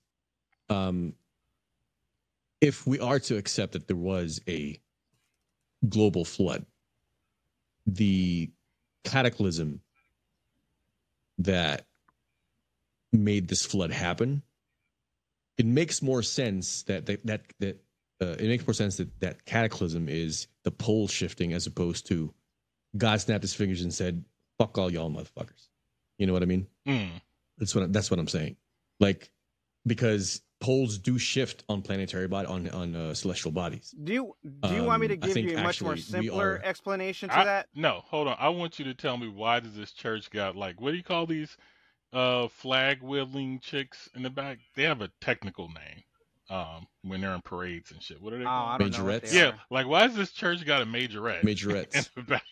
um 0.69 1.15
if 2.61 2.87
we 2.87 3.01
are 3.01 3.19
to 3.19 3.37
accept 3.37 3.73
that 3.73 3.89
there 3.89 3.97
was 3.97 4.41
a 4.49 4.81
global 5.89 6.25
flood, 6.25 6.65
the 7.87 8.51
cataclysm 9.05 9.81
that 11.39 11.87
made 13.13 13.49
this 13.49 13.67
flood 13.67 13.91
happen, 13.91 14.43
it 15.59 15.67
makes 15.67 16.01
more 16.03 16.23
sense 16.23 16.85
that 16.85 17.07
that 17.07 17.27
that, 17.27 17.43
that 17.59 17.83
uh, 18.21 18.37
it 18.39 18.47
makes 18.47 18.67
more 18.67 18.75
sense 18.75 18.97
that 18.97 19.21
that 19.21 19.45
cataclysm 19.45 20.09
is 20.09 20.47
the 20.63 20.71
pole 20.71 21.09
shifting 21.09 21.53
as 21.53 21.67
opposed 21.67 22.07
to 22.07 22.33
God 22.97 23.21
snapped 23.21 23.43
his 23.43 23.55
fingers 23.55 23.83
and 23.83 23.93
said, 23.93 24.25
"Fuck 24.67 24.79
all 24.79 24.91
y'all 24.93 25.11
motherfuckers." 25.11 25.69
You 26.19 26.27
know 26.27 26.33
what 26.33 26.43
I 26.43 26.47
mean? 26.47 26.67
Mm. 26.87 27.11
That's 27.59 27.75
what 27.75 27.93
that's 27.93 28.11
what 28.11 28.19
I'm 28.21 28.29
saying. 28.29 28.57
Like 29.01 29.31
because 29.87 30.43
poles 30.61 30.97
do 30.99 31.19
shift 31.19 31.65
on 31.69 31.83
planetary 31.83 32.29
body 32.29 32.47
on 32.47 32.69
on 32.71 32.95
uh, 32.95 33.15
celestial 33.15 33.51
bodies. 33.51 33.95
Do 34.05 34.13
you 34.13 34.37
do 34.61 34.75
you 34.75 34.85
want 34.85 35.01
me 35.01 35.09
to 35.09 35.15
Um, 35.15 35.21
give 35.21 35.37
you 35.37 35.59
a 35.59 35.63
much 35.63 35.83
more 35.83 35.97
simpler 35.97 36.61
are- 36.63 36.65
explanation 36.65 37.29
to 37.31 37.39
I- 37.39 37.45
that? 37.45 37.69
No, 37.75 38.03
hold 38.07 38.29
on. 38.29 38.37
I 38.39 38.49
want 38.51 38.79
you 38.79 38.85
to 38.87 38.95
tell 38.95 39.17
me 39.17 39.29
why 39.29 39.61
does 39.61 39.75
this 39.75 39.93
church 39.93 40.31
got 40.31 40.55
like 40.57 40.81
what 40.81 40.93
do 40.93 40.97
you 40.97 41.03
call 41.03 41.27
these 41.27 41.57
uh 42.13 42.47
flag 42.49 43.03
wielding 43.03 43.59
chicks 43.61 44.09
in 44.15 44.23
the 44.23 44.31
back? 44.31 44.59
They 44.77 44.85
have 44.85 45.01
a 45.03 45.11
technical 45.21 45.69
name. 45.69 46.05
Um, 46.51 46.87
when 47.03 47.23
they're 47.23 47.35
in 47.35 47.41
parades 47.41 47.93
and 47.93 48.03
shit. 48.03 48.21
What 48.21 48.35
are 48.35 48.39
they 48.39 48.45
Oh, 48.45 48.49
I 48.49 48.77
called? 48.77 48.81
don't 48.81 48.91
know 48.93 48.99
Majorettes? 48.99 49.31
they 49.31 49.39
Yeah, 49.39 49.47
are. 49.51 49.61
like 49.71 49.87
why 49.87 50.03
has 50.03 50.15
this 50.15 50.33
church 50.33 50.65
got 50.67 50.83
a 50.83 50.85
majorette? 50.85 51.41
in 51.43 51.47
Majorettes. 51.49 52.11
the 52.15 52.23
back? 52.23 52.45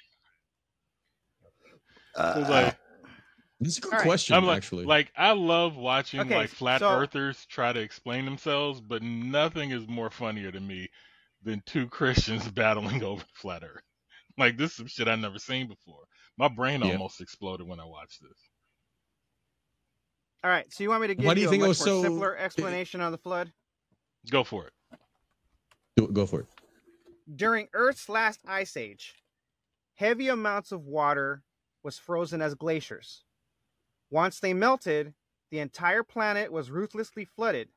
Uh, 2.14 2.34
It's 2.38 2.50
like 2.50 2.78
This 3.60 3.72
is 3.74 3.78
a 3.78 3.80
good 3.82 3.92
All 3.92 3.98
right. 3.98 4.06
question, 4.06 4.36
I'm 4.36 4.46
like, 4.46 4.56
actually. 4.58 4.84
like 4.86 5.12
I 5.16 5.32
love 5.32 5.76
watching 5.76 6.20
Okay, 6.20 6.34
like 6.36 6.50
flat 6.50 6.80
so- 6.80 6.90
earthers 6.98 7.44
try 7.46 7.72
to 7.72 7.80
explain 7.80 8.24
themselves, 8.24 8.80
but 8.80 9.02
nothing 9.02 9.70
is 9.70 9.86
more 9.86 10.10
funnier 10.10 10.50
to 10.50 10.60
me 10.60 10.88
than 11.42 11.62
two 11.66 11.86
Christians 11.90 12.48
battling 12.50 13.02
over 13.02 13.22
flat 13.34 13.62
earth. 13.62 13.82
Like 14.38 14.56
this 14.56 14.70
is 14.70 14.76
some 14.76 14.86
shit 14.86 15.08
I've 15.08 15.18
never 15.18 15.38
seen 15.38 15.68
before. 15.68 16.04
My 16.38 16.48
brain 16.48 16.80
Yeah. 16.82 16.92
almost 16.92 17.20
exploded 17.20 17.66
when 17.66 17.80
I 17.80 17.84
watched 17.84 18.22
this. 18.22 18.38
All 20.42 20.50
right. 20.50 20.72
So 20.72 20.82
you 20.82 20.88
want 20.88 21.02
me 21.02 21.08
to 21.08 21.14
give 21.14 21.26
Why 21.26 21.34
do 21.34 21.40
you 21.40 21.46
you, 21.46 21.50
think 21.50 21.62
a 21.62 21.66
it 21.66 21.68
much 21.68 21.78
was 21.80 21.86
more 21.86 21.96
so- 21.96 22.02
simpler 22.02 22.36
explanation 22.38 23.00
on 23.02 23.12
the 23.12 23.18
flood? 23.18 23.52
Go 24.30 24.42
for 24.44 24.66
it. 24.66 24.72
Go- 25.98 26.06
go 26.06 26.24
for 26.26 26.40
it. 26.40 26.46
During 27.36 27.68
Earth's 27.74 28.08
last 28.08 28.40
ice 28.46 28.76
age, 28.76 29.14
heavy 29.94 30.28
amounts 30.28 30.72
of 30.72 30.84
water 30.84 31.42
was 31.82 31.98
frozen 31.98 32.40
as 32.42 32.54
glaciers. 32.54 33.24
Once 34.10 34.40
they 34.40 34.52
melted, 34.54 35.14
the 35.50 35.58
entire 35.60 36.02
planet 36.04 36.52
was 36.52 36.70
ruthlessly 36.70 37.24
flooded. 37.24 37.70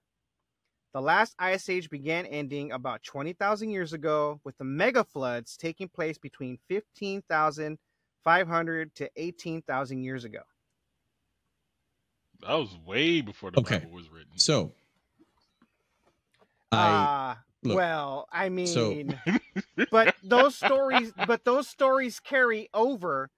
The 0.93 1.01
last 1.01 1.35
ice 1.37 1.67
age 1.69 1.89
began 1.89 2.25
ending 2.25 2.71
about 2.71 3.03
20,000 3.03 3.69
years 3.69 3.91
ago, 3.93 4.39
with 4.45 4.57
the 4.57 4.63
mega 4.63 5.03
floods 5.03 5.57
taking 5.57 5.89
place 5.89 6.17
between 6.17 6.57
15,500 6.69 8.95
to 8.95 9.11
18,000 9.17 10.03
years 10.03 10.23
ago. 10.23 10.43
That 12.41 12.53
was 12.53 12.77
way 12.77 13.21
before 13.21 13.49
the 13.51 13.57
Okay. 13.57 13.79
Bible 13.79 13.89
was 13.89 14.07
written. 14.09 14.37
So, 14.37 14.75
I 16.71 16.75
Ah, 16.75 17.43
look, 17.63 17.75
well, 17.75 18.27
I 18.31 18.49
mean, 18.49 19.19
so- 19.25 19.27
but 19.91 20.15
those 20.23 20.55
stories, 20.55 21.13
but 21.13 21.45
those 21.45 21.67
stories 21.67 22.19
carry 22.19 22.69
over. 22.73 23.29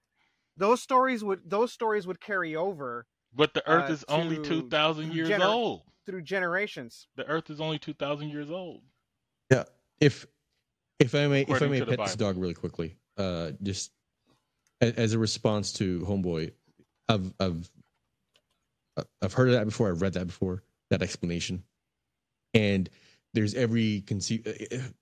Those 0.56 0.80
stories 0.82 1.22
would 1.22 1.40
those 1.48 1.72
stories 1.72 2.06
would 2.06 2.20
carry 2.20 2.56
over 2.56 3.06
But 3.34 3.54
the 3.54 3.68
Earth 3.68 3.90
uh, 3.90 3.92
is 3.92 4.04
only 4.08 4.38
two 4.42 4.68
thousand 4.68 5.12
years 5.12 5.28
gener- 5.28 5.44
old. 5.44 5.82
through 6.06 6.22
generations. 6.22 7.08
The 7.16 7.26
Earth 7.26 7.50
is 7.50 7.60
only 7.60 7.78
two 7.78 7.94
thousand 7.94 8.30
years 8.30 8.50
old. 8.50 8.82
Yeah. 9.50 9.64
If 10.00 10.26
if 10.98 11.14
I 11.14 11.26
may 11.26 11.42
if 11.42 11.62
I 11.62 11.66
may 11.66 11.82
pet 11.82 11.98
this 11.98 12.16
dog 12.16 12.38
really 12.38 12.54
quickly, 12.54 12.96
uh, 13.18 13.52
just 13.62 13.92
as 14.80 15.12
a 15.12 15.18
response 15.18 15.72
to 15.74 16.00
Homeboy, 16.00 16.52
I've 17.08 17.32
I've 17.38 17.70
I've 19.22 19.32
heard 19.32 19.48
of 19.48 19.54
that 19.54 19.66
before. 19.66 19.90
I've 19.90 20.02
read 20.02 20.14
that 20.14 20.26
before. 20.26 20.62
That 20.90 21.02
explanation, 21.02 21.64
and 22.54 22.88
there's 23.34 23.54
every 23.54 24.02
conceive. 24.02 24.46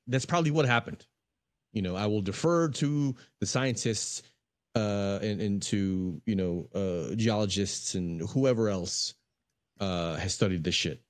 That's 0.06 0.24
probably 0.24 0.50
what 0.50 0.64
happened. 0.64 1.04
You 1.74 1.82
know, 1.82 1.94
I 1.94 2.06
will 2.06 2.22
defer 2.22 2.68
to 2.68 3.14
the 3.40 3.46
scientists 3.46 4.22
uh, 4.74 5.18
and, 5.22 5.40
and 5.40 5.62
to 5.62 6.20
you 6.26 6.36
know 6.36 6.68
uh, 6.74 7.14
geologists 7.14 7.94
and 7.94 8.20
whoever 8.30 8.68
else 8.68 9.14
uh, 9.80 10.16
has 10.16 10.34
studied 10.34 10.64
this 10.64 10.74
shit, 10.74 11.02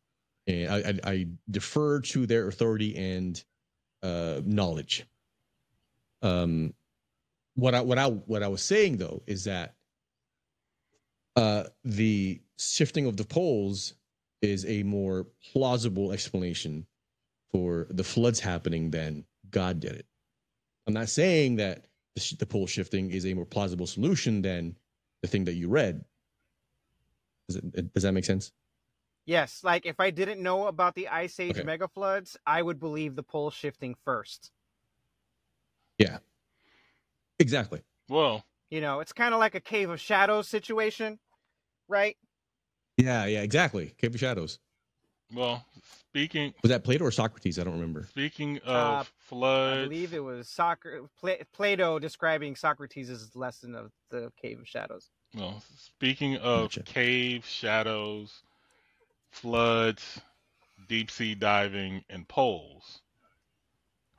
and 0.47 0.71
I, 0.71 0.77
I, 0.77 1.12
I 1.12 1.27
defer 1.51 2.01
to 2.01 2.27
their 2.27 2.49
authority 2.49 2.97
and 2.97 3.43
uh, 4.03 4.41
knowledge. 4.45 5.07
Um, 6.23 6.75
what 7.55 7.75
I 7.75 7.81
what 7.81 7.99
I 7.99 8.09
what 8.09 8.43
I 8.43 8.49
was 8.49 8.62
saying 8.62 8.99
though 8.99 9.23
is 9.27 9.45
that 9.45 9.75
uh, 11.37 11.65
the 11.85 12.41
shifting 12.59 13.07
of 13.07 13.17
the 13.17 13.25
poles 13.25 13.95
is 14.43 14.65
a 14.67 14.83
more 14.83 15.27
plausible 15.53 16.12
explanation 16.12 16.87
for 17.53 17.87
the 17.91 18.05
floods 18.05 18.41
happening 18.41 18.91
than 18.91 19.25
God 19.51 19.81
did 19.81 19.93
it. 19.93 20.07
I'm 20.87 20.95
not 20.95 21.09
saying 21.09 21.57
that 21.57 21.87
the, 22.15 22.21
sh- 22.21 22.35
the 22.35 22.47
pole 22.47 22.67
shifting 22.67 23.11
is 23.11 23.27
a 23.27 23.35
more 23.35 23.47
plausible 23.47 23.87
solution 23.87 24.43
than 24.43 24.77
the 25.23 25.29
thing 25.29 25.45
that 25.45 25.55
you 25.55 25.69
read. 25.69 26.05
Does, 27.49 27.57
it, 27.57 27.93
does 27.93 28.03
that 28.03 28.12
make 28.12 28.25
sense? 28.25 28.53
Yes, 29.27 29.62
like 29.62 29.85
if 29.85 30.01
I 30.01 30.11
didn't 30.11 30.43
know 30.43 30.67
about 30.67 30.95
the 30.95 31.09
ice 31.09 31.39
age 31.39 31.61
Okay. 31.61 31.62
mega 31.62 31.89
floods, 31.89 32.39
I 32.47 32.62
would 32.62 32.79
believe 32.79 33.17
the 33.17 33.23
pole 33.23 33.51
shifting 33.51 33.95
first. 33.95 34.51
Yeah. 35.99 36.19
Exactly. 37.39 37.83
Well, 38.09 38.45
You 38.71 38.81
know, 38.81 39.01
it's 39.01 39.12
kind 39.12 39.35
of 39.35 39.41
like 39.41 39.55
a 39.55 39.61
cave 39.61 39.91
of 39.91 40.01
shadows 40.01 40.49
situation, 40.49 41.21
right? 41.89 42.17
Yeah, 42.97 43.27
yeah, 43.27 43.43
exactly. 43.43 43.91
Cave 43.99 44.15
of 44.15 44.21
Shadows. 44.21 44.59
Well. 45.35 45.64
Speaking 46.11 46.55
Was 46.62 46.70
that 46.70 46.85
Plato 46.85 47.05
or 47.05 47.11
Socrates? 47.11 47.59
I 47.59 47.64
don't 47.64 47.74
remember. 47.74 48.07
speaking 48.09 48.59
of 48.64 49.12
Uh, 49.32 49.37
I 49.37 49.82
believe 49.82 50.14
it 50.14 50.22
was 50.22 50.49
Soccer 50.49 51.03
Pla- 51.18 51.43
Plato 51.53 51.99
describing 51.99 52.55
Socrates' 52.55 53.35
lesson 53.35 53.74
of 53.74 53.91
the 54.11 54.30
cave 54.41 54.61
of 54.61 54.68
shadows. 54.68 55.11
Well, 55.35 55.62
speaking 55.76 56.37
of 56.37 56.70
Gotcha. 56.70 56.82
cave 56.85 57.45
shadows, 57.45 58.43
floods, 59.30 60.20
deep 60.87 61.11
sea 61.11 61.35
diving, 61.35 62.05
and 62.09 62.28
poles. 62.28 63.01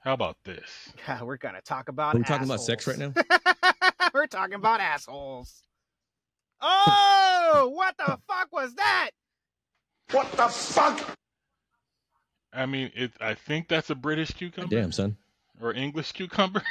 How 0.03 0.13
about 0.13 0.37
this? 0.43 0.91
God, 1.07 1.21
we're 1.23 1.37
gonna 1.37 1.61
talk 1.61 1.87
about. 1.89 2.13
We're 2.13 2.19
we 2.19 2.25
talking 2.25 2.45
about 2.45 2.61
sex 2.61 2.85
right 2.87 2.97
now? 2.97 3.13
now? 3.15 3.49
we're 4.13 4.27
talking 4.27 4.55
about 4.55 4.81
assholes. 4.81 5.63
Oh, 6.61 7.71
what 7.73 7.95
the 7.97 8.19
fuck 8.27 8.51
was 8.51 8.75
that? 8.75 9.11
What 10.11 10.31
the 10.33 10.47
fuck? 10.47 11.17
I 12.53 12.65
mean, 12.65 12.91
it. 12.95 13.11
I 13.19 13.33
think 13.33 13.67
that's 13.67 13.89
a 13.89 13.95
British 13.95 14.31
cucumber 14.31 14.73
Damn, 14.75 14.91
son. 14.91 15.17
or 15.61 15.73
English 15.73 16.11
cucumber 16.13 16.61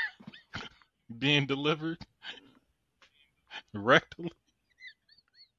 being 1.19 1.47
delivered 1.47 1.99
rectally. 3.77 4.31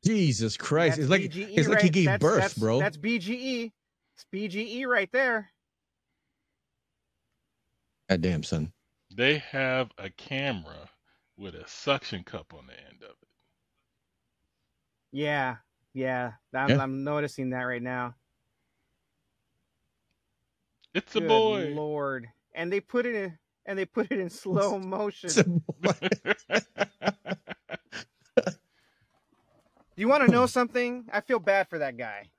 Jesus 0.03 0.57
Christ! 0.57 0.97
That's 0.97 1.03
it's 1.03 1.09
like 1.09 1.21
BGE 1.32 1.57
it's 1.57 1.67
like 1.67 1.82
he 1.82 1.89
gave 1.89 2.05
that's- 2.05 2.21
birth, 2.21 2.36
that's- 2.36 2.57
bro. 2.57 2.80
That's 2.80 2.97
BGE. 2.97 3.71
It's 4.15 4.26
BGE 4.34 4.86
right 4.88 5.11
there. 5.11 5.51
God 8.09 8.21
damn, 8.21 8.43
son. 8.43 8.71
They 9.13 9.39
have 9.39 9.91
a 9.97 10.09
camera 10.09 10.89
with 11.38 11.55
a 11.55 11.67
suction 11.67 12.23
cup 12.23 12.53
on 12.57 12.67
the 12.67 12.73
end 12.73 13.03
of 13.03 13.09
it. 13.21 13.28
Yeah, 15.11 15.55
yeah. 15.95 16.33
I'm, 16.53 16.69
Yeah. 16.69 16.77
I'm 16.83 17.03
noticing 17.03 17.49
that 17.51 17.63
right 17.63 17.81
now. 17.81 18.13
It's 20.93 21.15
a 21.15 21.21
boy. 21.21 21.73
Lord, 21.75 22.27
and 22.53 22.71
they 22.71 22.79
put 22.79 23.05
it 23.05 23.15
in, 23.15 23.37
and 23.65 23.77
they 23.79 23.85
put 23.85 24.11
it 24.11 24.19
in 24.19 24.29
slow 24.43 24.77
motion. 24.77 25.63
It's. 25.81 25.99
Do 29.95 30.01
you 30.01 30.07
want 30.09 30.25
to 30.25 30.31
know 30.31 30.45
something? 30.45 31.05
I 31.11 31.21
feel 31.21 31.39
bad 31.39 31.69
for 31.69 31.79
that 31.79 31.95
guy. 31.97 32.29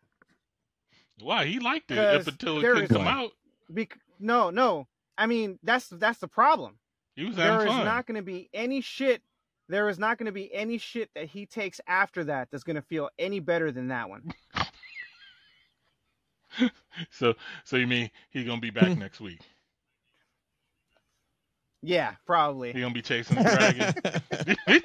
Why 1.20 1.46
he 1.46 1.59
liked 1.59 1.90
it 1.90 1.98
up 1.98 2.18
'Cause 2.20 2.28
until 2.28 2.59
it 2.59 2.62
couldn't 2.62 2.88
come 2.88 3.07
out. 3.07 3.30
Bec- 3.70 3.98
no, 4.20 4.50
no. 4.50 4.86
I 5.16 5.26
mean, 5.26 5.59
that's 5.62 5.88
that's 5.88 6.18
the 6.18 6.28
problem. 6.28 6.78
He 7.14 7.24
was 7.24 7.36
There 7.36 7.46
having 7.50 7.68
is 7.68 7.84
not 7.86 8.07
going 8.07 8.16
to 8.16 8.22
be 8.22 8.50
any 8.52 8.82
shit. 8.82 9.22
There 9.68 9.88
is 9.88 9.98
not 9.98 10.18
going 10.18 10.26
to 10.26 10.32
be 10.32 10.52
any 10.54 10.78
shit 10.78 11.10
that 11.14 11.26
he 11.26 11.46
takes 11.46 11.80
after 11.86 12.24
that 12.24 12.48
that's 12.50 12.64
going 12.64 12.76
to 12.76 12.82
feel 12.82 13.10
any 13.18 13.40
better 13.40 13.72
than 13.72 13.88
that 13.88 14.08
one. 14.08 14.32
So, 17.10 17.34
so 17.64 17.76
you 17.76 17.86
mean 17.86 18.10
he's 18.30 18.46
gonna 18.46 18.62
be 18.62 18.70
back 18.70 18.96
next 18.98 19.20
week? 19.20 19.40
Yeah, 21.82 22.14
probably. 22.26 22.72
He's 22.72 22.80
gonna 22.80 22.94
be 22.94 23.02
chasing 23.02 23.36
the 23.36 23.94
dragon. 24.64 24.80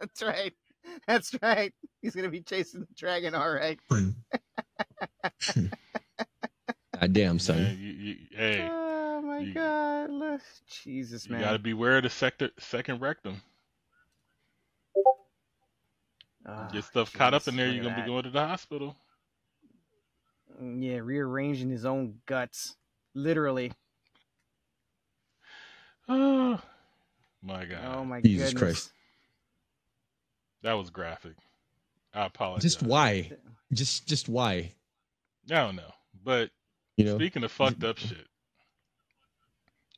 That's 0.00 0.22
right. 0.22 0.54
That's 1.06 1.34
right. 1.42 1.72
He's 2.00 2.14
going 2.14 2.24
to 2.24 2.30
be 2.30 2.40
chasing 2.42 2.80
the 2.80 2.86
dragon. 2.96 3.34
All 3.34 3.52
right. 3.52 3.78
God 7.02 7.12
damn, 7.14 7.38
son. 7.40 7.56
Man, 7.64 7.78
you, 7.80 7.92
you, 7.92 8.16
hey, 8.30 8.68
Oh 8.70 9.20
my 9.22 9.38
you- 9.40 9.54
God! 9.54 10.08
Look- 10.10 10.40
Jesus, 10.84 11.28
man. 11.28 11.40
you 11.40 11.44
gotta 11.46 11.58
beware 11.58 11.96
of 11.96 12.04
the 12.04 12.10
sector, 12.10 12.50
second 12.60 13.00
rectum. 13.00 13.42
Ah, 16.46 16.68
Get 16.72 16.84
stuff 16.84 17.12
caught 17.12 17.34
up 17.34 17.48
in 17.48 17.56
there, 17.56 17.68
you're 17.70 17.82
gonna 17.82 18.00
be 18.00 18.06
going 18.06 18.22
to 18.22 18.30
the 18.30 18.46
hospital. 18.46 18.94
Mm, 20.62 20.80
Yeah, 20.84 20.98
rearranging 20.98 21.70
his 21.70 21.84
own 21.84 22.20
guts, 22.26 22.76
literally. 23.14 23.72
Oh 26.08 26.60
my 27.42 27.64
god, 27.64 27.96
Oh 27.96 28.04
my 28.04 28.20
Jesus 28.20 28.52
goodness. 28.52 28.74
Christ. 28.74 28.92
that 30.62 30.74
was 30.74 30.90
graphic. 30.90 31.34
I 32.14 32.26
apologize. 32.26 32.62
Just 32.62 32.82
why? 32.84 33.32
Just 33.72 34.06
just 34.06 34.28
why? 34.28 34.72
I 35.50 35.54
don't 35.54 35.74
know, 35.76 35.92
but 36.24 36.50
You 36.96 37.04
know? 37.06 37.14
speaking 37.16 37.42
of 37.44 37.50
fucked 37.52 37.82
up 37.84 37.98
shit, 37.98 38.26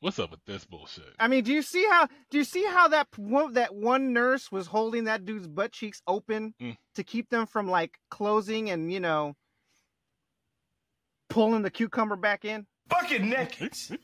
what's 0.00 0.18
up 0.18 0.30
with 0.30 0.44
this 0.46 0.64
bullshit? 0.64 1.12
I 1.18 1.28
mean, 1.28 1.42
do 1.44 1.52
you 1.52 1.62
see 1.62 1.84
how? 1.90 2.08
Do 2.30 2.38
you 2.38 2.44
see 2.44 2.64
how 2.64 2.88
that 2.88 3.08
one 3.16 3.54
that 3.54 3.74
one 3.74 4.12
nurse 4.12 4.52
was 4.52 4.66
holding 4.66 5.04
that 5.04 5.24
dude's 5.24 5.48
butt 5.48 5.72
cheeks 5.72 6.00
open 6.06 6.54
Mm. 6.60 6.76
to 6.94 7.04
keep 7.04 7.30
them 7.30 7.46
from 7.46 7.68
like 7.68 7.98
closing 8.10 8.70
and 8.70 8.92
you 8.92 9.00
know 9.00 9.34
pulling 11.30 11.62
the 11.62 11.70
cucumber 11.70 12.16
back 12.16 12.44
in? 12.44 12.66
Bucket 12.88 13.22
naked. 13.22 13.72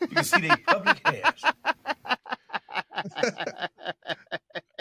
You 0.00 0.08
can 0.08 0.24
see 0.24 0.40
they 0.42 0.48
public 0.66 1.00
hairs. 1.06 1.42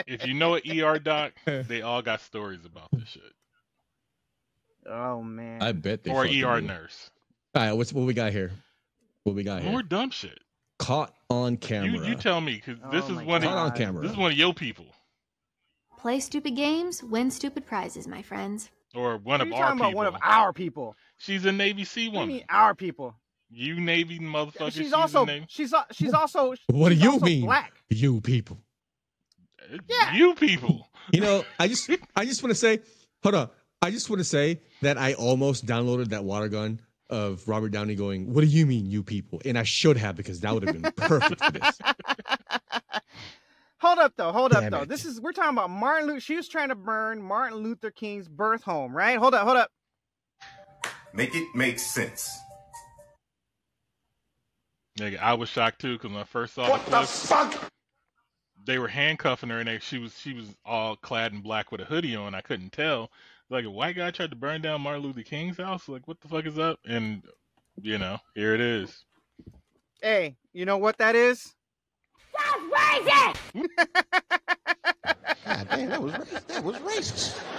If 0.05 0.25
you 0.25 0.34
know 0.34 0.55
an 0.55 0.61
ER 0.81 0.99
doc, 0.99 1.34
they 1.45 1.81
all 1.81 2.01
got 2.01 2.19
stories 2.21 2.65
about 2.65 2.89
this 2.91 3.07
shit. 3.09 3.21
Oh 4.86 5.21
man. 5.21 5.61
I 5.61 5.71
bet 5.71 6.03
they 6.03 6.11
Or 6.11 6.23
fucking 6.25 6.43
ER 6.43 6.59
do. 6.59 6.67
nurse. 6.67 7.09
All 7.56 7.62
right, 7.64 7.74
what's 7.74 7.93
what 7.93 8.06
we 8.06 8.14
got 8.14 8.32
here? 8.32 8.51
What 9.24 9.36
we 9.36 9.43
got 9.43 9.62
here? 9.62 9.72
More 9.72 9.84
dumb 9.84 10.10
shit. 10.12 10.39
Caught 10.80 11.14
on 11.30 11.58
camera. 11.58 11.91
You 11.91 12.04
you 12.06 12.16
tell 12.16 12.41
me 12.41 12.56
because 12.56 12.78
this 12.91 13.04
Oh 13.06 13.12
is 13.12 13.16
my 13.18 13.24
one 13.24 13.41
Caught 13.41 13.58
on 13.58 13.72
camera. 13.78 14.01
this 14.01 14.12
is 14.12 14.18
one 14.18 14.32
of 14.32 14.38
your 14.38 14.54
people 14.54 14.86
Play 15.99 16.20
stupid 16.20 16.56
games, 16.56 17.01
win 17.04 17.32
stupid 17.32 17.66
prizes, 17.66 18.08
my 18.08 18.22
friends. 18.22 18.70
or 18.93 19.18
one 19.18 19.24
What 19.24 19.41
of 19.41 19.47
you 19.47 19.54
our 19.54 19.60
talking 19.62 19.78
about 19.80 19.88
people. 19.89 19.97
one 19.97 20.08
of 20.08 20.16
our 20.22 20.51
people? 20.51 20.95
She's 21.18 21.45
a 21.45 21.51
Navy 21.51 21.86
Sea 21.86 22.08
What 22.08 22.12
do 22.12 22.16
you 22.16 22.20
woman. 22.20 22.36
mean 22.36 22.45
our 22.49 22.76
people? 22.76 23.16
You 23.49 23.80
Navy 23.80 24.20
motherfucker. 24.20 24.74
she's 24.74 24.91
a 24.91 24.97
also 24.97 25.24
Navy. 25.26 25.45
she's 25.47 25.74
she's 25.91 26.14
also 26.14 26.56
What 26.68 26.89
do 26.89 26.95
you 26.95 27.12
also 27.12 27.26
mean? 27.26 27.45
Black. 27.45 27.72
You 27.89 28.20
people. 28.20 28.58
Yeah. 29.88 30.10
Uh, 30.10 30.14
you 30.16 30.36
people. 30.36 30.89
You 31.14 31.22
know, 31.22 31.45
I 31.60 31.68
just 31.68 31.89
I 32.16 32.26
just 32.26 32.41
want 32.43 32.49
to 32.51 32.60
say, 32.60 32.80
hold 33.22 33.36
on. 33.36 33.49
I 33.82 33.91
just 33.91 34.10
want 34.10 34.20
to 34.22 34.26
say 34.26 34.60
that 34.82 34.97
I 34.97 35.14
almost 35.14 35.66
downloaded 35.66 36.10
that 36.10 36.24
water 36.24 36.49
gun 36.49 36.80
of 37.10 37.47
Robert 37.47 37.70
Downey 37.70 37.95
going, 37.95 38.34
"What 38.34 38.41
do 38.41 38.47
you 38.47 38.66
mean, 38.66 38.86
you 38.86 39.04
people?" 39.04 39.41
And 39.45 39.58
I 39.58 39.64
should 39.64 39.97
have 39.97 40.16
because 40.16 40.39
that 40.41 40.54
would 40.54 40.64
have 40.64 40.82
been 40.82 40.91
perfect 40.93 41.43
for 41.43 41.51
this. 41.51 41.80
Hold 43.80 43.99
up 43.99 44.14
though, 44.16 44.32
hold 44.32 44.54
up 44.54 44.70
though. 44.70 44.82
it. 44.84 44.89
This 44.89 45.06
is 45.06 45.20
we're 45.20 45.34
talking 45.34 45.58
about 45.58 45.70
Martin 45.70 46.08
Luther. 46.08 46.20
She 46.22 46.36
was 46.36 46.47
trying 46.47 46.70
to 46.70 46.76
burn 46.76 47.22
Martin 47.22 47.58
Luther 47.60 47.91
King's 47.91 48.30
birth 48.30 48.64
home, 48.64 48.95
right? 48.95 49.18
Hold 49.18 49.34
up, 49.34 49.45
hold 49.45 49.58
up. 49.58 49.72
Make 51.14 51.36
it 51.36 51.47
make 51.54 51.80
sense. 51.80 52.30
Nigga, 54.99 55.20
I 55.20 55.34
was 55.34 55.49
shocked 55.49 55.82
too 55.82 55.93
because 55.93 56.12
when 56.12 56.22
I 56.22 56.26
first 56.26 56.54
saw 56.54 56.70
What 56.70 56.86
the 56.86 56.91
the 56.91 56.97
clip, 56.97 57.10
fuck? 57.10 57.70
they 58.66 58.80
were 58.80 58.88
handcuffing 58.88 59.49
her 59.49 59.60
and 59.60 59.68
they, 59.68 59.80
she 59.80 59.97
was 59.97 60.18
she 60.20 60.34
was 60.34 60.56
all 60.66 60.95
clad 60.95 61.34
in 61.34 61.41
black 61.41 61.72
with 61.72 61.82
a 61.82 61.86
hoodie 61.86 62.16
on. 62.16 62.36
I 62.36 62.41
couldn't 62.41 62.72
tell. 62.72 63.12
Like 63.50 63.66
a 63.66 63.72
white 63.72 63.96
guy 63.96 64.12
tried 64.12 64.32
to 64.32 64.36
burn 64.36 64.62
down 64.62 64.82
Martin 64.82 65.04
Luther 65.04 65.22
King's 65.24 65.58
house. 65.58 65.88
Like 65.88 66.08
what 66.08 66.20
the 66.22 66.28
fuck 66.28 66.46
is 66.46 66.58
up? 66.58 66.80
And 66.86 67.24
you 67.82 67.98
know, 67.98 68.18
here 68.36 68.54
it 68.56 68.62
is. 68.62 69.04
Hey, 70.02 70.36
you 70.54 70.66
know 70.66 70.78
what 70.78 70.98
that 70.98 71.16
is? 71.16 71.54
That's 72.34 73.06
racist. 73.06 73.38
God 75.46 75.68
damn, 75.70 75.89
that 75.89 76.02
was 76.02 76.14
racist. 76.14 76.48
That 76.48 76.64
was 76.64 76.76
racist. 76.78 77.39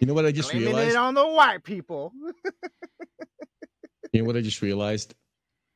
You 0.00 0.06
know 0.08 0.14
what 0.14 0.26
I 0.26 0.32
just 0.32 0.50
Blaming 0.50 0.66
realized? 0.70 0.90
it 0.90 0.96
on 0.96 1.14
the 1.14 1.24
white 1.24 1.62
people. 1.62 2.12
You 4.12 4.20
know 4.22 4.26
what 4.26 4.36
I 4.36 4.40
just 4.40 4.60
realized? 4.60 5.14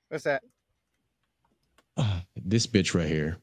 What's 0.08 0.24
that? 0.24 0.42
Ah, 1.96 2.24
this 2.34 2.66
bitch 2.66 2.92
right 2.92 3.06
here. 3.06 3.38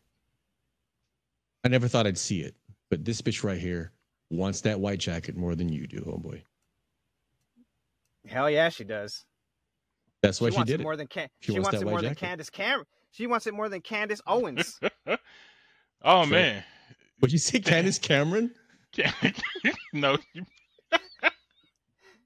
I 1.64 1.70
never 1.70 1.88
thought 1.88 2.06
I'd 2.06 2.18
see 2.18 2.42
it, 2.42 2.54
but 2.90 3.04
this 3.06 3.22
bitch 3.22 3.44
right 3.44 3.60
here 3.60 3.92
wants 4.30 4.62
that 4.62 4.80
white 4.80 5.00
jacket 5.00 5.36
more 5.38 5.56
than 5.56 5.70
you 5.70 5.88
do, 5.88 5.98
homeboy. 6.02 6.42
Hell 8.28 8.50
yeah, 8.50 8.70
she 8.70 8.84
does. 8.84 9.26
That's 10.22 10.40
why 10.40 10.50
she, 10.50 10.56
wants 10.56 10.68
did 10.70 10.76
it 10.80 10.82
it. 10.82 10.84
more 10.84 10.96
than 10.96 11.08
Can- 11.08 11.28
She 11.42 11.52
she, 11.52 11.60
wants 11.60 11.66
wants, 11.74 11.82
it 11.82 11.86
white 11.86 11.92
more 11.92 12.02
than 12.02 12.10
jacket. 12.12 12.26
Candace 12.26 12.50
Cam. 12.50 12.84
She 13.12 13.28
wants 13.28 13.48
it 13.48 13.54
more 13.54 13.70
than 13.70 13.82
Candace 13.82 14.22
Owens. 14.28 14.80
Oh 16.06 16.20
Right. 16.22 16.30
man. 16.30 16.64
Would 17.22 17.32
you 17.32 17.38
say 17.38 17.60
Candace 17.62 17.98
Cameron? 17.98 18.54
no, 19.94 20.18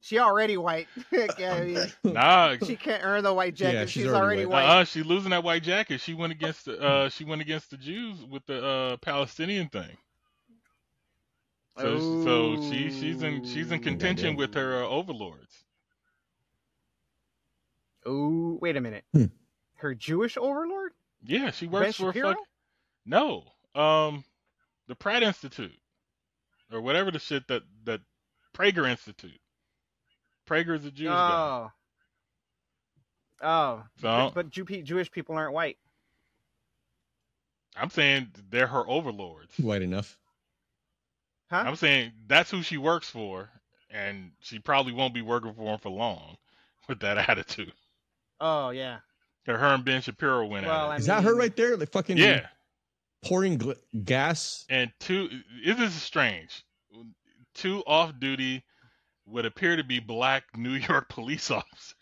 she 0.02 0.18
already 0.20 0.58
white. 0.58 0.88
Yeah, 1.12 1.28
I 1.54 1.64
mean, 1.64 1.78
nah. 2.04 2.56
she 2.66 2.76
can't 2.76 3.04
earn 3.06 3.24
the 3.24 3.34
white 3.34 3.56
jacket. 3.56 3.74
Yeah, 3.74 3.82
she's, 3.86 3.92
she's 3.92 4.06
already, 4.08 4.44
already 4.44 4.46
white. 4.48 4.64
Uh, 4.66 4.84
she 4.84 5.04
losing 5.04 5.30
that 5.30 5.44
white 5.44 5.64
jacket. 5.64 6.02
She 6.02 6.14
went 6.14 6.34
against 6.34 6.66
the 6.66 6.82
uh, 6.82 7.10
she 7.10 7.24
went 7.24 7.42
against 7.42 7.70
the 7.70 7.78
Jews 7.78 8.24
with 8.26 8.46
the 8.48 8.66
uh, 8.66 8.98
Palestinian 8.98 9.70
thing. 9.70 9.96
So 11.80 12.24
so 12.24 12.62
she 12.70 12.90
she's 12.92 13.22
in 13.22 13.46
she's 13.46 13.72
in 13.72 13.82
contention 13.82 14.36
with 14.36 14.54
her 14.56 14.84
uh, 14.84 14.88
overlords. 14.88 15.64
Oh, 18.06 18.58
wait 18.62 18.78
a 18.78 18.82
minute. 18.82 19.04
Hmm. 19.14 19.26
Her 19.76 19.94
Jewish 19.94 20.38
overlord? 20.38 20.94
Yeah, 21.24 21.52
she 21.52 21.66
Ben 21.68 21.74
works 21.82 21.98
for 21.98 22.10
a 22.10 22.14
fuck. 22.14 22.38
No, 23.06 23.44
um, 23.76 24.24
the 24.88 24.96
Pratt 24.96 25.24
Institute 25.24 25.76
or 26.72 26.82
whatever 26.82 27.12
the 27.12 27.20
shit 27.20 27.48
that 27.48 27.64
that 27.86 28.02
Prager 28.56 28.90
Institute. 28.90 29.40
Prager 30.50 30.78
is 30.78 30.86
a 30.86 30.92
Jewish 30.92 31.10
guy. 31.12 31.32
Oh. 31.32 31.72
Oh. 33.48 33.84
So- 34.02 34.02
But, 34.02 34.34
but 34.34 34.50
Jew, 34.50 34.64
Jewish 34.66 35.12
people 35.12 35.36
aren't 35.36 35.54
white. 35.54 35.78
I'm 37.76 37.90
saying 37.92 38.32
they're 38.50 38.66
her 38.68 38.88
overlords. 38.90 39.54
White 39.60 39.84
enough. 39.84 40.18
Huh? 41.50 41.64
I'm 41.66 41.76
saying 41.76 42.12
that's 42.28 42.52
who 42.52 42.62
she 42.62 42.78
works 42.78 43.10
for, 43.10 43.50
and 43.90 44.32
she 44.42 44.60
probably 44.60 44.92
won't 44.94 45.14
be 45.14 45.22
working 45.22 45.54
for 45.54 45.74
him 45.74 45.80
for 45.80 45.90
long 45.90 46.38
with 46.90 47.00
that 47.02 47.18
attitude. 47.30 47.74
Oh 48.40 48.70
yeah. 48.70 49.00
Her 49.46 49.56
and 49.56 49.86
Ben 49.86 50.02
Shapiro 50.02 50.46
went 50.46 50.66
Well, 50.66 50.76
at 50.76 50.90
it. 50.90 50.94
I 50.94 50.96
Is 50.98 51.06
that 51.06 51.24
her 51.24 51.34
right 51.34 51.56
there? 51.56 51.78
Like 51.78 51.92
fucking 51.94 52.18
Yeah, 52.18 52.48
pouring 53.24 53.58
gl- 53.58 53.78
gas. 54.04 54.66
and 54.70 54.92
two. 55.00 55.30
This 55.66 55.80
is 55.80 55.94
strange. 55.94 56.64
Two 57.54 57.82
off-duty, 57.88 58.62
would 59.26 59.46
appear 59.46 59.78
to 59.78 59.84
be 59.86 60.00
black 60.00 60.44
New 60.58 60.74
York 60.74 61.08
police 61.10 61.50
officers 61.52 61.96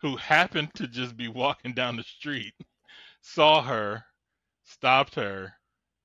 who 0.00 0.16
happened 0.16 0.72
to 0.74 0.86
just 0.88 1.14
be 1.16 1.28
walking 1.28 1.74
down 1.74 1.96
the 1.96 2.02
street, 2.04 2.54
saw 3.20 3.60
her, 3.62 4.02
stopped 4.64 5.14
her, 5.16 5.52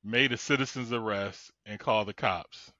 made 0.03 0.31
a 0.31 0.37
citizen's 0.37 0.91
arrest, 0.93 1.51
and 1.65 1.79
called 1.79 2.07
the 2.07 2.13
cops. 2.13 2.71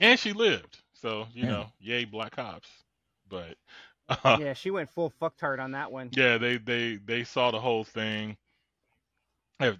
And 0.00 0.18
she 0.18 0.32
lived, 0.32 0.78
so 0.94 1.26
you 1.34 1.42
Yeah. 1.42 1.48
know, 1.48 1.66
yay, 1.80 2.04
black 2.04 2.36
cops. 2.36 2.68
But 3.28 3.56
uh, 4.08 4.38
Yeah, 4.38 4.52
she 4.54 4.70
went 4.70 4.88
full 4.90 5.10
fucktard 5.20 5.60
on 5.60 5.72
that 5.72 5.90
one. 5.92 6.10
Yeah, 6.12 6.38
they 6.38 6.56
they 6.58 6.96
they 6.96 7.24
saw 7.24 7.50
the 7.50 7.60
whole 7.60 7.84
thing. 7.84 8.36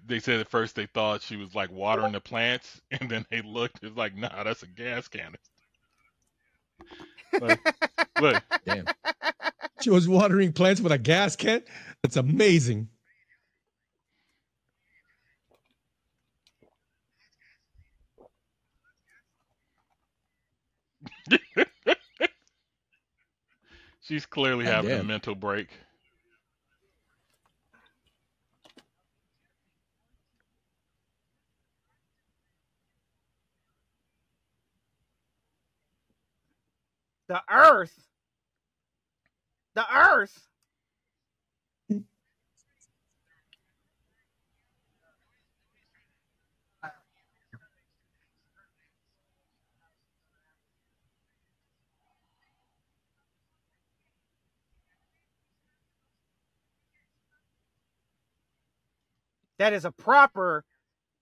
They 0.05 0.19
said 0.19 0.41
at 0.41 0.49
first 0.49 0.75
they 0.75 0.87
thought 0.87 1.21
she 1.21 1.37
was 1.37 1.55
like 1.55 1.71
watering 1.71 2.11
the 2.11 2.19
plants, 2.21 2.81
and 2.91 3.09
then 3.09 3.25
they 3.29 3.41
looked. 3.41 3.83
It's 3.83 3.95
like, 3.95 4.15
nah, 4.15 4.43
that's 4.43 4.63
a 4.63 4.67
gas 4.67 5.07
canister. 5.07 5.39
Like, 7.39 7.61
look, 8.17 8.41
Damn. 8.65 8.89
She 9.79 9.89
was 9.89 10.07
watering 10.07 10.53
plants 10.53 10.81
with 10.81 10.91
a 10.91 10.97
gas 10.97 11.35
can. 11.35 11.63
That's 12.03 12.17
amazing. 12.17 12.89
she's 24.01 24.25
clearly 24.25 24.65
God 24.65 24.67
having 24.67 24.97
a 24.97 25.03
mental 25.03 25.35
break. 25.35 25.69
The 37.29 37.41
Earth. 37.51 38.07
The 39.75 39.85
Earth. 39.95 40.48
That 59.59 59.73
is 59.73 59.85
a 59.85 59.91
proper, 59.91 60.65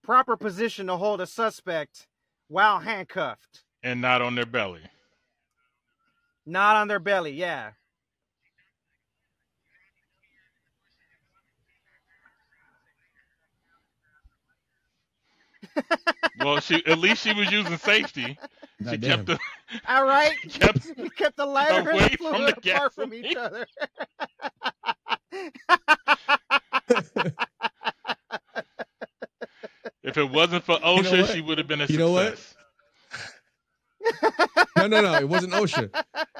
proper 0.04 0.36
position 0.36 0.88
to 0.88 0.96
hold 0.98 1.20
a 1.20 1.26
suspect 1.26 2.08
while 2.48 2.80
handcuffed, 2.80 3.64
And 3.82 4.00
not 4.00 4.22
on 4.22 4.34
their 4.36 4.46
belly. 4.46 4.82
not 6.46 6.76
on 6.76 6.88
their 6.88 7.00
belly. 7.00 7.32
Yeah. 7.32 7.72
Well, 16.36 16.60
she 16.60 16.84
at 16.86 16.98
least 16.98 17.22
she 17.24 17.32
was 17.34 17.50
using 17.52 17.78
safety. 17.78 18.38
She 18.88 18.98
God 18.98 19.00
kept 19.00 19.26
damn. 19.26 19.26
the 19.26 19.40
All 19.88 20.06
right. 20.06 20.38
Kept 20.48 20.92
we 20.96 21.10
kept 21.10 21.36
the 21.36 21.46
lighter 21.46 21.80
and 21.80 21.88
away 21.88 22.08
the 22.10 22.10
from 22.16 22.16
fluid 22.36 22.46
the 22.46 22.56
apart 22.58 22.94
from 22.94 23.14
each 23.14 23.36
other. 23.36 23.66
If 30.08 30.16
it 30.16 30.30
wasn't 30.30 30.64
for 30.64 30.76
OSHA, 30.78 31.20
what? 31.22 31.30
she 31.30 31.40
would 31.40 31.58
have 31.58 31.68
been 31.68 31.80
a 31.80 31.86
You 31.86 31.98
know 31.98 32.12
what? 32.12 32.38
success. 32.38 32.54
No, 34.76 34.86
no, 34.86 35.00
no. 35.02 35.14
It 35.14 35.28
wasn't 35.28 35.52
OSHA. 35.52 35.90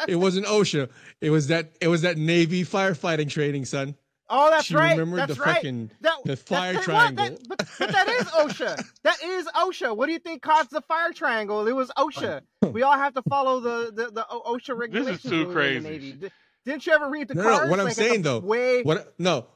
It 0.07 0.17
wasn't 0.17 0.47
OSHA. 0.47 0.89
It 1.21 1.31
was 1.31 1.49
that. 1.49 1.73
It 1.81 1.89
was 1.89 2.03
that 2.03 2.17
Navy 2.17 2.63
firefighting 2.65 3.29
training, 3.29 3.65
son. 3.65 3.95
Oh, 4.31 4.51
that's 4.51 4.67
she 4.67 4.75
right. 4.77 4.91
remembered 4.93 5.21
that's 5.21 5.37
the 5.39 5.43
right. 5.43 5.55
fucking 5.57 5.91
That- 6.03 6.19
the 6.25 6.37
fire 6.37 6.73
it. 6.73 6.77
What? 6.77 6.85
triangle. 6.85 7.25
That- 7.25 7.49
but, 7.49 7.59
but 7.79 7.91
that 7.93 8.09
is 8.09 8.25
OSHA. 8.27 8.85
That 9.03 9.17
is 9.25 9.47
OSHA. 9.49 9.97
What 9.97 10.07
do 10.07 10.13
you 10.13 10.19
think 10.19 10.43
caused 10.43 10.71
the 10.71 10.83
fire 10.83 11.13
triangle? 11.13 11.67
It 11.67 11.73
was 11.73 11.91
OSHA. 11.97 12.43
Oh. 12.63 12.69
We 12.69 12.83
all 12.83 12.97
have 12.97 13.15
to 13.15 13.23
follow 13.23 13.61
the 13.61 13.91
the, 13.93 14.11
the 14.11 14.27
OSHA 14.31 14.77
regulations. 14.79 15.23
too 15.23 15.47
when 15.47 15.55
we're 15.55 15.63
in 15.63 15.83
the 15.83 15.89
crazy. 15.89 16.13
Navy. 16.13 16.31
Didn't 16.65 16.87
you 16.87 16.93
ever 16.93 17.09
read 17.09 17.29
the 17.29 17.35
No, 17.35 17.43
no, 17.43 17.51
cards? 17.51 17.71
what 17.71 17.81
I'm 17.81 17.87
Like, 17.87 17.95
saying, 17.95 18.23
though, 18.23 18.41
way 18.41 18.83
What? 18.83 19.15
No. 19.19 19.47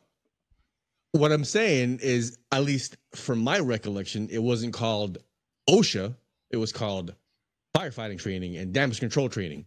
What 1.13 1.31
I'm 1.33 1.45
saying 1.45 2.01
is, 2.03 2.39
at 2.51 2.65
least 2.65 2.97
from 3.15 3.39
my 3.39 3.59
recollection, 3.59 4.29
it 4.31 4.43
wasn't 4.43 4.73
called 4.73 5.19
OSHA. 5.69 6.15
It 6.51 6.57
was 6.57 6.73
called 6.73 7.15
firefighting 7.77 8.19
training 8.19 8.57
and 8.57 8.73
damage 8.73 9.01
control 9.01 9.29
training. 9.29 9.67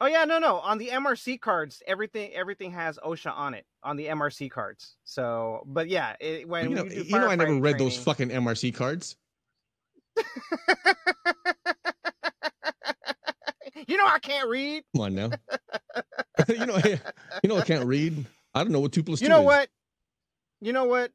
Oh 0.00 0.06
yeah, 0.06 0.24
no, 0.26 0.38
no. 0.38 0.58
On 0.58 0.76
the 0.76 0.88
MRC 0.88 1.40
cards, 1.40 1.82
everything 1.86 2.32
everything 2.34 2.72
has 2.72 2.98
OSHA 2.98 3.32
on 3.32 3.54
it 3.54 3.64
on 3.82 3.96
the 3.96 4.06
MRC 4.06 4.50
cards. 4.50 4.96
So, 5.04 5.62
but 5.66 5.88
yeah, 5.88 6.14
it, 6.20 6.46
when 6.46 6.68
you 6.68 6.76
know, 6.76 6.84
you 6.84 7.18
know, 7.18 7.28
I 7.28 7.36
never 7.36 7.58
read 7.58 7.78
those 7.78 7.96
fucking 7.96 8.28
MRC 8.28 8.74
cards. 8.74 9.16
You 13.86 13.96
know 13.96 14.06
I 14.06 14.18
can't 14.18 14.48
read. 14.48 14.82
Come 14.94 15.04
on 15.04 15.14
now. 15.14 15.30
you 16.48 16.66
know, 16.66 16.78
you 17.42 17.48
know, 17.48 17.58
I 17.58 17.62
can't 17.62 17.86
read. 17.86 18.24
I 18.54 18.62
don't 18.62 18.72
know 18.72 18.80
what 18.80 18.92
two 18.92 19.02
plus 19.02 19.20
You 19.20 19.28
two 19.28 19.34
know 19.34 19.40
is. 19.40 19.46
what? 19.46 19.68
You 20.60 20.72
know 20.72 20.84
what? 20.84 21.12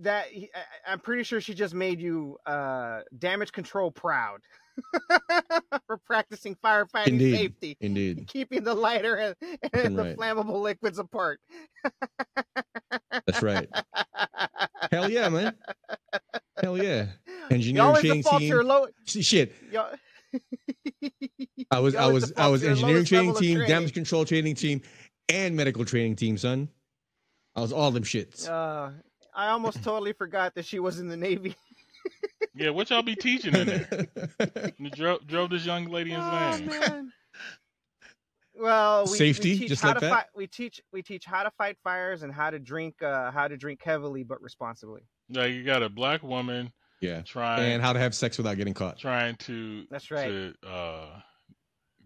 That 0.00 0.26
I, 0.34 0.92
I'm 0.92 1.00
pretty 1.00 1.22
sure 1.22 1.40
she 1.40 1.54
just 1.54 1.74
made 1.74 2.00
you 2.00 2.36
uh 2.46 3.00
damage 3.18 3.52
control 3.52 3.90
proud 3.90 4.40
for 5.86 5.96
practicing 6.06 6.54
firefighting 6.56 7.06
Indeed, 7.08 7.36
safety, 7.36 7.76
indeed. 7.80 8.26
keeping 8.28 8.62
the 8.62 8.74
lighter 8.74 9.14
and, 9.16 9.34
and 9.72 9.98
the 9.98 10.04
right. 10.04 10.16
flammable 10.16 10.60
liquids 10.60 10.98
apart. 10.98 11.40
That's 13.26 13.42
right. 13.42 13.68
Hell 14.92 15.10
yeah, 15.10 15.28
man. 15.30 15.54
Hell 16.62 16.76
yeah. 16.82 17.06
Engineering 17.50 17.94
training 17.96 18.22
team. 18.22 18.54
low. 18.66 18.86
Shit. 19.06 19.54
I 21.70 21.78
was 21.78 21.94
I 21.94 22.06
was 22.06 22.32
I 22.36 22.48
was 22.48 22.62
engineering 22.64 23.04
training 23.04 23.34
team, 23.34 23.56
training. 23.56 23.68
damage 23.68 23.94
control 23.94 24.24
training 24.24 24.54
team, 24.54 24.82
and 25.28 25.56
medical 25.56 25.84
training 25.84 26.16
team, 26.16 26.36
son. 26.36 26.68
I 27.56 27.60
was 27.60 27.72
all 27.72 27.90
them 27.90 28.04
shits. 28.04 28.48
uh, 28.48 28.90
I 29.34 29.48
almost 29.48 29.82
totally 29.82 30.12
forgot 30.12 30.54
that 30.54 30.64
she 30.66 30.78
was 30.78 31.00
in 31.00 31.08
the 31.08 31.16
Navy. 31.16 31.56
Yeah, 32.54 32.70
what 32.70 32.88
y'all 32.88 33.02
be 33.02 33.16
teaching 33.16 33.54
in 33.54 33.66
there? 33.66 34.06
You 34.78 34.88
drove, 34.90 35.26
drove 35.26 35.50
this 35.50 35.66
young 35.66 35.86
lady 35.86 36.14
Oh, 36.14 36.46
insane. 36.52 36.66
man. 36.66 37.12
Well, 38.58 39.04
we, 39.04 39.18
Safety, 39.18 39.50
we 39.52 39.58
teach 39.58 39.68
just 39.68 39.82
how 39.82 39.88
like 39.88 39.96
to 39.98 40.00
that? 40.06 40.10
fight. 40.10 40.24
We 40.34 40.46
teach 40.46 40.80
we 40.92 41.02
teach 41.02 41.24
how 41.26 41.42
to 41.42 41.50
fight 41.58 41.76
fires 41.84 42.22
and 42.22 42.32
how 42.32 42.48
to 42.50 42.58
drink 42.58 43.02
uh, 43.02 43.30
how 43.30 43.48
to 43.48 43.56
drink 43.58 43.82
heavily 43.84 44.22
but 44.22 44.40
responsibly. 44.40 45.02
Yeah, 45.28 45.44
you 45.44 45.64
got 45.64 45.82
a 45.82 45.90
black 45.90 46.22
woman 46.22 46.72
yeah. 47.02 47.20
trying 47.22 47.72
And 47.72 47.82
how 47.82 47.92
to 47.92 47.98
have 47.98 48.14
sex 48.14 48.38
without 48.38 48.56
getting 48.56 48.72
caught. 48.74 48.98
trying 48.98 49.36
to 49.36 49.84
That's 49.90 50.10
right. 50.10 50.28
to 50.28 50.54
uh, 50.66 51.20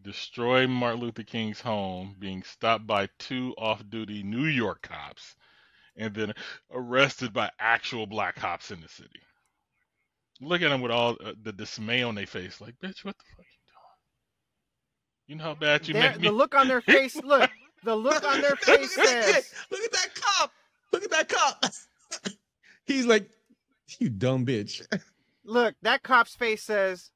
destroy 0.02 0.66
Martin 0.66 1.00
Luther 1.00 1.22
King's 1.22 1.60
home, 1.60 2.16
being 2.18 2.42
stopped 2.42 2.86
by 2.86 3.08
two 3.18 3.54
off-duty 3.58 4.22
New 4.22 4.46
York 4.46 4.82
cops, 4.82 5.34
and 5.96 6.14
then 6.14 6.32
arrested 6.70 7.32
by 7.32 7.50
actual 7.58 8.06
black 8.06 8.36
cops 8.36 8.70
in 8.70 8.80
the 8.80 8.88
city. 8.88 9.20
Look 10.40 10.62
at 10.62 10.70
them 10.70 10.80
with 10.80 10.90
all 10.90 11.16
uh, 11.24 11.32
the 11.42 11.52
dismay 11.52 12.02
on 12.02 12.14
their 12.14 12.26
face, 12.26 12.60
like, 12.60 12.74
"Bitch, 12.82 13.04
what 13.04 13.16
the 13.18 13.24
fuck 13.36 13.44
you 13.46 13.58
doing? 13.66 13.76
You 15.26 15.36
know 15.36 15.44
how 15.44 15.54
bad 15.54 15.86
you 15.86 15.94
Their- 15.94 16.10
make 16.12 16.20
me." 16.20 16.28
The 16.28 16.32
look 16.34 16.54
on 16.54 16.66
their 16.68 16.80
face. 16.96 17.14
Look, 17.16 17.50
the 17.84 17.94
look 17.94 18.24
on 18.24 18.40
their 18.40 18.56
face 18.56 18.96
Look 18.96 19.06
at 19.06 19.24
says. 19.24 19.52
Look 19.70 19.80
at 19.82 19.92
that 19.92 20.08
cop. 20.14 20.52
Look 20.92 21.04
at 21.04 21.10
that 21.10 21.28
cop. 21.28 21.64
He's 22.86 23.04
like, 23.06 23.28
you 23.98 24.08
dumb 24.08 24.46
bitch. 24.46 24.80
"Look, 25.44 25.74
that 25.82 26.02
cop's 26.02 26.34
face 26.34 26.62
says." 26.62 27.10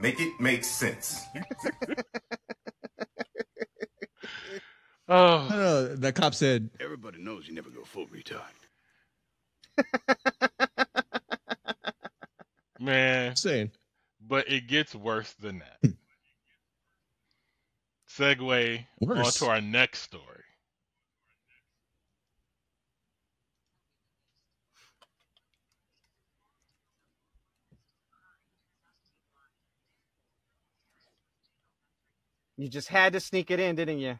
Make 0.00 0.18
it 0.18 0.32
make 0.40 0.64
sense. 0.64 1.26
oh, 5.08 5.46
No, 5.50 5.56
no, 5.56 5.94
that 5.96 6.14
cop 6.14 6.34
said, 6.34 6.70
Everybody 6.80 7.18
knows 7.22 7.46
you 7.46 7.54
never 7.54 7.68
go 7.70 7.84
full 7.84 8.06
retard. 8.06 8.40
man, 12.80 13.36
saying, 13.36 13.70
but 14.26 14.50
it 14.50 14.66
gets 14.66 14.94
worse 14.94 15.32
than 15.34 15.58
that. 15.60 15.76
Hmm. 15.82 15.90
Segue 18.18 18.84
Worse? 19.00 19.42
onto 19.42 19.50
our 19.52 19.60
next 19.60 20.00
story. 20.00 20.24
You 32.60 32.68
just 32.68 32.88
had 32.88 33.14
to 33.14 33.20
sneak 33.20 33.50
it 33.50 33.58
in, 33.58 33.74
didn't 33.74 34.00
you? 34.00 34.18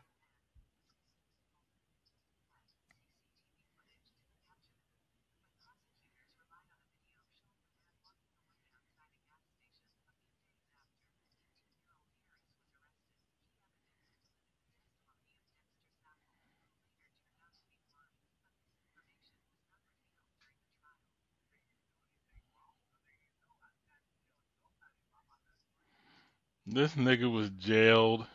This 26.72 26.92
nigga 26.94 27.30
was 27.30 27.50
jailed 27.50 28.26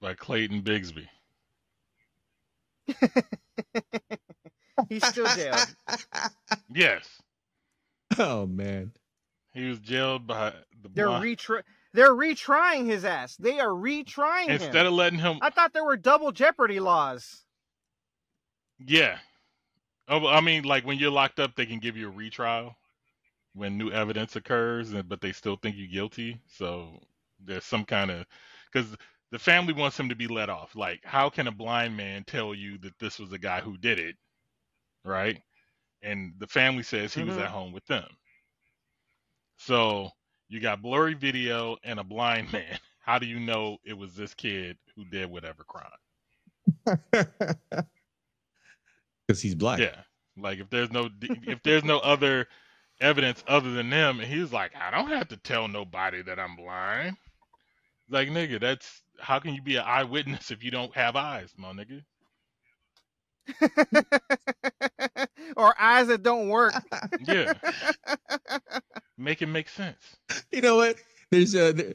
by 0.00 0.14
Clayton 0.14 0.62
Bigsby. 0.62 1.06
He's 4.88 5.06
still 5.06 5.26
jailed. 5.34 5.66
Yes, 6.72 7.06
Oh 8.18 8.46
man. 8.46 8.92
he 9.52 9.64
was 9.68 9.80
jailed 9.80 10.26
by 10.26 10.50
the 10.82 10.88
They're 10.94 11.06
blind- 11.08 11.24
retry 11.24 11.62
they're 11.92 12.14
retrying 12.14 12.86
his 12.86 13.04
ass. 13.06 13.36
They 13.36 13.58
are 13.58 13.68
retrying 13.70 14.46
him. 14.46 14.52
instead 14.60 14.84
of 14.86 14.92
letting 14.92 15.18
him. 15.18 15.38
I 15.40 15.48
thought 15.50 15.72
there 15.72 15.84
were 15.84 15.96
double 15.96 16.30
jeopardy 16.30 16.78
laws. 16.78 17.44
Yeah. 18.78 19.18
Oh, 20.08 20.26
I 20.26 20.40
mean, 20.42 20.64
like 20.64 20.84
when 20.86 20.98
you're 20.98 21.10
locked 21.10 21.40
up, 21.40 21.54
they 21.54 21.64
can 21.66 21.78
give 21.80 21.96
you 21.96 22.08
a 22.08 22.10
retrial 22.12 22.76
when 23.54 23.78
new 23.78 23.90
evidence 23.90 24.36
occurs, 24.36 24.92
and- 24.92 25.08
but 25.08 25.20
they 25.22 25.32
still 25.32 25.56
think 25.56 25.76
you 25.76 25.86
guilty. 25.88 26.40
So 26.48 27.02
there's 27.46 27.64
some 27.64 27.84
kind 27.84 28.10
of 28.10 28.26
because 28.72 28.96
the 29.32 29.38
family 29.38 29.72
wants 29.72 29.98
him 29.98 30.08
to 30.10 30.16
be 30.16 30.26
let 30.28 30.50
off. 30.50 30.76
Like, 30.76 31.00
how 31.04 31.30
can 31.30 31.46
a 31.48 31.52
blind 31.52 31.96
man 31.96 32.24
tell 32.24 32.54
you 32.54 32.78
that 32.78 32.98
this 32.98 33.18
was 33.18 33.30
the 33.30 33.38
guy 33.38 33.60
who 33.60 33.76
did 33.78 33.98
it, 33.98 34.16
right? 35.04 35.42
And 36.02 36.34
the 36.38 36.46
family 36.48 36.82
says 36.82 37.14
he 37.14 37.24
was 37.24 37.36
Mhm. 37.36 37.44
at 37.44 37.50
home 37.50 37.72
with 37.72 37.86
them. 37.86 38.08
So 39.56 40.10
you 40.48 40.60
got 40.60 40.82
blurry 40.82 41.14
video 41.14 41.76
and 41.82 41.98
a 41.98 42.04
blind 42.04 42.52
man. 42.52 42.78
How 43.00 43.18
do 43.18 43.26
you 43.26 43.38
know 43.40 43.78
it 43.84 43.94
was 43.94 44.14
this 44.14 44.34
kid 44.34 44.78
who 44.94 45.04
did 45.04 45.30
whatever 45.30 45.64
crime? 45.64 45.90
Because 49.26 49.42
he's 49.42 49.54
black. 49.54 49.78
Yeah. 49.80 50.02
Like 50.36 50.58
if 50.58 50.70
there's 50.70 50.90
no 50.90 51.08
if 51.22 51.62
there's 51.62 51.84
no 51.84 51.98
other 51.98 52.46
evidence 53.00 53.42
other 53.48 53.72
than 53.72 53.90
them, 53.90 54.20
and 54.20 54.28
he's 54.32 54.52
like, 54.52 54.72
I 54.76 54.90
don't 54.90 55.10
have 55.10 55.28
to 55.28 55.36
tell 55.36 55.68
nobody 55.68 56.22
that 56.22 56.38
I'm 56.38 56.56
blind. 56.56 57.16
Like 58.08 58.28
nigga, 58.28 58.60
that's 58.60 59.02
how 59.18 59.38
can 59.38 59.54
you 59.54 59.62
be 59.62 59.76
an 59.76 59.84
eyewitness 59.86 60.50
if 60.50 60.62
you 60.62 60.70
don't 60.70 60.94
have 60.94 61.16
eyes, 61.16 61.52
my 61.56 61.72
nigga? 61.72 62.02
or 65.56 65.74
eyes 65.80 66.08
that 66.08 66.22
don't 66.22 66.48
work. 66.48 66.74
Yeah. 67.26 67.52
Make 69.18 69.40
it 69.42 69.46
make 69.46 69.68
sense. 69.68 70.16
You 70.52 70.60
know 70.60 70.76
what? 70.76 70.96
There's 71.30 71.54
a 71.54 71.72
there- 71.72 71.94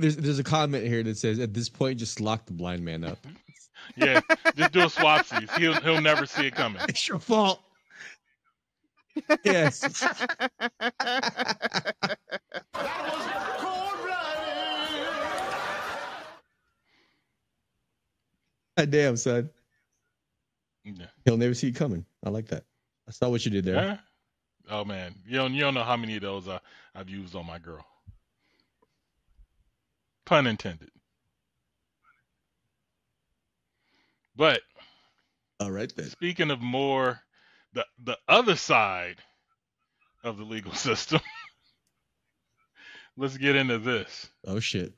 there's 0.00 0.16
there's 0.16 0.38
a 0.38 0.44
comment 0.44 0.86
here 0.86 1.02
that 1.02 1.16
says 1.16 1.40
at 1.40 1.52
this 1.54 1.68
point 1.68 1.98
just 1.98 2.20
lock 2.20 2.46
the 2.46 2.52
blind 2.52 2.84
man 2.84 3.04
up. 3.04 3.18
Yeah, 3.96 4.20
just 4.54 4.72
do 4.72 4.80
a 4.80 4.86
swapsies. 4.86 5.50
He'll 5.56 5.72
he'll 5.80 6.00
never 6.00 6.26
see 6.26 6.46
it 6.48 6.54
coming. 6.54 6.82
It's 6.88 7.08
your 7.08 7.18
fault. 7.20 7.62
Yes. 9.44 9.80
God 18.78 18.90
damn, 18.90 19.16
son. 19.16 19.50
Yeah. 20.84 21.06
He'll 21.24 21.36
never 21.36 21.54
see 21.54 21.68
it 21.68 21.74
coming. 21.74 22.06
I 22.24 22.30
like 22.30 22.48
that. 22.48 22.64
I 23.08 23.10
saw 23.10 23.28
what 23.28 23.44
you 23.44 23.50
did 23.50 23.64
there. 23.64 23.74
Yeah. 23.74 23.98
Oh 24.70 24.84
man, 24.84 25.14
you 25.26 25.36
don't 25.36 25.54
you 25.54 25.60
don't 25.60 25.74
know 25.74 25.82
how 25.84 25.96
many 25.96 26.16
of 26.16 26.22
those 26.22 26.48
I, 26.48 26.60
I've 26.94 27.08
used 27.08 27.34
on 27.34 27.46
my 27.46 27.58
girl. 27.58 27.84
Pun 30.26 30.46
intended. 30.46 30.90
But 34.36 34.60
All 35.58 35.70
right 35.70 35.92
then. 35.96 36.10
speaking 36.10 36.50
of 36.50 36.60
more 36.60 37.20
the 37.72 37.84
the 38.04 38.18
other 38.28 38.56
side 38.56 39.16
of 40.22 40.36
the 40.36 40.44
legal 40.44 40.72
system, 40.74 41.20
let's 43.16 43.36
get 43.38 43.56
into 43.56 43.78
this. 43.78 44.28
Oh 44.46 44.60
shit. 44.60 44.92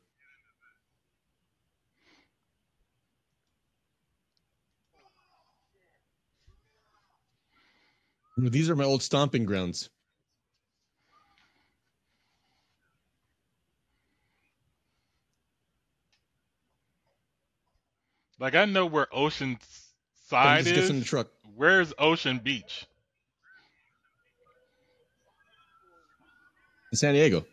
These 8.48 8.70
are 8.70 8.76
my 8.76 8.84
old 8.84 9.02
stomping 9.02 9.44
grounds. 9.44 9.90
Like 18.38 18.54
I 18.54 18.64
know 18.64 18.86
where 18.86 19.06
Ocean 19.12 19.58
Side 20.28 20.64
just 20.64 20.74
gets 20.74 20.84
is. 20.84 20.90
in 20.90 20.98
the 21.00 21.04
truck. 21.04 21.28
Where's 21.54 21.92
Ocean 21.98 22.38
Beach? 22.38 22.86
In 26.92 26.96
San 26.96 27.14
Diego. 27.14 27.44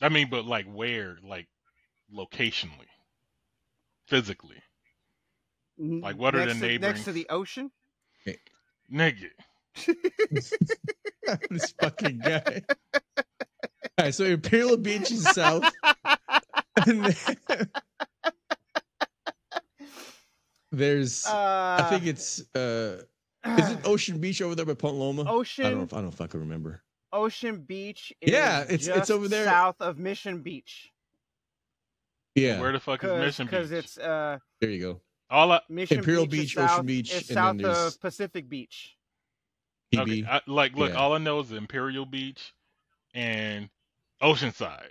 I 0.00 0.08
mean, 0.08 0.28
but 0.30 0.44
like 0.44 0.66
where? 0.66 1.16
Like 1.22 1.48
locationally, 2.14 2.86
physically. 4.06 4.62
Like, 5.78 6.16
what 6.16 6.34
are 6.34 6.40
the 6.40 6.46
next 6.46 6.60
to, 6.60 6.66
neighboring- 6.66 6.80
next 6.92 7.04
to 7.04 7.12
the 7.12 7.26
ocean? 7.28 7.70
Nigga. 8.92 9.30
this 11.50 11.74
fucking 11.80 12.18
guy. 12.20 12.62
All 13.98 14.04
right, 14.04 14.14
so 14.14 14.24
Imperial 14.24 14.76
Beach 14.76 15.10
is 15.10 15.24
south. 15.30 15.64
And 16.86 17.04
then- 17.06 17.68
there's, 20.72 21.26
Uh, 21.26 21.78
I 21.80 21.86
think 21.90 22.06
it's, 22.06 22.40
uh, 22.54 23.02
is 23.58 23.70
it 23.70 23.78
Ocean 23.84 24.18
Beach 24.20 24.40
over 24.42 24.54
there 24.54 24.64
by 24.66 24.74
Point 24.74 24.96
Loma? 24.96 25.24
Ocean. 25.30 25.66
I 25.66 25.70
don't, 25.70 25.80
Ocean 25.82 25.88
I 25.92 25.96
don't 25.96 26.04
know 26.04 26.08
if 26.12 26.20
I 26.20 26.26
can 26.26 26.40
remember. 26.40 26.82
Ocean 27.12 27.58
Beach 27.62 28.12
is 28.20 28.30
Yeah, 28.32 28.62
it's- 28.62 28.86
it's 28.86 29.10
over 29.10 29.28
there. 29.28 29.44
south 29.46 29.80
of 29.80 29.98
Mission 29.98 30.42
Beach. 30.42 30.92
Yeah, 32.34 32.60
Where 32.60 32.72
the 32.72 32.80
fuck 32.80 33.02
is 33.02 33.10
Mission 33.10 33.46
Beach? 33.46 33.50
Because 33.50 33.72
it's 33.72 33.96
uh 33.98 34.38
there 34.60 34.70
you 34.70 34.80
go. 34.80 35.00
All 35.28 35.50
I, 35.52 35.60
Mission 35.68 35.98
Imperial 35.98 36.26
Beach, 36.26 36.54
Beach, 36.54 36.58
Ocean 36.58 36.68
south, 36.68 36.86
Beach, 36.86 37.12
and 37.14 37.24
south 37.24 37.56
then 37.56 37.62
there's- 37.64 37.94
of 37.94 38.00
Pacific 38.00 38.48
Beach. 38.48 38.96
Okay, 39.96 40.24
I, 40.28 40.40
like 40.46 40.74
look, 40.76 40.90
Yeah. 40.90 40.96
all 40.96 41.14
I 41.14 41.18
know 41.18 41.40
is 41.40 41.52
Imperial 41.52 42.04
Beach 42.06 42.52
and 43.14 43.70
Oceanside. 44.20 44.90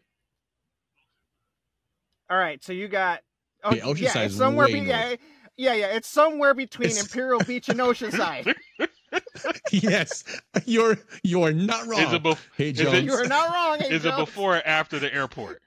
All 2.29 2.37
right, 2.37 2.63
so 2.63 2.73
you 2.73 2.87
got 2.87 3.21
oh, 3.63 3.73
Yeah, 3.73 3.83
Oceanside 3.83 4.25
it's 4.25 4.33
is 4.33 4.37
somewhere 4.37 4.67
way 4.67 4.79
be- 4.79 4.87
yeah, 4.87 5.15
yeah, 5.57 5.73
yeah, 5.73 5.87
it's 5.95 6.07
somewhere 6.07 6.53
between 6.53 6.87
It's- 6.89 7.01
Imperial 7.03 7.39
Beach 7.41 7.69
and 7.69 7.79
Oceanside. 7.79 8.53
yes, 9.71 10.23
you're 10.65 10.97
you're 11.23 11.53
not 11.53 11.85
wrong. 11.87 12.01
Is 12.01 12.13
it, 12.13 12.23
bef- 12.23 12.47
hey, 12.57 12.69
is 12.71 12.77
Jones. 12.79 12.93
it- 12.95 13.03
you 13.03 13.13
are 13.13 13.27
not 13.27 13.53
wrong. 13.53 13.79
Hey, 13.79 13.93
is 13.93 14.05
it 14.05 14.15
before 14.17 14.57
or 14.57 14.61
after 14.65 14.97
the 14.97 15.13
airport? 15.13 15.61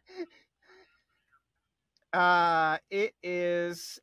Uh, 2.13 2.79
it 2.91 3.15
is 3.23 4.01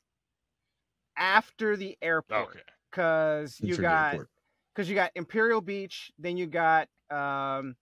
after 1.18 1.76
the 1.78 1.97
airport 2.01 2.49
Okay. 2.49 2.59
because 2.91 3.59
you 3.59 3.68
It's 3.70 3.76
for 3.78 3.82
the 3.82 3.88
got 3.88 4.18
because 4.74 4.89
you 4.89 4.95
got 4.95 5.11
Imperial 5.16 5.61
Beach, 5.61 6.11
then 6.20 6.38
you 6.38 6.47
got 6.47 6.88
um 7.09 7.76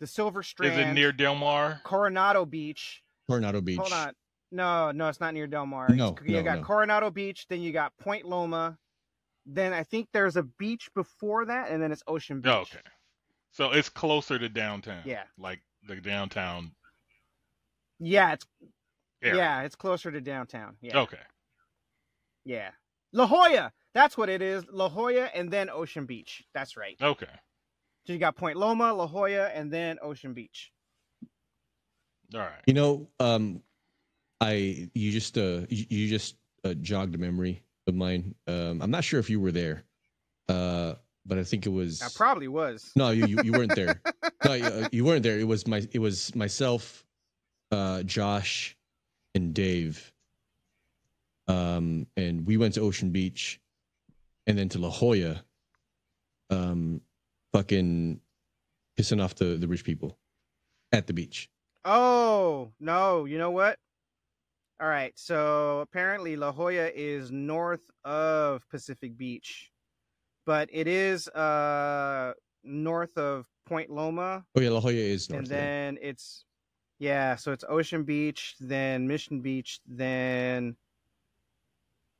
the 0.00 0.06
Silver 0.06 0.42
Strand, 0.42 0.72
Is 0.72 0.78
it 0.86 0.92
near 0.92 1.10
Del 1.12 1.34
Mar? 1.34 1.80
Coronado 1.84 2.44
Beach. 2.44 3.02
Coronado 3.28 3.60
Beach. 3.60 3.78
Hold 3.78 3.92
on. 3.92 4.12
No, 4.52 4.92
no, 4.92 5.08
it's 5.08 5.20
not 5.20 5.34
near 5.34 5.46
Del 5.46 5.66
Mar. 5.66 5.88
No, 5.88 6.14
you 6.24 6.34
no, 6.36 6.42
got 6.42 6.58
no. 6.58 6.64
Coronado 6.64 7.10
Beach, 7.10 7.46
then 7.48 7.62
you 7.62 7.72
got 7.72 7.96
Point 7.98 8.26
Loma, 8.26 8.78
then 9.46 9.72
I 9.72 9.82
think 9.82 10.08
there's 10.12 10.36
a 10.36 10.42
beach 10.42 10.88
before 10.94 11.46
that, 11.46 11.70
and 11.70 11.82
then 11.82 11.90
it's 11.92 12.02
Ocean 12.06 12.40
Beach. 12.40 12.52
Okay. 12.52 12.78
So 13.50 13.72
it's 13.72 13.88
closer 13.88 14.38
to 14.38 14.48
downtown. 14.48 15.02
Yeah. 15.04 15.24
Like 15.38 15.60
the 15.88 15.96
downtown 15.96 16.72
Yeah, 17.98 18.34
it's 18.34 18.46
area. 19.22 19.36
yeah, 19.36 19.62
it's 19.62 19.74
closer 19.76 20.10
to 20.12 20.20
downtown. 20.20 20.76
Yeah, 20.80 20.98
Okay. 21.00 21.18
Yeah. 22.46 22.70
La 23.12 23.26
Jolla, 23.26 23.72
that's 23.92 24.16
what 24.16 24.28
it 24.28 24.40
is. 24.40 24.64
La 24.70 24.88
Jolla, 24.88 25.28
and 25.34 25.50
then 25.50 25.68
Ocean 25.68 26.06
Beach. 26.06 26.42
That's 26.54 26.76
right. 26.76 26.96
Okay. 27.00 27.26
So 28.06 28.12
you 28.12 28.18
got 28.18 28.36
Point 28.36 28.56
Loma, 28.56 28.94
La 28.94 29.06
Jolla, 29.06 29.48
and 29.48 29.70
then 29.70 29.98
Ocean 30.00 30.32
Beach. 30.32 30.72
All 32.34 32.40
right. 32.40 32.62
You 32.66 32.74
know, 32.74 33.08
um, 33.20 33.62
I 34.40 34.88
you 34.94 35.12
just 35.12 35.36
uh 35.38 35.62
you, 35.68 35.86
you 35.88 36.08
just 36.08 36.36
uh, 36.64 36.74
jogged 36.74 37.14
a 37.14 37.18
memory 37.18 37.62
of 37.86 37.94
mine. 37.94 38.34
Um, 38.46 38.80
I'm 38.82 38.90
not 38.90 39.04
sure 39.04 39.20
if 39.20 39.30
you 39.30 39.40
were 39.40 39.52
there, 39.52 39.84
uh, 40.48 40.94
but 41.24 41.38
I 41.38 41.44
think 41.44 41.66
it 41.66 41.70
was. 41.70 42.02
I 42.02 42.08
probably 42.14 42.48
was. 42.48 42.90
No, 42.96 43.10
you 43.10 43.26
you, 43.26 43.38
you 43.44 43.52
weren't 43.52 43.74
there. 43.74 44.00
no, 44.44 44.54
you, 44.54 44.64
uh, 44.64 44.88
you 44.92 45.04
weren't 45.04 45.22
there. 45.22 45.38
It 45.38 45.46
was 45.46 45.66
my 45.66 45.86
it 45.92 45.98
was 45.98 46.34
myself, 46.34 47.04
uh, 47.72 48.02
Josh, 48.02 48.76
and 49.34 49.54
Dave. 49.54 50.12
Um, 51.48 52.06
and 52.16 52.46
we 52.46 52.56
went 52.56 52.74
to 52.74 52.80
Ocean 52.80 53.10
Beach, 53.10 53.60
and 54.46 54.58
then 54.58 54.68
to 54.70 54.78
La 54.78 54.90
Jolla. 54.90 55.42
Um, 56.50 57.00
fucking 57.52 58.20
pissing 58.98 59.22
off 59.22 59.34
the 59.34 59.56
the 59.56 59.66
rich 59.68 59.84
people 59.84 60.16
at 60.92 61.06
the 61.06 61.12
beach. 61.12 61.48
Oh 61.84 62.72
no! 62.80 63.24
You 63.24 63.38
know 63.38 63.50
what? 63.50 63.78
All 64.80 64.88
right. 64.88 65.12
So 65.16 65.80
apparently, 65.80 66.36
La 66.36 66.52
Jolla 66.52 66.90
is 66.94 67.30
north 67.30 67.80
of 68.04 68.68
Pacific 68.68 69.16
Beach, 69.16 69.70
but 70.44 70.68
it 70.72 70.86
is 70.86 71.28
uh 71.28 72.34
north 72.62 73.16
of 73.16 73.46
Point 73.66 73.90
Loma. 73.90 74.44
Oh 74.56 74.60
yeah, 74.60 74.70
La 74.70 74.80
Jolla 74.80 74.94
is 74.94 75.30
north. 75.30 75.40
and 75.40 75.46
then 75.46 75.98
it's 76.02 76.44
yeah. 76.98 77.36
So 77.36 77.52
it's 77.52 77.64
Ocean 77.68 78.04
Beach, 78.04 78.54
then 78.60 79.06
Mission 79.06 79.40
Beach, 79.40 79.80
then 79.86 80.76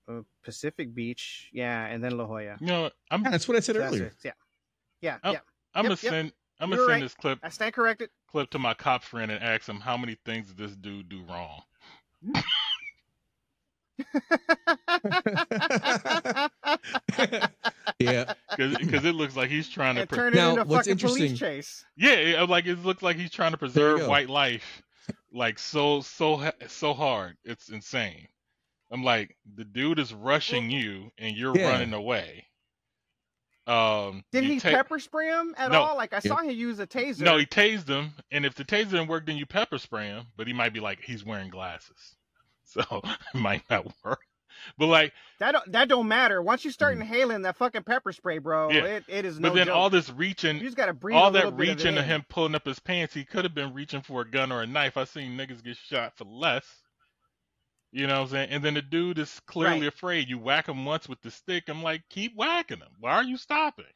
uh, 0.08 0.20
Pacific 0.42 0.94
Beach. 0.94 1.48
Yeah, 1.52 1.86
and 1.86 2.02
then 2.02 2.16
La 2.16 2.26
Jolla. 2.26 2.56
No, 2.60 2.90
I'm 3.10 3.22
Yeah, 3.24 3.30
that's 3.30 3.48
what 3.48 3.56
I 3.56 3.60
said 3.60 3.76
So 3.76 3.82
earlier. 3.82 4.04
it, 4.06 4.14
Yeah. 4.24 4.32
Yeah. 5.00 5.18
I'm, 5.22 5.32
yeah. 5.34 5.40
I'm 5.74 5.84
Yep, 5.84 5.88
gonna 5.90 5.90
yep. 5.90 5.98
send 6.12 6.32
I'm 6.58 6.70
You 6.70 6.76
gonna 6.76 6.88
send 6.88 6.92
right. 6.92 7.02
this 7.02 7.14
clip 7.14 7.38
I 7.42 7.48
stand 7.50 7.74
corrected. 7.74 8.10
clip 8.30 8.50
to 8.50 8.58
my 8.58 8.72
cop 8.74 9.02
friend 9.02 9.30
and 9.30 9.42
ask 9.42 9.68
him 9.68 9.80
how 9.80 9.96
many 9.96 10.16
things 10.24 10.48
did 10.48 10.56
this 10.56 10.74
dude 10.76 11.08
do 11.08 11.22
wrong. 11.28 11.60
yeah, 17.98 18.32
because 18.56 19.04
it 19.04 19.14
looks 19.14 19.36
like 19.36 19.50
he's 19.50 19.68
trying 19.68 19.96
to 19.96 20.06
pre- 20.06 20.16
turn 20.16 20.32
it 20.32 20.36
Now, 20.36 20.50
into 20.50 20.62
a 20.62 20.64
what's 20.64 20.86
fucking 20.88 20.98
police 20.98 21.32
interesting- 21.32 21.36
chase. 21.36 21.84
yeah, 21.96 22.44
like 22.48 22.66
it 22.66 22.78
looks 22.84 23.02
like 23.02 23.16
he's 23.16 23.30
trying 23.30 23.52
to 23.52 23.58
preserve 23.58 24.06
white 24.06 24.28
life, 24.28 24.82
like 25.32 25.58
so 25.58 26.00
so 26.00 26.50
so 26.68 26.94
hard. 26.94 27.36
It's 27.44 27.68
insane. 27.68 28.28
I'm 28.90 29.02
like 29.04 29.36
the 29.56 29.64
dude 29.64 29.98
is 29.98 30.14
rushing 30.14 30.70
you 30.70 31.10
and 31.18 31.36
you're 31.36 31.56
Yeah. 31.56 31.70
running 31.70 31.92
away. 31.92 32.46
Um, 33.66 34.22
Didn't 34.30 34.50
he 34.50 34.60
take- 34.60 34.74
pepper 34.74 35.00
spray 35.00 35.26
him 35.28 35.52
at 35.58 35.72
No. 35.72 35.82
all? 35.82 35.96
Like 35.96 36.12
I 36.12 36.20
saw 36.20 36.36
him 36.36 36.50
use 36.50 36.78
a 36.78 36.86
taser. 36.86 37.22
No, 37.22 37.36
he 37.36 37.46
tased 37.46 37.88
him, 37.88 38.12
and 38.30 38.46
if 38.46 38.54
the 38.54 38.64
taser 38.64 38.90
didn't 38.90 39.08
work, 39.08 39.26
then 39.26 39.36
you 39.36 39.44
pepper 39.44 39.78
spray 39.78 40.06
him. 40.06 40.26
But 40.36 40.46
he 40.46 40.52
might 40.52 40.72
be 40.72 40.78
like 40.78 41.00
he's 41.02 41.24
wearing 41.24 41.50
glasses, 41.50 42.14
so 42.64 42.80
it 43.02 43.34
might 43.38 43.68
not 43.68 43.92
work. 44.04 44.20
But 44.78 44.86
like, 44.86 45.12
that 45.40 45.50
don't, 45.52 45.72
that 45.72 45.88
don't 45.88 46.06
matter. 46.08 46.40
Once 46.40 46.64
you 46.64 46.70
start 46.70 46.94
inhaling 46.94 47.42
that 47.42 47.56
fucking 47.56 47.82
pepper 47.82 48.12
spray, 48.12 48.38
bro, 48.38 48.68
Mm. 48.68 48.74
Yeah. 48.74 48.84
it, 48.84 49.04
it 49.08 49.24
is 49.24 49.38
no 49.40 49.48
but 49.50 49.54
then 49.56 49.66
joke. 49.66 49.76
all 49.76 49.90
this 49.90 50.10
reaching, 50.10 50.56
you 50.58 50.62
just 50.62 50.76
gotta 50.76 50.94
breathe 50.94 51.16
all 51.16 51.28
a 51.28 51.32
that 51.32 51.38
bit 51.40 51.52
of 51.52 51.58
reaching 51.58 51.94
to 51.96 52.02
him 52.04 52.24
pulling 52.28 52.54
up 52.54 52.64
his 52.64 52.78
pants, 52.78 53.12
he 53.14 53.24
could 53.24 53.44
have 53.44 53.54
been 53.54 53.74
reaching 53.74 54.00
for 54.00 54.22
a 54.22 54.30
gun 54.30 54.52
or 54.52 54.62
a 54.62 54.66
knife. 54.66 54.96
I 54.96 55.04
seen 55.04 55.36
niggas 55.36 55.62
get 55.64 55.76
shot 55.76 56.16
for 56.16 56.24
less. 56.24 56.64
You 57.96 58.06
know 58.06 58.16
what 58.16 58.22
I'm 58.24 58.28
saying? 58.28 58.48
And 58.50 58.62
then 58.62 58.74
the 58.74 58.82
dude 58.82 59.18
is 59.18 59.40
clearly 59.46 59.80
Right. 59.80 59.88
afraid. 59.88 60.28
You 60.28 60.38
whack 60.38 60.68
him 60.68 60.84
once 60.84 61.08
with 61.08 61.22
the 61.22 61.30
stick. 61.30 61.64
I'm 61.68 61.82
like, 61.82 62.02
keep 62.10 62.34
whacking 62.36 62.78
him. 62.80 62.90
Why 63.00 63.12
are 63.12 63.24
you 63.24 63.38
stopping? 63.38 63.86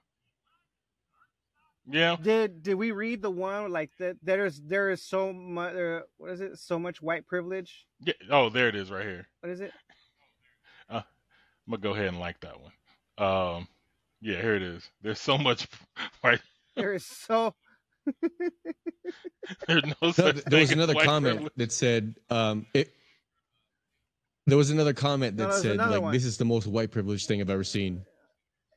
Yeah. 1.86 2.16
Did 2.22 2.62
did 2.62 2.74
we 2.76 2.92
read 2.92 3.20
the 3.20 3.30
one 3.30 3.70
like 3.70 3.90
that? 3.98 4.16
There 4.22 4.46
is 4.46 4.59
there 4.62 4.88
is 4.90 5.03
so 5.03 5.32
much. 5.34 5.74
Uh, 5.74 6.01
what 6.16 6.30
is 6.30 6.40
it? 6.40 6.59
So 6.59 6.78
much 6.78 7.03
white 7.03 7.26
privilege. 7.26 7.86
yeah. 8.01 8.14
Oh, 8.30 8.48
there 8.48 8.68
it 8.68 8.74
is 8.76 8.90
right 8.90 9.05
here. 9.05 9.26
What 9.40 9.51
is 9.53 9.61
it? 9.61 9.72
I'm 10.88 11.03
gonna 11.68 11.82
go 11.82 11.92
ahead 11.92 12.07
and 12.07 12.18
like 12.18 12.40
that 12.40 12.57
one. 12.59 12.72
Um, 13.18 13.68
yeah, 14.22 14.40
here 14.40 14.55
it 14.57 14.62
is. 14.62 14.88
There's 15.03 15.20
so 15.20 15.36
much 15.38 15.68
white. 16.22 16.40
There 16.74 16.94
is 16.94 17.05
so. 17.07 17.55
There's 19.68 19.84
no 19.84 19.92
No, 20.03 20.11
such 20.12 20.34
th- 20.36 20.44
there 20.46 20.61
was 20.61 20.70
another 20.72 20.94
comment 20.94 21.34
privilege. 21.36 21.53
that 21.57 21.72
said 21.72 22.14
um 22.30 22.66
it 22.74 22.92
there 24.51 24.59
was 24.59 24.70
another 24.70 24.92
comment 24.92 25.36
that 25.38 25.51
there's 25.51 25.62
said 25.62 25.76
like 25.78 26.01
one. 26.03 26.12
this 26.12 26.24
is 26.24 26.36
the 26.36 26.44
most 26.44 26.66
white 26.66 26.90
privileged 26.90 27.26
thing 27.26 27.40
I've 27.40 27.51
ever 27.51 27.64
seen. 27.64 28.05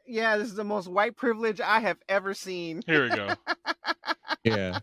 Yeah, 0.06 0.38
this 0.38 0.48
is 0.50 0.56
the 0.56 0.64
most 0.64 0.88
white 0.88 1.16
privilege 1.16 1.62
I 1.62 1.80
have 1.80 1.98
ever 2.10 2.34
seen. 2.34 2.82
Here 2.86 3.04
we 3.04 3.10
go. 3.10 3.30
Yeah. 4.44 4.80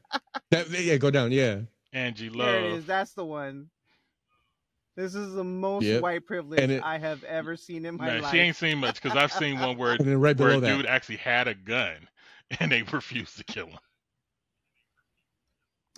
that 0.50 0.70
yeah, 0.70 0.96
go 0.96 1.10
down, 1.10 1.32
yeah. 1.32 1.60
Angie 1.92 2.30
There 2.30 2.60
it 2.60 2.62
Love. 2.62 2.78
is. 2.78 2.86
That's 2.86 3.12
the 3.12 3.24
one. 3.26 3.68
This 4.96 5.14
is 5.14 5.34
the 5.34 5.44
most 5.44 5.84
Yep. 5.84 6.00
white 6.02 6.24
privilege 6.26 6.60
it- 6.60 6.82
I 6.82 6.96
have 6.98 7.22
ever 7.24 7.56
seen 7.56 7.84
in 7.84 7.96
my 7.98 8.06
Nah, 8.16 8.22
life. 8.22 8.32
she 8.32 8.38
ain't 8.38 8.56
seen 8.56 8.78
much 8.78 9.02
because 9.02 9.16
I've 9.18 9.32
seen 9.32 9.58
one 9.60 9.76
where 9.76 9.92
And 9.98 10.00
then 10.08 10.18
right 10.18 10.34
where 10.38 10.48
below 10.48 10.58
a 10.58 10.60
that. 10.62 10.76
dude 10.78 10.86
actually 10.86 11.16
had 11.18 11.46
a 11.46 11.54
gun 11.54 12.08
and 12.58 12.72
they 12.72 12.82
refused 12.92 13.36
to 13.36 13.44
kill 13.44 13.66
him. 13.66 13.78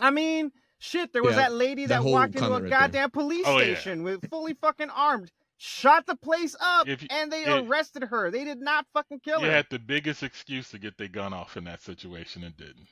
I 0.00 0.10
mean, 0.10 0.50
shit, 0.82 1.12
there 1.12 1.22
was 1.22 1.36
Yeah, 1.36 1.42
that 1.42 1.52
lady 1.52 1.86
that 1.86 2.02
that, 2.02 2.08
walked 2.10 2.34
into 2.34 2.38
a 2.38 2.48
comment 2.48 2.64
right 2.64 2.70
there. 2.70 2.80
goddamn 2.80 3.10
police 3.12 3.44
Oh, 3.46 3.58
yeah. 3.58 3.74
station 3.74 4.02
with 4.02 4.28
fully 4.28 4.54
fucking 4.54 4.90
armed, 4.90 5.30
shot 5.56 6.06
the 6.06 6.16
place 6.16 6.56
up, 6.60 6.88
you- 6.88 6.96
and 7.10 7.30
they 7.32 7.44
it- 7.44 7.64
arrested 7.66 8.02
her. 8.04 8.30
They 8.30 8.44
did 8.44 8.58
not 8.60 8.86
fucking 8.92 9.20
kill 9.20 9.40
You 9.40 9.46
her. 9.46 9.52
had 9.52 9.66
the 9.70 9.78
biggest 9.78 10.22
excuse 10.22 10.70
to 10.70 10.78
get 10.78 10.98
their 10.98 11.08
gun 11.08 11.32
off 11.32 11.56
in 11.56 11.64
that 11.64 11.80
situation 11.82 12.42
and 12.42 12.56
didn't. 12.56 12.88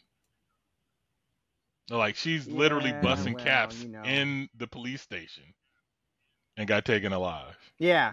Like 1.90 2.14
she's 2.14 2.46
literally 2.46 2.90
Yeah, 2.90 3.00
busting 3.02 3.34
well, 3.34 3.44
caps 3.44 3.82
you 3.82 3.88
know. 3.88 4.04
in 4.04 4.48
the 4.54 4.68
police 4.68 5.02
station 5.02 5.42
and 6.56 6.68
got 6.68 6.84
taken 6.84 7.12
alive. 7.12 7.56
Yeah. 7.78 8.12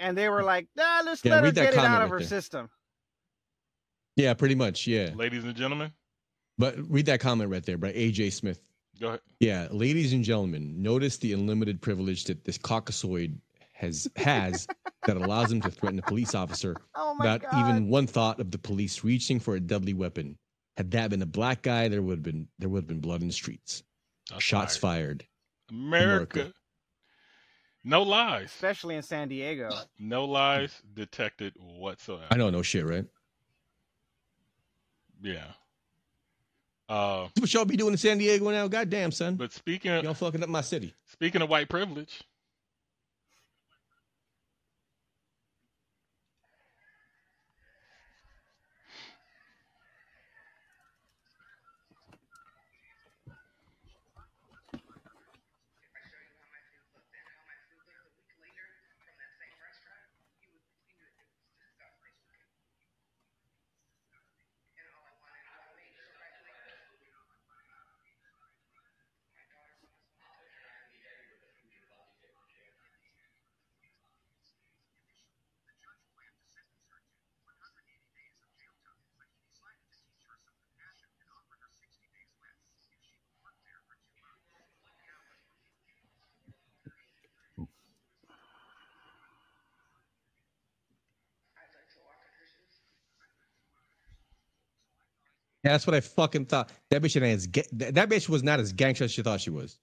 And 0.00 0.18
they 0.18 0.28
were 0.28 0.42
like, 0.42 0.66
nah, 0.76 1.02
let's 1.04 1.24
Yeah, 1.24 1.36
let 1.36 1.44
her 1.44 1.52
get 1.52 1.72
it 1.74 1.78
out 1.78 2.02
of 2.02 2.10
right 2.10 2.10
her 2.10 2.18
there. 2.18 2.26
system. 2.28 2.70
Yeah, 4.16 4.34
pretty 4.34 4.54
much, 4.56 4.86
yeah. 4.88 5.10
Ladies 5.14 5.44
and 5.44 5.54
gentlemen, 5.54 5.92
But 6.58 6.76
read 6.90 7.06
that 7.06 7.20
comment 7.20 7.50
right 7.50 7.64
there 7.64 7.78
by 7.78 7.92
AJ 7.92 8.32
Smith. 8.32 8.60
go 9.00 9.08
ahead. 9.08 9.20
Yeah, 9.40 9.68
ladies 9.70 10.12
and 10.12 10.22
gentlemen, 10.24 10.80
notice 10.82 11.16
the 11.16 11.32
unlimited 11.32 11.80
privilege 11.80 12.24
that 12.24 12.44
this 12.44 12.58
caucasoid 12.58 13.36
has 13.72 14.08
has 14.16 14.66
that 15.06 15.16
allows 15.16 15.50
him 15.50 15.60
to 15.62 15.70
threaten 15.70 15.98
a 15.98 16.02
police 16.02 16.34
officer 16.34 16.76
Oh 16.94 17.16
without 17.18 17.42
God. 17.42 17.68
even 17.68 17.88
one 17.88 18.06
thought 18.06 18.38
of 18.38 18.50
the 18.50 18.58
police 18.58 19.02
reaching 19.02 19.40
for 19.40 19.54
a 19.56 19.60
deadly 19.60 19.94
weapon. 19.94 20.38
Had 20.76 20.90
that 20.92 21.10
been 21.10 21.22
a 21.22 21.26
black 21.26 21.62
guy, 21.62 21.88
there 21.88 22.02
would 22.02 22.18
have 22.18 22.22
been 22.22 22.48
there 22.58 22.68
would 22.68 22.80
have 22.82 22.88
been 22.88 23.00
blood 23.00 23.22
in 23.22 23.26
the 23.28 23.32
streets. 23.32 23.82
Shots 24.30 24.44
Shots 24.44 24.76
fired. 24.76 25.26
fired. 25.68 25.78
America. 25.84 26.38
America. 26.40 26.54
No 27.84 28.02
lies. 28.04 28.44
Especially 28.46 28.94
in 28.94 29.02
San 29.02 29.26
Diego. 29.28 29.68
No 29.98 30.24
lies 30.26 30.80
detected 30.94 31.54
whatsoever. 31.58 32.26
I 32.30 32.36
know 32.36 32.48
no 32.50 32.62
shit, 32.62 32.86
right? 32.86 33.04
Yeah. 35.20 35.46
Uh, 36.88 37.28
what 37.38 37.52
y'all 37.54 37.64
be 37.64 37.76
doing 37.76 37.92
in 37.92 37.98
San 37.98 38.18
Diego 38.18 38.50
now. 38.50 38.68
Goddamn, 38.68 39.12
son. 39.12 39.36
but 39.36 39.52
speaking 39.52 39.90
Y'all 39.90 40.14
fucking 40.14 40.42
up 40.42 40.48
my 40.48 40.60
city. 40.60 40.94
speaking 41.06 41.40
of 41.42 41.48
white 41.48 41.68
privilege, 41.68 42.22
Yeah, 95.64 95.72
that's 95.72 95.86
what 95.86 95.94
I 95.94 96.00
fucking 96.00 96.46
thought. 96.46 96.70
That 96.90 97.02
bitch 97.02 97.16
ain't 97.16 97.24
as 97.24 97.46
ga- 97.46 97.68
that, 97.72 97.94
that 97.94 98.08
bitch 98.10 98.28
was 98.28 98.42
not 98.42 98.60
as 98.60 98.72
gangster 98.72 99.04
as 99.04 99.12
she 99.12 99.22
thought 99.22 99.40
she 99.40 99.50
was. 99.50 99.78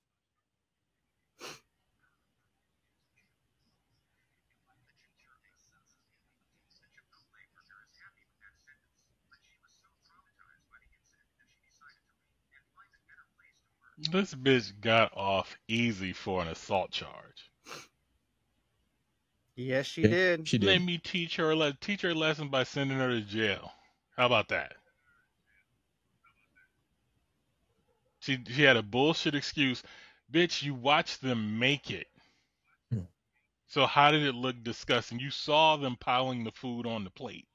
this 13.98 14.36
bitch 14.36 14.74
got 14.82 15.16
off 15.18 15.58
easy 15.68 16.14
for 16.14 16.42
an 16.42 16.50
assault 16.50 16.92
charge. 16.92 17.52
Yes, 19.56 19.88
she 19.88 20.08
did. 20.08 20.48
She 20.48 20.58
did. 20.58 20.68
Let 20.68 20.82
me 20.82 20.98
teach 21.00 21.38
her 21.38 21.52
a 21.52 21.56
le- 21.58 21.74
teach 21.82 22.02
her 22.04 22.10
a 22.12 22.16
lesson 22.16 22.50
by 22.50 22.64
sending 22.64 22.98
her 22.98 23.10
to 23.10 23.22
jail. 23.22 23.72
How 24.18 24.28
about 24.28 24.50
that? 24.50 24.74
She 28.20 28.40
she 28.48 28.64
had 28.64 28.78
a 28.78 28.84
bullshit 28.84 29.36
excuse. 29.36 29.84
Bitch, 30.32 30.62
you 30.62 30.74
watched 30.74 31.22
them 31.22 31.60
make 31.60 31.90
it. 31.92 32.08
Hmm. 32.92 33.00
So 33.68 33.86
how 33.86 34.12
did 34.12 34.24
it 34.24 34.36
look 34.36 34.62
disgusting? 34.64 35.20
You 35.20 35.32
saw 35.32 35.78
them 35.78 35.96
piling 36.00 36.44
the 36.44 36.52
food 36.52 36.86
on 36.86 37.04
the 37.04 37.10
plate. 37.10 37.48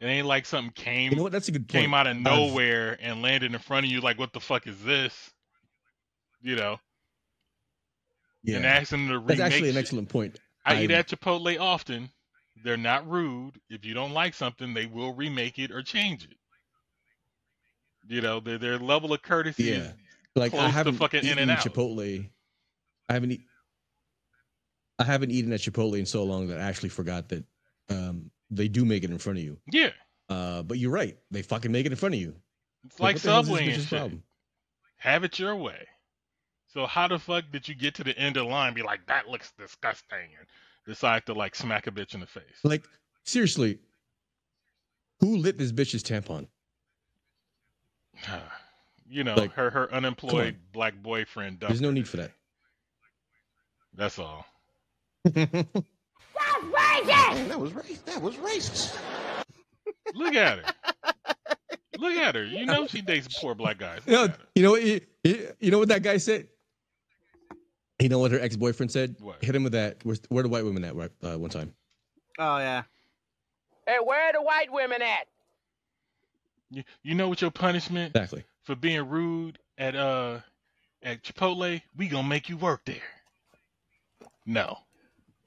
It 0.00 0.06
ain't 0.06 0.26
like 0.26 0.46
something 0.46 0.72
came 0.72 1.12
You 1.12 1.16
know 1.18 1.22
what? 1.22 1.32
That's 1.32 1.48
a 1.48 1.52
good 1.52 1.68
came 1.68 1.94
out 1.94 2.06
of 2.06 2.16
nowhere 2.16 2.98
and 3.00 3.22
landed 3.22 3.52
in 3.52 3.58
front 3.60 3.86
of 3.86 3.92
you 3.92 4.00
like 4.00 4.18
what 4.18 4.32
the 4.32 4.40
fuck 4.40 4.66
is 4.66 4.82
this? 4.82 5.30
You 6.42 6.56
know, 6.56 6.80
Yeah. 8.42 8.56
and 8.56 8.66
asking 8.66 9.06
them 9.06 9.08
to 9.08 9.18
remake 9.18 9.38
That's 9.38 9.54
actually 9.54 9.70
an 9.70 9.76
excellent 9.76 10.08
point. 10.08 10.40
I 10.64 10.82
eat 10.82 10.90
at 10.90 11.08
Chipotle 11.08 11.60
often. 11.60 12.10
They're 12.64 12.76
not 12.76 13.08
rude. 13.08 13.60
If 13.68 13.84
you 13.84 13.94
don't 13.94 14.12
like 14.12 14.34
something, 14.34 14.74
they 14.74 14.86
will 14.86 15.12
remake 15.14 15.58
it 15.58 15.70
or 15.70 15.82
change 15.82 16.24
it. 16.24 16.36
You 18.08 18.20
know, 18.20 18.40
their 18.40 18.58
their 18.58 18.78
level 18.78 19.12
of 19.12 19.22
courtesy 19.22 19.64
Yeah. 19.64 19.76
is 19.76 19.92
Like 20.34 20.54
I 20.54 20.68
haven't 20.68 20.94
fucking 20.96 21.24
eaten. 21.24 21.48
Chipotle. 21.48 22.28
I 23.08 23.12
haven't 23.12 23.32
eat, 23.32 23.42
I 24.98 25.04
haven't 25.04 25.30
eaten 25.32 25.52
at 25.52 25.60
Chipotle 25.60 25.98
in 25.98 26.06
so 26.06 26.22
long 26.24 26.46
that 26.48 26.58
I 26.60 26.62
actually 26.62 26.90
forgot 26.90 27.28
that 27.30 27.44
um, 27.88 28.30
they 28.50 28.68
do 28.68 28.84
make 28.84 29.02
it 29.04 29.10
in 29.10 29.18
front 29.18 29.38
of 29.38 29.44
you. 29.44 29.58
yeah. 29.72 29.90
Uh, 30.28 30.62
but 30.62 30.78
you're 30.78 30.92
right. 30.92 31.16
They 31.32 31.42
fucking 31.42 31.72
make 31.72 31.86
it 31.86 31.92
in 31.92 31.96
front 31.96 32.14
of 32.14 32.20
you. 32.20 32.36
It's 32.84 33.00
like 33.00 33.16
what 33.16 33.22
the 33.22 33.30
hell's 33.32 33.46
this 33.48 33.56
Subway 33.58 33.72
and 33.72 33.82
shit. 33.82 33.88
problem? 33.90 34.22
Have 34.98 35.24
it 35.24 35.38
your 35.40 35.56
way. 35.56 35.88
So 36.72 36.86
how 36.86 37.08
the 37.08 37.18
fuck 37.18 37.44
did 37.50 37.66
you 37.66 37.74
get 37.74 37.96
to 37.96 38.04
the 38.04 38.16
end 38.16 38.36
of 38.36 38.44
the 38.44 38.50
line 38.50 38.68
and 38.68 38.76
be 38.76 38.82
like, 38.82 39.04
that 39.08 39.26
looks 39.26 39.52
disgusting 39.58 40.28
and 40.38 40.46
decide 40.86 41.26
to 41.26 41.32
like 41.34 41.56
smack 41.56 41.88
a 41.88 41.90
bitch 41.90 42.14
in 42.14 42.20
the 42.20 42.26
face? 42.26 42.44
Like 42.62 42.84
seriously, 43.24 43.80
who 45.18 45.36
lit 45.36 45.58
this 45.58 45.72
bitch's 45.72 46.04
tampon? 46.04 46.46
you 49.08 49.24
know, 49.24 49.34
Like, 49.34 49.52
her 49.52 49.70
her 49.70 49.92
unemployed 49.92 50.56
black 50.72 50.94
boyfriend 51.02 51.60
dumped 51.60 51.70
There's 51.70 51.80
no 51.80 51.90
need 51.90 52.08
for 52.08 52.18
that. 52.18 52.32
That's 53.94 54.18
all. 54.18 54.46
That's 55.24 55.54
racist! 56.62 57.48
That 57.48 57.60
was 57.60 57.72
racist. 57.72 58.04
That 58.04 58.22
was 58.22 58.36
racist. 58.36 58.96
Look 60.14 60.34
at 60.34 60.58
her. 60.58 60.74
Look 61.98 62.14
at 62.14 62.34
her. 62.34 62.44
You 62.44 62.66
know 62.66 62.86
she 62.86 63.02
dates 63.02 63.38
poor 63.40 63.54
black 63.54 63.78
guys. 63.78 64.00
You 64.06 64.12
know, 64.12 64.28
you 64.54 64.62
know 64.62 64.70
what? 64.72 64.82
You, 64.82 65.00
you 65.24 65.70
know 65.70 65.78
what 65.78 65.88
that 65.88 66.02
guy 66.02 66.16
said. 66.16 66.48
You 68.00 68.08
know 68.08 68.18
what 68.18 68.30
her 68.30 68.40
ex 68.40 68.56
boyfriend 68.56 68.90
said? 68.90 69.16
Hit 69.42 69.54
him 69.54 69.62
with 69.62 69.72
that. 69.72 69.98
Where's, 70.04 70.20
where 70.28 70.40
are 70.40 70.44
the 70.44 70.48
white 70.48 70.64
women 70.64 70.84
at? 70.84 70.94
Right, 70.94 71.10
uh, 71.22 71.38
one 71.38 71.50
time. 71.50 71.74
Oh 72.38 72.56
yeah. 72.58 72.84
Hey, 73.86 73.98
where 74.02 74.28
are 74.28 74.32
the 74.32 74.42
white 74.42 74.72
women 74.72 75.02
at? 75.02 75.26
You, 76.70 76.84
you 77.02 77.14
know 77.14 77.28
what 77.28 77.40
your 77.42 77.50
punishment 77.50 78.14
Exactly. 78.14 78.44
for 78.62 78.76
being 78.76 79.08
rude 79.08 79.58
at 79.78 79.96
uh 79.96 80.38
at 81.02 81.22
Chipotle? 81.22 81.82
We 81.96 82.08
gonna 82.08 82.28
make 82.28 82.48
you 82.48 82.56
work 82.56 82.82
there. 82.84 83.02
No, 84.46 84.78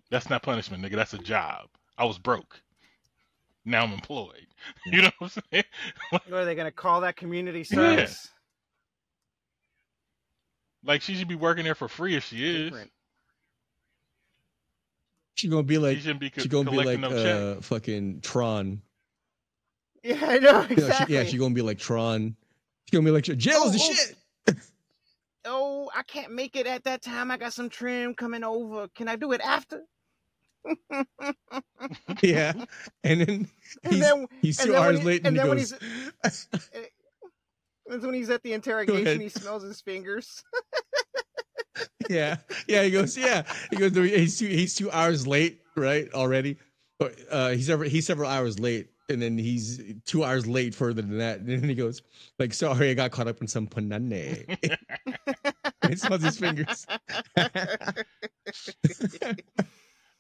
that's 0.10 0.30
not 0.30 0.44
punishment, 0.44 0.84
nigga. 0.84 0.96
That's 0.96 1.14
a 1.14 1.18
job. 1.20 1.68
I 1.98 2.06
was 2.06 2.18
broke. 2.18 2.62
Now 3.66 3.84
I'm 3.84 3.94
employed. 3.94 4.48
You 4.86 5.02
know 5.04 5.12
what 5.20 5.36
I'm 5.38 5.44
saying? 5.52 5.64
What 6.10 6.32
are 6.32 6.46
they 6.46 6.56
gonna 6.56 6.72
call 6.72 7.02
that 7.02 7.16
community 7.16 7.66
Yeah. 7.70 7.96
service? 8.06 8.30
Like 10.86 11.02
she 11.02 11.16
should 11.16 11.28
be 11.28 11.36
working 11.36 11.64
there 11.64 11.76
for 11.76 11.88
free 11.88 12.16
if 12.16 12.26
she 12.26 12.46
is. 12.46 12.74
She 15.36 15.48
gonna 15.48 15.64
be 15.64 15.78
like. 15.78 16.00
She 16.00 16.14
be 16.14 16.30
co- 16.30 16.42
She 16.42 16.48
gonna 16.50 16.70
be 16.70 16.78
like 16.84 17.00
no 17.00 17.10
uh, 17.10 17.62
fucking 17.62 18.22
Tron. 18.22 18.82
Yeah, 20.04 20.20
I 20.22 20.38
know 20.39 20.62
Yeah, 20.62 20.68
she, 20.68 20.74
exactly. 20.74 21.16
yeah, 21.16 21.24
she 21.24 21.38
gonna 21.38 21.54
be 21.56 21.62
like 21.62 21.80
Tron. 21.80 22.36
She 22.86 22.95
gonna 22.95 23.06
be 23.06 23.12
like 23.12 23.24
jail's 23.24 23.72
the 23.74 23.80
Oh, 23.82 23.89
oh. 23.89 23.93
shit. 23.93 24.58
oh, 25.45 25.91
I 25.95 26.04
can't 26.04 26.34
make 26.34 26.56
it 26.56 26.68
at 26.68 26.84
that 26.84 27.01
time. 27.01 27.32
I 27.32 27.38
got 27.38 27.54
some 27.54 27.70
trim 27.70 28.14
coming 28.14 28.43
over. 28.43 28.88
Can 28.89 29.08
I 29.08 29.16
do 29.16 29.32
it 29.32 29.41
after? 29.41 29.82
Yeah, 32.22 32.54
and 33.04 33.22
then 33.22 33.49
he's, 33.89 33.99
then- 33.99 34.28
he's 34.41 34.58
two 34.58 34.76
hours 34.76 34.99
he- 34.99 35.06
late, 35.06 35.26
and, 35.26 35.38
and 35.38 35.38
then 35.38 35.45
he 35.45 35.49
when 35.49 35.58
goes, 35.58 36.47
That's 37.86 38.06
when 38.06 38.14
he's 38.14 38.30
at 38.30 38.43
the 38.43 38.54
interrogation. 38.54 39.20
He 39.20 39.30
smells 39.30 39.64
his 39.64 39.82
fingers. 39.82 40.43
yeah, 42.10 42.38
yeah. 42.68 42.84
He 42.84 42.91
goes, 42.91 43.18
yeah. 43.18 43.43
He 43.72 43.76
goes, 43.76 43.93
he's 43.95 44.39
two, 44.39 44.47
he's 44.47 44.76
two 44.76 44.89
hours 44.91 45.28
late, 45.28 45.62
right? 45.76 46.08
Already, 46.14 46.58
but 46.99 47.16
uh, 47.30 47.49
he's 47.49 47.68
several 47.68 47.89
he's 47.89 48.06
several 48.08 48.30
hours 48.30 48.58
late, 48.60 48.89
and 49.10 49.22
then 49.22 49.38
he's 49.38 49.82
two 50.06 50.24
hours 50.24 50.47
late 50.47 50.74
further 50.74 51.01
than 51.01 51.18
that. 51.18 51.39
And 51.39 51.49
then 51.49 51.64
he 51.64 51.76
goes, 51.76 52.01
like, 52.39 52.54
sorry, 52.54 52.89
I 52.89 52.93
got 52.93 53.12
caught 53.12 53.28
up 53.28 53.41
in 53.41 53.47
some 53.47 53.68
panane. 53.68 54.58
he 55.89 55.95
smells 55.95 56.24
his 56.24 56.38
fingers. 56.38 56.86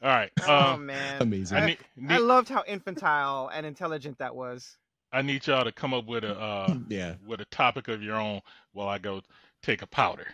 All 0.01 0.09
right. 0.09 0.31
Oh 0.45 0.73
um, 0.73 0.85
man, 0.85 1.21
Amazing. 1.21 1.57
I 1.57 1.61
I, 1.61 1.65
need, 1.67 1.77
I 2.09 2.17
loved 2.17 2.49
how 2.49 2.63
infantile 2.67 3.49
and 3.53 3.65
intelligent 3.65 4.17
that 4.19 4.35
was. 4.35 4.77
I 5.13 5.21
need 5.21 5.47
y'all 5.47 5.63
to 5.63 5.71
come 5.71 5.93
up 5.93 6.05
with 6.05 6.25
a 6.25 6.37
uh, 6.37 6.75
yeah 6.89 7.15
with 7.25 7.39
a 7.39 7.45
topic 7.45 7.87
of 7.87 8.03
your 8.03 8.15
own 8.15 8.41
while 8.73 8.89
I 8.89 8.97
go 8.97 9.21
take 9.61 9.81
a 9.81 9.87
powder. 9.87 10.27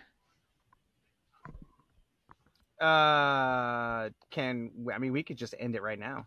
Uh, 2.80 4.08
can 4.30 4.70
I 4.92 4.98
mean 4.98 5.12
we 5.12 5.22
could 5.22 5.36
just 5.36 5.54
end 5.58 5.76
it 5.76 5.82
right 5.82 5.98
now? 5.98 6.26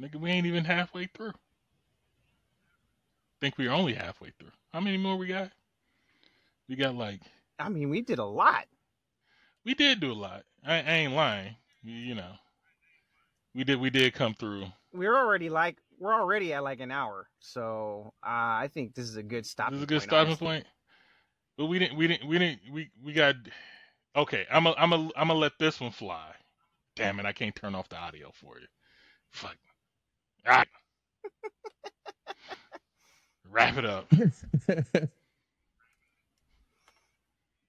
Nigga, 0.00 0.16
we 0.16 0.30
ain't 0.30 0.46
even 0.46 0.64
halfway 0.64 1.06
through. 1.06 1.32
Think 3.40 3.58
we're 3.58 3.72
only 3.72 3.94
halfway 3.94 4.30
through. 4.38 4.52
How 4.72 4.80
many 4.80 4.96
more 4.96 5.16
we 5.16 5.26
got? 5.26 5.50
We 6.68 6.76
got 6.76 6.94
like 6.94 7.20
I 7.58 7.68
mean, 7.68 7.90
we 7.90 8.00
did 8.00 8.18
a 8.18 8.24
lot. 8.24 8.66
we 9.64 9.74
did 9.74 10.00
do 10.00 10.12
a 10.12 10.14
lot. 10.14 10.44
I, 10.66 10.76
I 10.76 10.92
ain't 10.92 11.12
lying. 11.12 11.56
You, 11.82 11.94
you 11.94 12.14
know, 12.14 12.32
we 13.54 13.64
did 13.64 13.80
we 13.80 13.90
did 13.90 14.14
come 14.14 14.34
through. 14.34 14.66
We're 14.92 15.16
already 15.16 15.48
like 15.48 15.78
we're 15.98 16.14
already 16.14 16.52
at 16.52 16.64
like 16.64 16.80
an 16.80 16.90
hour, 16.90 17.28
so 17.40 18.14
uh, 18.24 18.26
I 18.64 18.70
think 18.72 18.94
this 18.94 19.04
is 19.08 19.16
a 19.16 19.22
good 19.22 19.44
stopping. 19.44 19.74
This 19.74 19.80
is 19.80 19.84
a 19.84 19.86
good 19.86 19.94
point, 19.96 20.10
starting 20.10 20.28
honestly. 20.28 20.46
point. 20.46 20.66
But 21.58 21.66
we 21.66 21.78
didn't 21.78 21.96
we 21.96 22.06
didn't 22.08 22.28
we 22.28 22.38
didn't 22.38 22.60
we 22.72 22.90
we 23.04 23.12
got 23.12 23.34
okay. 24.16 24.46
I'm 24.50 24.66
a, 24.66 24.74
I'm 24.78 24.92
a, 24.92 24.96
I'm 25.16 25.28
gonna 25.28 25.34
let 25.34 25.58
this 25.58 25.80
one 25.80 25.90
fly. 25.92 26.32
Damn 26.96 27.20
it! 27.20 27.26
I 27.26 27.32
can't 27.32 27.54
turn 27.54 27.74
off 27.74 27.88
the 27.88 27.96
audio 27.96 28.30
for 28.32 28.58
you. 28.58 28.66
Fuck. 29.30 29.56
All 30.46 30.54
right. 30.54 30.68
Wrap 33.50 33.76
it 33.78 33.84
up. 33.84 34.10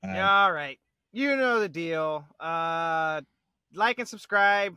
Yeah, 0.03 0.43
all 0.43 0.51
right. 0.51 0.79
You 1.13 1.35
know 1.35 1.59
the 1.61 1.69
deal. 1.69 2.25
Uh, 2.39 3.21
like 3.73 3.99
and 3.99 4.07
subscribe. 4.07 4.75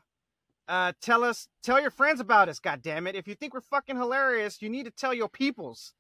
Uh, 0.69 0.93
tell 1.01 1.25
us, 1.25 1.49
tell 1.63 1.81
your 1.81 1.91
friends 1.91 2.21
about 2.21 2.49
us. 2.49 2.59
God 2.59 2.83
damn 2.83 3.07
it! 3.07 3.15
If 3.17 3.29
you 3.29 3.35
think 3.35 3.55
we're 3.55 3.61
fucking 3.61 3.97
hilarious, 3.97 4.61
you 4.61 4.69
need 4.69 4.85
to 4.85 4.91
tell 4.91 5.15
your 5.15 5.29
peoples. 5.29 5.95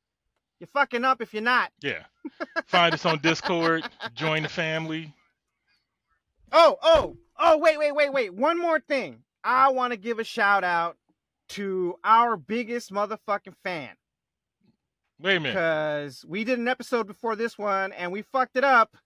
You're 0.60 0.68
fucking 0.68 1.04
up 1.04 1.20
if 1.20 1.34
you're 1.34 1.42
not. 1.42 1.70
Yeah. 1.82 2.04
Find 2.66 2.94
us 2.94 3.04
on 3.04 3.20
Discord. 3.20 3.84
Join 4.14 4.42
the 4.42 4.48
family. 4.48 5.12
Oh, 6.52 6.76
oh, 6.82 7.16
oh! 7.38 7.58
Wait, 7.58 7.78
wait, 7.78 7.94
wait, 7.94 8.12
wait! 8.12 8.34
One 8.34 8.60
more 8.60 8.80
thing. 8.80 9.22
I 9.44 9.70
want 9.70 9.92
to 9.92 9.96
give 9.96 10.18
a 10.18 10.24
shout 10.24 10.64
out 10.64 10.96
to 11.50 11.96
our 12.04 12.36
biggest 12.36 12.92
motherfucking 12.92 13.54
fan. 13.62 13.90
Wait 15.18 15.36
a 15.36 15.40
minute. 15.40 15.54
because 15.54 16.24
we 16.28 16.44
did 16.44 16.58
an 16.58 16.68
episode 16.68 17.06
before 17.06 17.36
this 17.36 17.56
one 17.56 17.92
and 17.92 18.12
we 18.12 18.22
fucked 18.22 18.56
it 18.56 18.64
up 18.64 18.96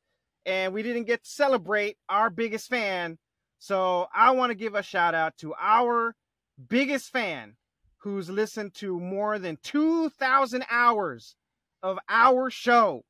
and 0.44 0.74
we 0.74 0.82
didn't 0.82 1.04
get 1.04 1.22
to 1.22 1.30
celebrate 1.30 1.96
our 2.08 2.30
biggest 2.30 2.68
fan. 2.68 3.18
So 3.58 4.06
I 4.14 4.32
want 4.32 4.50
to 4.50 4.56
give 4.56 4.74
a 4.74 4.82
shout 4.82 5.14
out 5.14 5.36
to 5.38 5.54
our 5.60 6.16
biggest 6.68 7.10
fan 7.10 7.56
who's 7.98 8.28
listened 8.30 8.74
to 8.74 8.98
more 8.98 9.38
than 9.38 9.58
2,000 9.62 10.64
hours 10.70 11.36
of 11.82 11.98
our 12.08 12.50
show, 12.50 13.04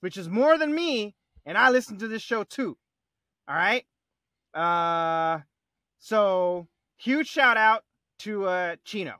which 0.00 0.16
is 0.16 0.28
more 0.28 0.58
than 0.58 0.74
me. 0.74 1.14
And 1.46 1.56
I 1.56 1.70
listen 1.70 1.98
to 1.98 2.08
this 2.08 2.22
show 2.22 2.44
too. 2.44 2.76
All 3.48 3.54
right. 3.54 3.84
Uh, 4.52 5.40
so 5.98 6.68
huge 6.96 7.28
shout 7.28 7.56
out 7.56 7.84
to 8.22 8.46
uh, 8.46 8.76
Chino, 8.84 9.14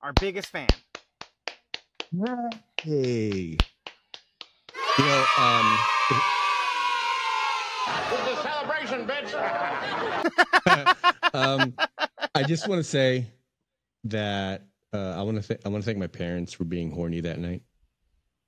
our 0.00 0.14
biggest 0.14 0.48
fan. 0.48 0.68
Hey. 2.80 3.58
You 4.96 5.04
know, 5.04 5.24
um, 5.38 5.78
This 8.08 8.20
is 8.20 8.26
a 8.26 8.42
celebration, 8.42 9.06
bitch. 9.06 9.34
um, 11.34 11.74
I 12.34 12.42
just 12.44 12.66
want 12.68 12.78
to 12.78 12.84
say 12.84 13.26
that 14.04 14.62
uh, 14.94 15.14
I 15.18 15.22
want 15.22 15.42
to 15.42 15.46
th- 15.46 15.60
I 15.66 15.68
want 15.68 15.84
to 15.84 15.86
thank 15.86 15.98
my 15.98 16.06
parents 16.06 16.54
for 16.54 16.64
being 16.64 16.90
horny 16.90 17.20
that 17.20 17.38
night, 17.38 17.62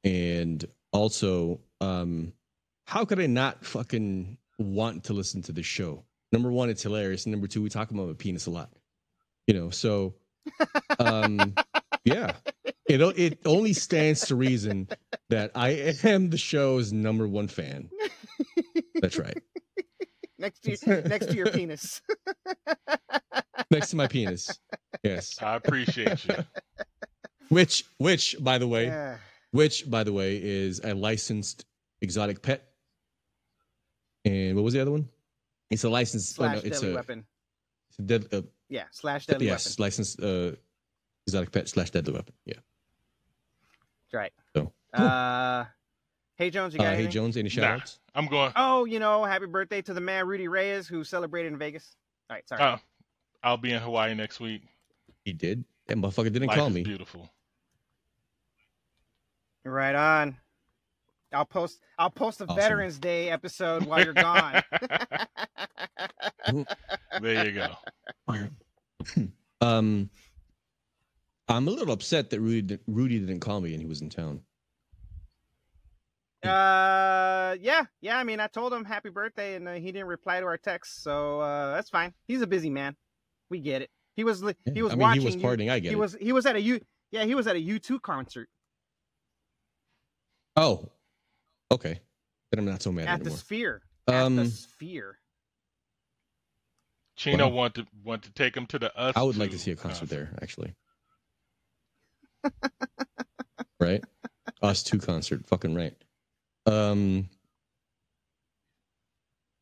and 0.03 0.65
also, 0.93 1.61
um, 1.83 2.33
how 2.87 3.05
could 3.05 3.21
I 3.21 3.27
not 3.27 3.67
fucking 3.67 4.39
want 4.59 5.05
to 5.05 5.13
listen 5.13 5.43
to 5.43 5.53
the 5.53 5.63
show? 5.63 6.05
Number 6.33 6.51
one, 6.51 6.71
it's 6.71 6.83
hilarious. 6.83 7.27
And 7.27 7.33
number 7.33 7.49
two, 7.49 7.61
we 7.61 7.69
talk 7.69 7.91
about 7.91 8.07
my 8.07 8.15
penis 8.15 8.47
a 8.47 8.51
lot, 8.51 8.71
you 9.51 9.59
know. 9.59 9.71
So, 9.71 10.15
um, 11.01 11.55
yeah, 12.05 12.35
it 12.89 13.01
o- 13.03 13.13
it 13.17 13.41
only 13.45 13.73
stands 13.73 14.27
to 14.29 14.37
reason 14.37 14.89
that 15.29 15.51
I 15.57 15.71
am 16.05 16.31
the 16.31 16.37
show's 16.39 16.93
number 16.93 17.27
one 17.27 17.49
fan. 17.49 17.91
That's 19.03 19.19
right. 19.19 19.37
next 20.39 20.61
to 20.61 20.77
your, 20.87 21.03
next 21.03 21.27
to 21.27 21.35
your 21.35 21.51
penis. 21.51 22.01
Next 23.73 23.91
to 23.91 23.97
my 23.97 24.09
penis. 24.09 24.59
Yes. 25.05 25.41
I 25.41 25.55
appreciate 25.55 26.25
you. 26.27 26.35
Which, 27.51 27.85
which, 27.99 28.35
by 28.41 28.59
the 28.59 28.67
way, 28.67 28.87
Yeah. 28.87 29.19
which, 29.53 29.89
by 29.89 30.03
the 30.03 30.13
way, 30.13 30.41
is 30.43 30.81
a 30.83 30.93
licensed 30.95 31.67
exotic 32.03 32.43
pet. 32.43 32.67
And 34.25 34.57
what 34.57 34.65
was 34.65 34.75
the 34.75 34.81
other 34.81 34.91
one? 34.91 35.09
It's 35.71 35.85
a 35.85 35.89
licensed. 35.89 36.41
oh, 36.41 36.49
no, 36.49 36.55
it's 36.59 36.81
deadly 36.81 36.93
a, 36.93 36.95
weapon. 36.97 37.25
it's 37.91 37.99
a 38.01 38.03
dead, 38.03 38.27
uh, 38.33 38.43
Yeah, 38.71 38.85
slash 38.93 39.27
deadly 39.27 39.47
yes, 39.47 39.67
weapon. 39.67 39.83
licensed 39.83 40.23
uh, 40.23 40.53
exotic 41.27 41.51
pet 41.53 41.69
slash 41.69 41.91
deadly 41.91 42.15
weapon. 42.15 42.35
Yeah. 42.47 42.55
That's 44.13 44.15
right. 44.15 44.33
So, 44.57 44.73
Uh, 44.95 45.65
hey 46.37 46.51
Jones, 46.51 46.73
you 46.73 46.79
got 46.81 46.95
uh, 46.95 46.97
hey? 46.97 47.07
Jones, 47.09 47.37
any 47.37 47.49
shout 47.49 47.79
Nah. 47.79 47.85
I'm 48.15 48.27
going. 48.27 48.53
Oh, 48.57 48.85
you 48.87 48.99
know, 49.01 49.25
happy 49.25 49.47
birthday 49.47 49.83
to 49.83 49.93
the 49.93 50.01
man 50.01 50.27
Rudy 50.27 50.49
Reyes 50.49 50.89
who 50.89 51.05
celebrated 51.05 51.53
in 51.53 51.59
Vegas. 51.59 51.97
All 52.31 52.37
right, 52.37 52.49
sorry. 52.49 52.63
Uh, 52.63 52.77
I'll 53.43 53.57
be 53.57 53.73
in 53.73 53.81
Hawaii 53.81 54.15
next 54.15 54.41
week. 54.41 54.63
He 55.25 55.33
did. 55.33 55.65
That 55.89 55.97
motherfucker 55.99 56.33
didn't 56.33 56.47
Life 56.49 56.59
call 56.59 56.69
is 56.69 56.75
me. 56.75 56.83
beautiful. 56.83 57.29
Right 59.65 59.95
on. 59.95 60.37
I'll 61.33 61.45
post. 61.45 61.81
I'll 61.99 62.11
post 62.11 62.41
a 62.41 62.45
Awesome. 62.45 62.57
Veterans 62.57 62.99
Day 62.99 63.31
episode 63.31 63.85
while 63.87 64.03
you're 64.05 64.13
gone. 64.15 64.63
There 67.21 67.47
you 67.47 67.53
go. 67.53 67.75
Um, 69.63 70.09
I'm 71.49 71.69
a 71.69 71.71
little 71.71 71.93
upset 71.93 72.31
that 72.31 72.41
Rudy 72.41 72.79
Rudy 72.87 73.19
didn't 73.19 73.41
call 73.41 73.61
me 73.61 73.73
and 73.73 73.81
he 73.83 73.87
was 73.87 74.01
in 74.01 74.09
town. 74.09 74.41
uh, 76.45 77.57
yeah, 77.61 77.85
yeah. 78.01 78.17
I 78.19 78.25
mean, 78.25 78.41
I 78.41 78.47
told 78.47 78.73
him 78.73 78.85
happy 78.87 79.11
birthday, 79.11 79.57
and 79.57 79.69
uh, 79.69 79.73
he 79.75 79.93
didn't 79.93 80.07
reply 80.09 80.41
to 80.41 80.47
our 80.47 80.57
text, 80.57 81.03
so 81.03 81.41
uh, 81.41 81.75
that's 81.75 81.91
fine. 81.91 82.15
He's 82.27 82.41
a 82.41 82.47
busy 82.47 82.71
man. 82.71 82.97
We 83.51 83.61
get 83.61 83.83
it. 83.83 83.91
He 84.17 84.25
was. 84.25 84.43
li- 84.43 84.55
He 84.73 84.81
was 84.83 84.93
I 84.93 84.95
mean, 84.97 85.03
watching. 85.03 85.21
he 85.21 85.27
was 85.27 85.37
you- 85.37 85.43
partying. 85.43 85.71
I 85.71 85.79
get 85.79 85.89
he 85.91 85.95
it. 85.95 85.99
was. 85.99 86.17
He 86.19 86.33
was 86.33 86.47
at 86.47 86.57
a 86.57 86.61
U. 86.61 86.81
Yeah, 87.13 87.25
he 87.25 87.35
was 87.35 87.47
at 87.47 87.57
a 87.57 87.61
U 87.61 87.79
two 87.79 88.01
concert 88.01 88.49
Oh, 90.57 90.89
okay. 91.71 92.01
Then 92.51 92.59
I'm 92.59 92.65
not 92.65 92.83
so 92.83 92.91
mad 92.93 93.07
at 93.09 93.19
the 93.21 93.25
anymore. 93.27 93.39
Sphere. 93.39 93.83
At 94.09 94.13
the 94.13 94.25
Um, 94.25 94.47
Sphere. 94.47 95.19
Chino 97.17 97.49
Wow. 97.49 97.55
want 97.55 97.75
to 97.75 97.87
want 98.03 98.23
to 98.25 98.33
take 98.33 98.57
him 98.57 98.67
to 98.69 98.79
the 98.79 98.97
us. 98.99 99.13
I 99.17 99.23
would 99.23 99.37
like 99.37 99.51
to 99.51 99.59
see 99.59 99.71
a 99.73 99.77
concert 99.77 100.09
there, 100.09 100.31
actually. 100.41 100.75
right? 103.81 104.03
Us 104.63 104.83
two 104.83 104.99
concert, 104.99 105.47
fucking 105.47 105.75
right. 105.75 105.95
Um, 106.67 107.29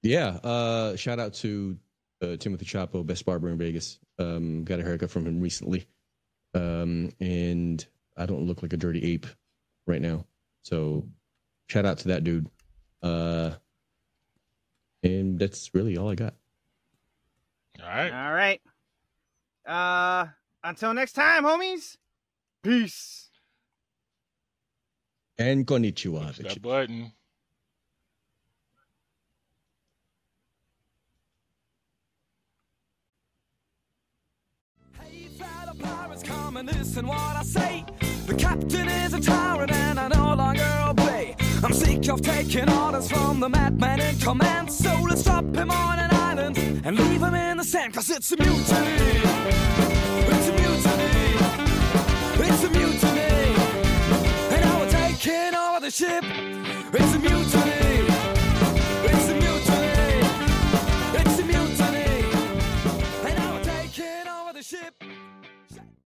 yeah. 0.03 0.29
Uh, 0.43 0.97
shout 0.97 1.19
out 1.19 1.35
to 1.35 1.77
uh, 2.23 2.37
Timothy 2.37 2.65
Chapo, 2.65 3.05
best 3.05 3.25
barber 3.27 3.49
in 3.49 3.59
Vegas. 3.59 3.99
Um, 4.19 4.65
got 4.65 4.81
a 4.81 4.83
haircut 4.85 5.11
from 5.11 5.27
him 5.27 5.41
recently, 5.41 5.87
um, 6.55 7.11
and 7.21 7.85
I 8.17 8.27
don't 8.27 8.47
look 8.47 8.63
like 8.63 8.73
a 8.73 8.77
dirty 8.77 9.13
ape 9.15 9.27
right 9.87 10.01
now. 10.01 10.27
So, 10.63 11.09
shout 11.69 11.87
out 11.87 11.99
to 11.99 12.09
that 12.09 12.25
dude. 12.25 12.49
Uh, 13.03 13.53
and 15.03 15.39
that's 15.39 15.71
really 15.75 15.97
all 15.97 16.11
I 16.11 16.15
got. 16.15 16.35
All 17.81 17.89
right. 17.89 18.13
All 18.13 18.33
right. 18.33 18.61
Uh, 19.65 20.27
until 20.65 20.95
next 20.95 21.13
time, 21.13 21.45
homies. 21.45 21.97
Peace. 22.63 23.31
And 25.39 25.67
konnichiwa. 25.67 26.27
Push 26.27 26.39
that 26.39 26.63
button. 26.63 27.13
Pirates 35.79 36.25
come 36.25 36.57
and 36.57 36.67
listen 36.67 37.07
what 37.07 37.19
I 37.19 37.43
say. 37.45 37.85
The 38.27 38.35
captain 38.35 38.89
is 38.89 39.15
a 39.15 39.21
tyrant 39.21 39.71
and 39.71 40.01
I 40.01 40.09
no 40.09 40.35
longer 40.35 40.85
obey. 40.89 41.08
I'm 41.65 41.73
sick 41.73 42.09
of 42.09 42.23
taking 42.23 42.71
orders 42.71 43.11
from 43.11 43.41
the 43.41 43.49
madman 43.49 44.01
in 44.01 44.17
command. 44.19 44.73
So 44.73 44.95
let's 45.09 45.25
drop 45.25 45.45
him 45.55 45.71
on 45.71 45.99
an 45.99 46.11
island 46.13 46.57
and 46.85 46.97
leave 46.97 47.21
him 47.21 47.35
in 47.35 47.57
the 47.57 47.65
sand. 47.65 47.95
Cause 47.95 48.11
it's 48.11 48.31
a 48.33 48.37
mutiny. 48.37 48.61
It's 50.35 50.49
a 50.49 50.53
mutiny. 50.53 51.19
It's 52.47 52.65
a 52.65 52.71
mutiny. 52.71 53.19
And 54.53 54.61
now 54.65 54.81
we're 54.81 54.91
taking 54.91 55.55
over 55.55 55.81
the 55.81 55.91
ship. 55.91 56.48